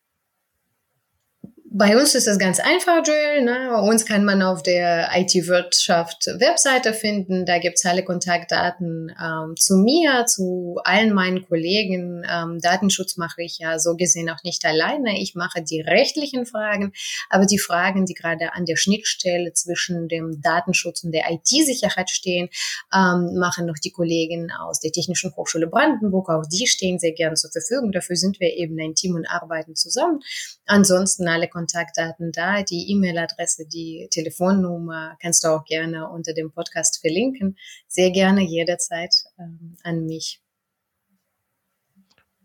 Bei 1.77 1.97
uns 1.97 2.15
ist 2.15 2.25
es 2.25 2.39
ganz 2.39 2.61
einfach, 2.61 3.05
Joel. 3.05 3.43
Ne? 3.43 3.81
Uns 3.81 4.05
kann 4.05 4.23
man 4.23 4.41
auf 4.41 4.63
der 4.63 5.09
IT-Wirtschaft 5.13 6.27
Webseite 6.39 6.93
finden. 6.93 7.45
Da 7.45 7.59
gibt's 7.59 7.85
alle 7.85 8.05
Kontaktdaten 8.05 9.13
ähm, 9.21 9.55
zu 9.57 9.75
mir, 9.75 10.25
zu 10.25 10.77
allen 10.85 11.13
meinen 11.13 11.45
Kollegen. 11.45 12.23
Ähm, 12.31 12.59
Datenschutz 12.61 13.17
mache 13.17 13.43
ich 13.43 13.57
ja 13.59 13.77
so 13.77 13.97
gesehen 13.97 14.29
auch 14.29 14.41
nicht 14.45 14.63
alleine. 14.63 15.19
Ich 15.21 15.35
mache 15.35 15.61
die 15.61 15.81
rechtlichen 15.81 16.45
Fragen, 16.45 16.93
aber 17.29 17.45
die 17.45 17.59
Fragen, 17.59 18.05
die 18.05 18.13
gerade 18.13 18.53
an 18.53 18.63
der 18.63 18.77
Schnittstelle 18.77 19.51
zwischen 19.51 20.07
dem 20.07 20.41
Datenschutz 20.41 21.03
und 21.03 21.11
der 21.11 21.29
IT-Sicherheit 21.29 22.09
stehen, 22.09 22.47
ähm, 22.93 23.37
machen 23.37 23.65
noch 23.65 23.79
die 23.83 23.91
Kollegen 23.91 24.49
aus 24.49 24.79
der 24.79 24.93
Technischen 24.93 25.35
Hochschule 25.35 25.67
Brandenburg. 25.67 26.29
Auch 26.29 26.45
die 26.49 26.67
stehen 26.67 26.99
sehr 26.99 27.11
gern 27.11 27.35
zur 27.35 27.51
Verfügung. 27.51 27.91
Dafür 27.91 28.15
sind 28.15 28.39
wir 28.39 28.55
eben 28.55 28.79
ein 28.79 28.95
Team 28.95 29.15
und 29.15 29.29
arbeiten 29.29 29.75
zusammen. 29.75 30.21
Ansonsten 30.67 31.27
alle 31.27 31.49
Kontaktdaten 31.49 31.64
da, 31.73 32.63
die 32.63 32.91
E-Mail-Adresse, 32.91 33.67
die 33.67 34.07
Telefonnummer 34.11 35.17
kannst 35.21 35.43
du 35.43 35.49
auch 35.49 35.65
gerne 35.65 36.09
unter 36.09 36.33
dem 36.33 36.51
Podcast 36.51 37.01
verlinken. 37.01 37.57
Sehr 37.87 38.11
gerne 38.11 38.41
jederzeit 38.41 39.13
ähm, 39.39 39.77
an 39.83 40.05
mich. 40.05 40.41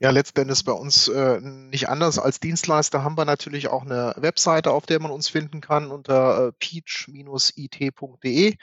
Ja, 0.03 0.09
letztendlich 0.11 0.65
bei 0.65 0.73
uns 0.73 1.09
äh, 1.09 1.41
nicht 1.41 1.91
anders. 1.91 2.19
Als 2.19 2.41
Dienstleister 2.41 3.05
haben 3.05 3.19
wir 3.19 3.27
natürlich 3.27 3.69
auch 3.69 3.85
eine 3.85 4.15
Webseite, 4.17 4.71
auf 4.71 4.87
der 4.87 4.99
man 4.99 5.11
uns 5.11 5.29
finden 5.29 5.61
kann 5.61 5.91
unter 5.91 6.49
äh, 6.49 6.53
peach-it.de. 6.59 8.57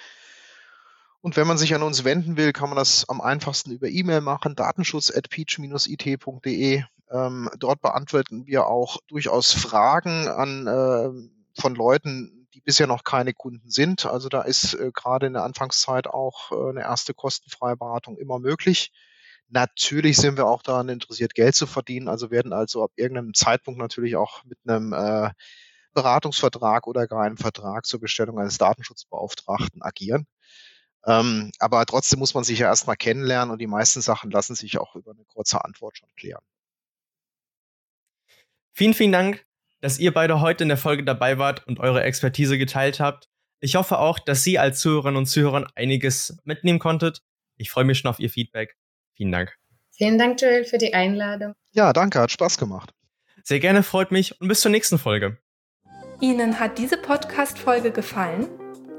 Und 1.21 1.35
wenn 1.35 1.45
man 1.45 1.59
sich 1.59 1.75
an 1.75 1.83
uns 1.83 2.03
wenden 2.03 2.37
will, 2.37 2.53
kann 2.53 2.69
man 2.69 2.77
das 2.77 3.07
am 3.07 3.21
einfachsten 3.21 3.69
über 3.71 3.87
E-Mail 3.87 4.21
machen, 4.21 4.55
datenschutz.peach-it.de. 4.55 6.83
Ähm, 7.09 7.49
dort 7.57 7.81
beantworten 7.81 8.45
wir 8.45 8.67
auch 8.67 8.97
durchaus 9.07 9.53
Fragen 9.53 10.27
an, 10.27 10.67
äh, 10.67 11.61
von 11.61 11.75
Leuten, 11.75 12.47
die 12.53 12.61
bisher 12.61 12.87
noch 12.87 13.03
keine 13.03 13.33
Kunden 13.33 13.69
sind. 13.69 14.05
Also 14.05 14.29
da 14.29 14.41
ist 14.41 14.73
äh, 14.73 14.91
gerade 14.93 15.27
in 15.27 15.33
der 15.33 15.43
Anfangszeit 15.43 16.07
auch 16.07 16.51
äh, 16.51 16.69
eine 16.69 16.81
erste 16.81 17.13
kostenfreie 17.13 17.77
Beratung 17.77 18.17
immer 18.17 18.39
möglich. 18.39 18.91
Natürlich 19.49 20.17
sind 20.17 20.37
wir 20.37 20.45
auch 20.47 20.61
daran 20.61 20.89
interessiert, 20.89 21.33
Geld 21.33 21.55
zu 21.55 21.67
verdienen, 21.67 22.09
also 22.09 22.31
werden 22.31 22.51
also 22.51 22.83
ab 22.83 22.91
irgendeinem 22.95 23.33
Zeitpunkt 23.33 23.79
natürlich 23.79 24.17
auch 24.17 24.43
mit 24.43 24.59
einem 24.67 24.91
äh, 24.91 25.29
Beratungsvertrag 25.93 26.85
oder 26.87 27.07
gar 27.07 27.23
einem 27.23 27.37
Vertrag 27.37 27.85
zur 27.85 28.01
Bestellung 28.01 28.39
eines 28.39 28.57
Datenschutzbeauftragten 28.57 29.81
agieren. 29.81 30.27
Ähm, 31.05 31.51
aber 31.59 31.85
trotzdem 31.85 32.19
muss 32.19 32.33
man 32.33 32.43
sich 32.43 32.59
ja 32.59 32.67
erstmal 32.67 32.97
kennenlernen 32.97 33.51
und 33.51 33.59
die 33.59 33.67
meisten 33.67 34.01
Sachen 34.01 34.29
lassen 34.29 34.55
sich 34.55 34.77
auch 34.77 34.95
über 34.95 35.11
eine 35.11 35.23
kurze 35.25 35.63
Antwort 35.63 35.97
schon 35.97 36.09
klären. 36.17 36.43
Vielen, 38.77 38.93
vielen 38.93 39.11
Dank, 39.11 39.43
dass 39.81 39.97
ihr 39.97 40.13
beide 40.13 40.39
heute 40.39 40.63
in 40.63 40.67
der 40.67 40.77
Folge 40.77 41.03
dabei 41.03 41.39
wart 41.39 41.65
und 41.65 41.79
eure 41.79 42.03
Expertise 42.03 42.59
geteilt 42.59 42.99
habt. 42.99 43.27
Ich 43.59 43.73
hoffe 43.73 43.97
auch, 43.97 44.19
dass 44.19 44.43
Sie 44.43 44.59
als 44.59 44.81
Zuhörerinnen 44.81 45.17
und 45.17 45.25
Zuhörer 45.25 45.65
einiges 45.73 46.37
mitnehmen 46.43 46.77
konntet. 46.77 47.23
Ich 47.55 47.71
freue 47.71 47.85
mich 47.85 47.97
schon 47.97 48.09
auf 48.11 48.19
Ihr 48.19 48.29
Feedback. 48.29 48.75
Vielen 49.15 49.31
Dank. 49.31 49.57
Vielen 49.89 50.19
Dank, 50.19 50.39
Joel, 50.39 50.63
für 50.63 50.77
die 50.77 50.93
Einladung. 50.93 51.55
Ja, 51.71 51.91
danke, 51.91 52.19
hat 52.19 52.29
Spaß 52.29 52.59
gemacht. 52.59 52.93
Sehr 53.43 53.59
gerne, 53.59 53.81
freut 53.81 54.11
mich 54.11 54.39
und 54.39 54.47
bis 54.47 54.61
zur 54.61 54.69
nächsten 54.69 54.99
Folge. 54.99 55.39
Ihnen 56.21 56.59
hat 56.59 56.77
diese 56.77 56.97
Podcast-Folge 56.97 57.89
gefallen? 57.89 58.45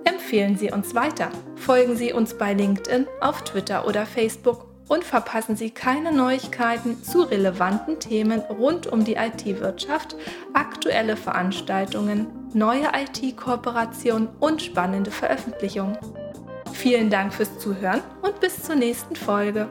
Empfehlen 0.05 0.59
Sie 0.59 0.72
uns 0.72 0.97
weiter. 0.97 1.31
Folgen 1.55 1.95
Sie 1.95 2.12
uns 2.12 2.37
bei 2.37 2.53
LinkedIn, 2.53 3.07
auf 3.20 3.45
Twitter 3.45 3.87
oder 3.87 4.07
Facebook 4.07 4.67
und 4.89 5.05
verpassen 5.05 5.57
Sie 5.57 5.70
keine 5.70 6.12
Neuigkeiten 6.12 7.03
zu 7.05 7.22
relevanten 7.22 8.01
Themen 8.01 8.41
rund 8.41 8.86
um 8.86 9.05
die 9.05 9.14
IT-Wirtschaft, 9.14 10.16
aktuelle 10.55 11.16
Veranstaltungen, 11.16 12.26
neue 12.55 12.89
IT-Kooperationen 12.95 14.28
und 14.41 14.62
spannende 14.62 15.11
Veröffentlichungen. 15.11 15.99
Vielen 16.72 17.11
Dank 17.11 17.34
fürs 17.34 17.59
Zuhören 17.59 18.03
und 18.22 18.41
bis 18.41 18.62
zur 18.62 18.76
nächsten 18.76 19.16
Folge. 19.16 19.68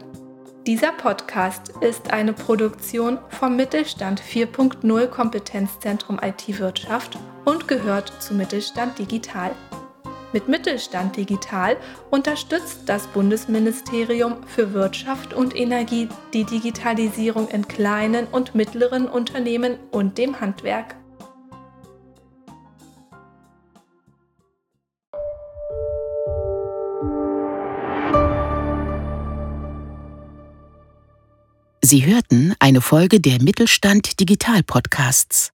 Dieser 0.67 0.91
Podcast 0.91 1.71
ist 1.79 2.11
eine 2.11 2.33
Produktion 2.33 3.19
vom 3.29 3.55
Mittelstand 3.55 4.21
4.0 4.21 5.07
Kompetenzzentrum 5.07 6.19
IT-Wirtschaft 6.21 7.17
und 7.45 7.69
gehört 7.69 8.11
zu 8.21 8.33
Mittelstand 8.33 8.99
Digital. 8.99 9.51
Mit 10.33 10.49
Mittelstand 10.49 11.15
Digital 11.15 11.77
unterstützt 12.11 12.81
das 12.85 13.07
Bundesministerium 13.07 14.43
für 14.45 14.73
Wirtschaft 14.73 15.33
und 15.33 15.55
Energie 15.55 16.09
die 16.33 16.43
Digitalisierung 16.43 17.47
in 17.47 17.67
kleinen 17.67 18.27
und 18.27 18.53
mittleren 18.53 19.07
Unternehmen 19.07 19.77
und 19.91 20.17
dem 20.17 20.41
Handwerk. 20.41 20.95
Sie 31.81 32.05
hörten 32.05 32.53
eine 32.59 32.81
Folge 32.81 33.21
der 33.21 33.41
Mittelstand 33.41 34.19
Digital 34.19 34.61
Podcasts. 34.61 35.53